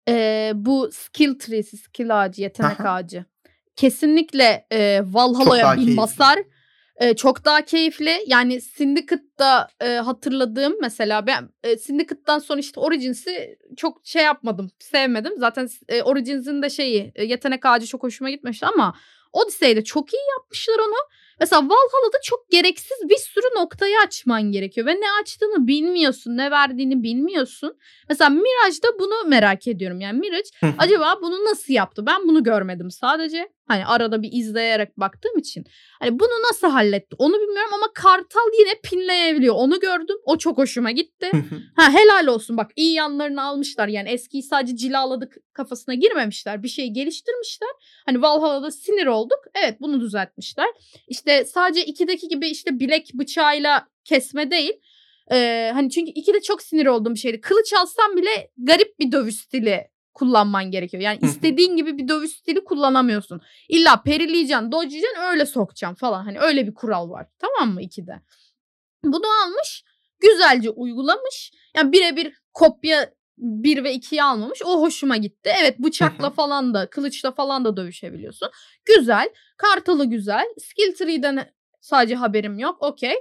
Ee, 0.09 0.51
bu 0.55 0.89
skill 0.93 1.39
tree'si, 1.39 1.77
skill 1.77 2.21
ağacı, 2.21 2.41
yetenek 2.41 2.79
Aha. 2.79 2.89
ağacı. 2.89 3.25
Kesinlikle 3.75 4.67
e, 4.71 5.01
Valhalla'ya 5.05 5.71
bin 5.71 5.75
keyifli. 5.75 5.95
E, 6.97 7.15
çok 7.15 7.45
daha 7.45 7.65
keyifli. 7.65 8.23
Yani 8.27 8.61
Syndicate'da 8.61 9.67
e, 9.81 9.87
hatırladığım 9.87 10.75
mesela 10.81 11.27
ben 11.27 11.49
e, 11.63 11.77
Syndicate'dan 11.77 12.39
sonra 12.39 12.59
işte 12.59 12.79
Origins'i 12.79 13.57
çok 13.77 14.01
şey 14.03 14.23
yapmadım, 14.23 14.71
sevmedim. 14.79 15.33
Zaten 15.37 15.69
e, 15.89 16.01
Origins'in 16.01 16.61
de 16.61 16.69
şeyi 16.69 17.11
e, 17.15 17.25
yetenek 17.25 17.65
ağacı 17.65 17.87
çok 17.87 18.03
hoşuma 18.03 18.29
gitmişti 18.29 18.65
ama 18.65 18.95
Odyssey'de 19.33 19.83
çok 19.83 20.13
iyi 20.13 20.23
yapmışlar 20.37 20.79
onu. 20.79 20.95
Mesela 21.39 21.61
Valhalla'da 21.61 22.17
çok 22.23 22.49
gereksiz 22.49 23.09
bir 23.09 23.17
sürü 23.17 23.45
noktayı 23.55 23.95
açman 24.07 24.51
gerekiyor 24.51 24.87
ve 24.87 24.95
ne 24.95 25.11
açtığını 25.21 25.67
bilmiyorsun, 25.67 26.37
ne 26.37 26.51
verdiğini 26.51 27.03
bilmiyorsun. 27.03 27.77
Mesela 28.09 28.29
Mirage'da 28.29 28.99
bunu 28.99 29.29
merak 29.29 29.67
ediyorum. 29.67 30.01
Yani 30.01 30.19
Mirage 30.19 30.49
acaba 30.77 31.19
bunu 31.21 31.45
nasıl 31.45 31.73
yaptı? 31.73 32.05
Ben 32.05 32.27
bunu 32.27 32.43
görmedim 32.43 32.91
sadece. 32.91 33.49
Hani 33.67 33.85
arada 33.85 34.21
bir 34.21 34.29
izleyerek 34.31 34.97
baktığım 34.99 35.37
için. 35.37 35.65
Hani 35.99 36.19
bunu 36.19 36.49
nasıl 36.49 36.69
halletti? 36.69 37.15
Onu 37.19 37.33
bilmiyorum 37.33 37.71
ama 37.73 37.85
Kartal 37.93 38.59
yine 38.59 38.71
pinleyebiliyor. 38.83 39.55
Onu 39.57 39.79
gördüm. 39.79 40.15
O 40.25 40.37
çok 40.37 40.57
hoşuma 40.57 40.91
gitti. 40.91 41.31
Ha 41.75 41.93
helal 41.93 42.27
olsun 42.27 42.57
bak 42.57 42.71
iyi 42.75 42.93
yanlarını 42.93 43.43
almışlar. 43.43 43.87
Yani 43.87 44.09
eskiyi 44.09 44.43
sadece 44.43 44.75
cilaladık 44.75 45.33
kafasına 45.53 45.95
girmemişler. 45.95 46.63
Bir 46.63 46.67
şey 46.67 46.87
geliştirmişler. 46.87 47.69
Hani 48.05 48.21
Valhalla'da 48.21 48.71
sinir 48.71 49.05
olduk. 49.05 49.39
Evet 49.55 49.77
bunu 49.81 50.01
düzeltmişler. 50.01 50.67
İşte 51.07 51.26
sadece 51.45 51.85
2'deki 51.85 52.27
gibi 52.27 52.47
işte 52.47 52.79
bilek 52.79 53.11
bıçağıyla 53.13 53.87
kesme 54.05 54.51
değil. 54.51 54.73
Ee, 55.31 55.71
hani 55.73 55.89
çünkü 55.89 56.11
2'de 56.11 56.41
çok 56.41 56.61
sinir 56.61 56.85
olduğum 56.85 57.13
bir 57.13 57.19
şeydi. 57.19 57.41
Kılıç 57.41 57.73
alsam 57.73 58.15
bile 58.15 58.51
garip 58.57 58.99
bir 58.99 59.11
dövüş 59.11 59.35
stili 59.35 59.87
kullanman 60.13 60.71
gerekiyor. 60.71 61.03
Yani 61.03 61.19
istediğin 61.21 61.75
gibi 61.75 61.97
bir 61.97 62.07
dövüş 62.07 62.31
stili 62.31 62.63
kullanamıyorsun. 62.63 63.41
İlla 63.69 64.01
perileyeceksin, 64.03 64.71
dodge'layacaksın 64.71 65.21
öyle 65.31 65.45
sokacaksın 65.45 65.95
falan. 65.95 66.23
Hani 66.23 66.39
öyle 66.39 66.67
bir 66.67 66.73
kural 66.73 67.09
var. 67.09 67.27
Tamam 67.39 67.73
mı 67.73 67.81
2'de? 67.81 68.21
Bunu 69.03 69.25
almış, 69.43 69.83
güzelce 70.19 70.69
uygulamış. 70.69 71.51
Yani 71.75 71.91
birebir 71.91 72.33
kopya 72.53 73.13
1 73.37 73.83
ve 73.83 73.95
2'yi 73.95 74.23
almamış. 74.23 74.61
O 74.65 74.81
hoşuma 74.81 75.17
gitti. 75.17 75.51
Evet 75.61 75.79
bıçakla 75.79 76.29
falan 76.29 76.73
da, 76.73 76.89
kılıçla 76.89 77.31
falan 77.31 77.65
da 77.65 77.77
dövüşebiliyorsun. 77.77 78.49
Güzel. 78.85 79.29
Kartalı 79.57 80.05
güzel. 80.05 80.45
Skill 80.57 80.95
tree'den 80.95 81.49
sadece 81.81 82.15
haberim 82.15 82.59
yok. 82.59 82.83
Okey. 82.83 83.15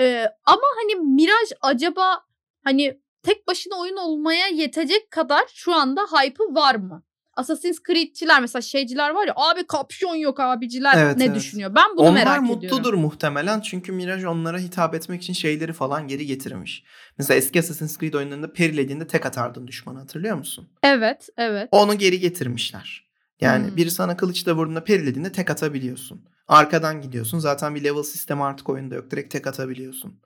Ee, 0.00 0.26
ama 0.44 0.62
hani 0.82 0.94
Mirage 0.94 1.54
acaba 1.62 2.24
hani 2.64 3.00
tek 3.22 3.48
başına 3.48 3.80
oyun 3.80 3.96
olmaya 3.96 4.46
yetecek 4.46 5.10
kadar 5.10 5.44
şu 5.54 5.74
anda 5.74 6.02
hype'ı 6.02 6.54
var 6.54 6.74
mı? 6.74 7.02
Assassin's 7.36 7.78
Creed'çiler 7.86 8.40
mesela 8.40 8.62
şeyciler 8.62 9.10
var 9.10 9.26
ya 9.26 9.32
abi 9.36 9.66
kapşon 9.66 10.14
yok 10.14 10.40
abiciler 10.40 10.94
Evet, 10.98 11.16
ne 11.16 11.24
evet. 11.24 11.36
düşünüyor? 11.36 11.74
Ben 11.74 11.96
bunu 11.96 12.06
Onlar 12.06 12.14
merak 12.24 12.42
mutludur 12.42 12.80
ediyorum. 12.80 13.00
muhtemelen 13.00 13.60
çünkü 13.60 13.92
Mirage 13.92 14.28
onlara 14.28 14.58
hitap 14.58 14.94
etmek 14.94 15.22
için 15.22 15.32
şeyleri 15.32 15.72
falan 15.72 16.08
geri 16.08 16.26
getirmiş. 16.26 16.84
Mesela 17.18 17.38
eski 17.38 17.58
Assassin's 17.58 17.98
Creed 17.98 18.14
oyunlarında 18.14 18.52
perilediğinde 18.52 19.06
tek 19.06 19.26
atardın 19.26 19.66
düşmanı 19.66 19.98
hatırlıyor 19.98 20.36
musun? 20.36 20.68
Evet, 20.82 21.28
evet. 21.36 21.68
Onu 21.72 21.98
geri 21.98 22.20
getirmişler. 22.20 23.04
Yani 23.40 23.68
Hmm. 23.68 23.76
biri 23.76 23.90
sana 23.90 24.16
kılıçla 24.16 24.52
vurduğunda 24.54 24.84
perilediğinde 24.84 25.32
tek 25.32 25.50
atabiliyorsun. 25.50 26.24
Arkadan 26.48 27.00
gidiyorsun. 27.02 27.38
Zaten 27.38 27.74
bir 27.74 27.84
level 27.84 28.02
sistemi 28.02 28.42
artık 28.44 28.68
oyunda 28.68 28.94
yok. 28.94 29.10
Direkt 29.10 29.32
tek 29.32 29.46
atabiliyorsun. 29.46 30.20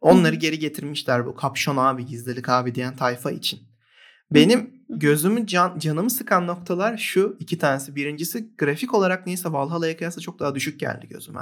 Onları 0.00 0.34
geri 0.34 0.58
getirmişler 0.58 1.26
bu 1.26 1.34
kapşon 1.34 1.76
abi 1.76 2.06
gizlilik 2.06 2.48
abi 2.48 2.74
diyen 2.74 2.96
tayfa 2.96 3.30
için. 3.30 3.60
Benim 4.34 4.70
gözümü 4.88 5.46
can, 5.46 5.78
canımı 5.78 6.10
sıkan 6.10 6.46
noktalar 6.46 6.96
şu 6.96 7.36
iki 7.40 7.58
tanesi. 7.58 7.96
Birincisi 7.96 8.56
grafik 8.58 8.94
olarak 8.94 9.26
neyse 9.26 9.52
Valhalla'ya 9.52 9.96
kıyasla 9.96 10.20
çok 10.20 10.38
daha 10.38 10.54
düşük 10.54 10.80
geldi 10.80 11.08
gözüme. 11.08 11.40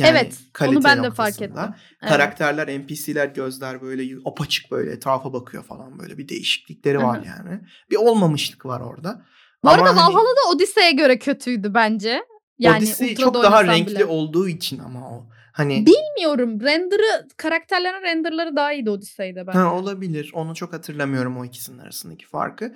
Evet, 0.00 0.38
onu 0.66 0.84
ben 0.84 1.02
de 1.02 1.10
fark 1.10 1.42
ettim. 1.42 1.54
Evet. 1.58 2.10
Karakterler, 2.12 2.80
NPC'ler, 2.80 3.26
gözler 3.26 3.82
böyle 3.82 4.14
apaçık 4.24 4.70
böyle 4.70 4.92
etrafa 4.92 5.32
bakıyor 5.32 5.62
falan 5.64 5.98
böyle 5.98 6.18
bir 6.18 6.28
değişiklikleri 6.28 6.98
var 6.98 7.22
yani. 7.26 7.60
Bir 7.90 7.96
olmamışlık 7.96 8.66
var 8.66 8.80
orada. 8.80 9.24
Bu 9.64 9.68
arada 9.68 9.82
Ama 9.82 9.90
hani 9.90 10.14
Valhalla 10.14 10.28
da 10.28 10.50
Odyssey'e 10.54 10.92
göre 10.92 11.18
kötüydü 11.18 11.74
bence. 11.74 12.22
Yani 12.58 12.78
Odyssey 12.78 13.10
Ultra'da 13.10 13.32
çok 13.32 13.42
daha 13.42 13.64
renkli 13.64 13.94
bile. 13.94 14.04
olduğu 14.04 14.48
için 14.48 14.78
ama 14.78 15.10
o. 15.10 15.26
Hani 15.58 15.86
Bilmiyorum. 15.86 16.60
Render'ı, 16.60 17.28
karakterlerin 17.36 18.02
renderları 18.02 18.56
daha 18.56 18.72
iyiydi 18.72 18.90
Odyssey'de 18.90 19.46
bence. 19.46 19.58
Ha, 19.58 19.74
olabilir. 19.74 20.30
Onu 20.34 20.54
çok 20.54 20.72
hatırlamıyorum 20.72 21.38
o 21.38 21.44
ikisinin 21.44 21.78
arasındaki 21.78 22.26
farkı. 22.26 22.74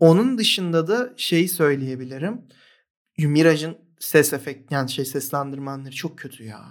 Onun 0.00 0.38
dışında 0.38 0.86
da 0.86 1.12
şeyi 1.16 1.48
söyleyebilirim. 1.48 2.42
Mirage'ın 3.18 3.78
ses 3.98 4.32
efekt 4.32 4.72
yani 4.72 4.90
şey 4.90 5.04
seslendirmenleri 5.04 5.94
çok 5.94 6.18
kötü 6.18 6.44
ya. 6.44 6.64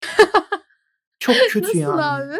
çok 1.18 1.36
kötü 1.50 1.68
Nasıl 1.68 1.78
yani. 1.78 2.02
abi? 2.02 2.38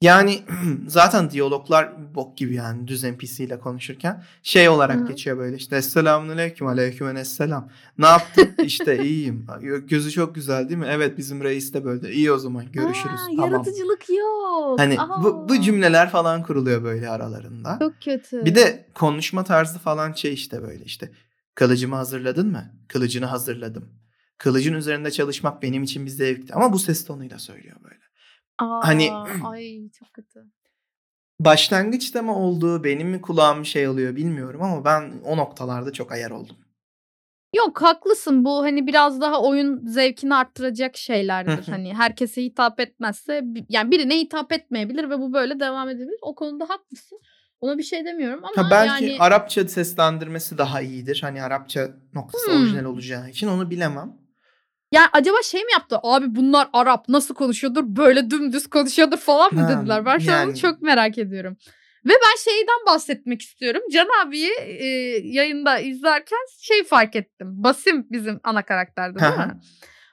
Yani 0.00 0.42
zaten 0.86 1.30
diyaloglar 1.30 2.14
bok 2.14 2.36
gibi 2.36 2.54
yani 2.54 2.88
düz 2.88 3.04
NPC 3.04 3.44
ile 3.44 3.58
konuşurken 3.58 4.24
şey 4.42 4.68
olarak 4.68 5.00
Hı 5.00 5.06
geçiyor 5.06 5.38
böyle 5.38 5.56
işte 5.56 5.76
Esselamun 5.76 6.28
Aleyküm 6.28 6.66
Aleyküm 6.66 7.16
Esselam. 7.16 7.68
Ne 7.98 8.06
yaptın? 8.06 8.48
işte 8.62 9.04
iyiyim. 9.04 9.46
Gözü 9.86 10.10
çok 10.10 10.34
güzel 10.34 10.68
değil 10.68 10.78
mi? 10.78 10.86
Evet 10.90 11.18
bizim 11.18 11.44
reis 11.44 11.74
de 11.74 11.84
böyle. 11.84 12.12
İyi 12.12 12.32
o 12.32 12.38
zaman 12.38 12.72
görüşürüz. 12.72 13.20
Ha, 13.20 13.26
tamam. 13.36 13.52
Yaratıcılık 13.52 14.08
yok. 14.10 14.78
Hani 14.78 14.96
bu, 14.96 15.28
Aa, 15.28 15.48
bu 15.48 15.60
cümleler 15.60 16.10
falan 16.10 16.42
kuruluyor 16.42 16.82
böyle 16.84 17.08
aralarında. 17.08 17.76
Çok 17.78 18.00
kötü. 18.04 18.44
Bir 18.44 18.54
de 18.54 18.86
konuşma 18.94 19.44
tarzı 19.44 19.78
falan 19.78 20.12
şey 20.12 20.32
işte 20.32 20.62
böyle 20.62 20.84
işte. 20.84 21.12
Kılıcımı 21.54 21.96
hazırladın 21.96 22.50
mı? 22.50 22.72
Kılıcını 22.88 23.26
hazırladım. 23.26 23.88
Kılıcın 24.38 24.74
üzerinde 24.74 25.10
çalışmak 25.10 25.62
benim 25.62 25.82
için 25.82 26.06
bir 26.06 26.10
zevkti. 26.10 26.54
Ama 26.54 26.72
bu 26.72 26.78
ses 26.78 27.04
tonuyla 27.04 27.38
söylüyor 27.38 27.76
böyle. 27.84 28.07
Aa, 28.58 28.86
hani- 28.88 29.12
ay 29.44 29.88
çok 29.98 30.12
kötü. 30.14 30.44
Başlangıçta 31.40 32.22
mı 32.22 32.36
olduğu 32.36 32.84
benim 32.84 33.08
mi 33.08 33.20
kulağım 33.20 33.64
şey 33.64 33.88
oluyor 33.88 34.16
bilmiyorum 34.16 34.62
ama 34.62 34.84
ben 34.84 35.12
o 35.24 35.36
noktalarda 35.36 35.92
çok 35.92 36.12
ayar 36.12 36.30
oldum. 36.30 36.56
Yok 37.56 37.82
haklısın 37.82 38.44
bu 38.44 38.62
hani 38.62 38.86
biraz 38.86 39.20
daha 39.20 39.42
oyun 39.42 39.86
zevkini 39.86 40.34
arttıracak 40.34 40.96
şeylerdir. 40.96 41.72
hani 41.72 41.94
herkese 41.94 42.42
hitap 42.42 42.80
etmezse 42.80 43.44
yani 43.68 43.90
birine 43.90 44.18
hitap 44.20 44.52
etmeyebilir 44.52 45.10
ve 45.10 45.18
bu 45.18 45.32
böyle 45.32 45.60
devam 45.60 45.88
edebilir. 45.88 46.18
O 46.22 46.34
konuda 46.34 46.68
haklısın. 46.68 47.20
Ona 47.60 47.78
bir 47.78 47.82
şey 47.82 48.04
demiyorum 48.04 48.44
ama 48.44 48.62
Ha 48.64 48.70
belki 48.70 49.04
yani 49.04 49.16
Arapça 49.20 49.68
seslendirmesi 49.68 50.58
daha 50.58 50.80
iyidir. 50.80 51.18
Hani 51.22 51.42
Arapça 51.42 51.90
noktası 52.14 52.52
Hmm. 52.52 52.60
orijinal 52.60 52.84
olacağı 52.84 53.28
için 53.30 53.48
onu 53.48 53.70
bilemem. 53.70 54.12
Yani 54.92 55.06
acaba 55.12 55.36
şey 55.42 55.64
mi 55.64 55.72
yaptı? 55.72 55.98
Abi 56.02 56.26
bunlar 56.36 56.68
Arap 56.72 57.08
nasıl 57.08 57.34
konuşuyordur? 57.34 57.82
Böyle 57.86 58.30
dümdüz 58.30 58.66
konuşuyordur 58.66 59.16
falan 59.16 59.54
mı 59.54 59.60
Ha, 59.60 59.68
dediler? 59.80 60.06
Ben 60.06 60.18
şu 60.18 60.32
an 60.32 60.38
onu 60.38 60.46
yani. 60.48 60.58
çok 60.58 60.82
merak 60.82 61.18
ediyorum. 61.18 61.56
Ve 62.06 62.12
ben 62.12 62.50
şeyden 62.50 62.86
bahsetmek 62.86 63.42
istiyorum. 63.42 63.82
Can 63.92 64.08
abiyi 64.26 64.50
e, 64.60 64.86
yayında 65.24 65.78
izlerken 65.78 66.38
şey 66.60 66.84
fark 66.84 67.16
ettim. 67.16 67.48
Basim 67.50 68.06
bizim 68.10 68.40
ana 68.44 68.62
karakterdi 68.62 69.18
değil 69.20 69.32
Hı 69.32 69.42
hı. 69.42 69.46
mi? 69.46 69.60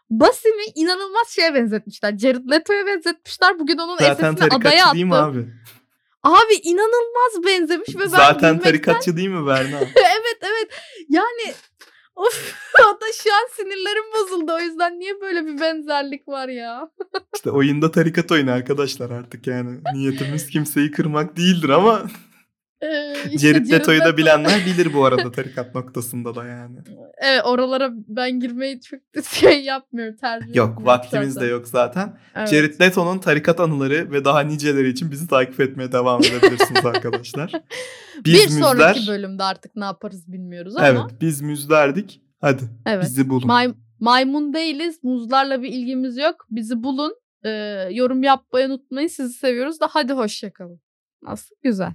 Basim'i 0.10 0.64
inanılmaz 0.76 1.28
şeye 1.30 1.54
benzetmişler. 1.54 2.18
Jared 2.18 2.52
Leto'ya 2.52 2.86
benzetmişler. 2.86 3.60
Bugün 3.60 3.78
onun 3.78 3.98
Zaten 3.98 4.14
SS'ini 4.14 4.28
adaya 4.28 4.50
tarikatçı 4.50 4.84
attım. 4.84 4.94
değil 4.96 5.06
mi 5.06 5.16
abi? 5.16 5.46
Abi 6.24 6.54
inanılmaz 6.64 7.46
benzemiş 7.46 7.96
ve 7.96 8.00
ben 8.00 8.06
Zaten 8.08 8.54
gülmekten- 8.56 8.64
tarikatçı 8.64 9.18
değil 9.18 9.30
mi 9.30 9.48
Berna? 9.48 9.80
evet 9.96 10.38
evet. 10.42 10.70
Yani 11.10 11.54
of 12.16 12.56
da 13.02 13.06
şu 13.24 13.34
an 13.34 13.48
sinirlerim 13.56 14.04
bozuldu. 14.16 14.54
O 14.54 14.60
yüzden 14.60 15.00
niye 15.00 15.22
böyle 15.22 15.46
bir 15.46 15.60
benzerlik 15.62 16.28
var 16.28 16.48
ya? 16.48 16.90
İşte 17.36 17.52
oyunda 17.52 17.92
tarikat 17.92 18.32
oyunu 18.32 18.52
arkadaşlar 18.52 19.10
artık 19.10 19.48
yani. 19.48 19.80
Niyetimiz 19.94 20.50
kimseyi 20.50 20.92
kırmak 20.92 21.38
değildir 21.38 21.70
ama 21.70 22.04
Ee, 22.82 23.14
işte 23.32 23.70
Leto'yu 23.72 24.00
da 24.02 24.18
bilenler 24.18 24.66
bilir 24.66 24.94
bu 24.94 25.06
arada 25.06 25.32
tarikat 25.32 25.76
noktasında 25.76 26.36
da 26.36 26.46
yani. 26.46 26.78
Evet 27.18 27.42
oralara 27.46 27.90
ben 27.94 28.40
girmeyi 28.40 28.82
çok 28.82 29.00
şey 29.26 29.64
yapmıyorum. 29.64 30.16
Tercih 30.18 30.56
Yok 30.56 30.86
vaktimiz 30.86 31.34
zaten. 31.34 31.48
de 31.48 31.52
yok 31.52 31.68
zaten. 31.68 32.18
Evet. 32.36 32.50
Jared 32.50 32.82
Leto'nun 32.82 33.20
tarikat 33.20 33.60
anıları 33.60 34.12
ve 34.12 34.26
daha 34.26 34.40
niceleri 34.40 34.90
için 34.90 35.12
bizi 35.12 35.28
takip 35.28 35.60
etmeye 35.60 35.92
devam 35.92 36.22
edebilirsiniz 36.24 36.86
arkadaşlar. 36.86 37.52
bir 38.26 38.34
Biz 38.34 38.60
sonraki 38.60 39.00
müzler. 39.00 39.16
bölümde 39.16 39.44
artık 39.44 39.76
ne 39.76 39.86
yaparız 39.86 40.32
bilmiyoruz 40.34 40.76
ama. 40.78 40.88
Evet 40.88 41.22
biz 41.22 41.42
müzlerdik. 41.42 42.22
Hadi 42.42 42.64
Evet. 42.86 43.04
bizi 43.04 43.30
bulun. 43.30 43.48
May- 43.48 43.74
maymun 44.00 44.54
değiliz. 44.54 45.00
Muzlarla 45.04 45.62
bir 45.62 45.68
ilgimiz 45.70 46.18
yok. 46.18 46.46
Bizi 46.52 46.84
bulun. 46.84 47.16
Ee, 47.46 47.50
yorum 47.92 48.24
yapmayı 48.24 48.68
unutmayın. 48.68 49.08
Sizi 49.08 49.34
seviyoruz 49.34 49.80
da 49.82 49.88
hadi 49.92 50.14
hoşçakalın. 50.14 50.82
Nasıl? 51.24 51.56
Güzel. 51.64 51.94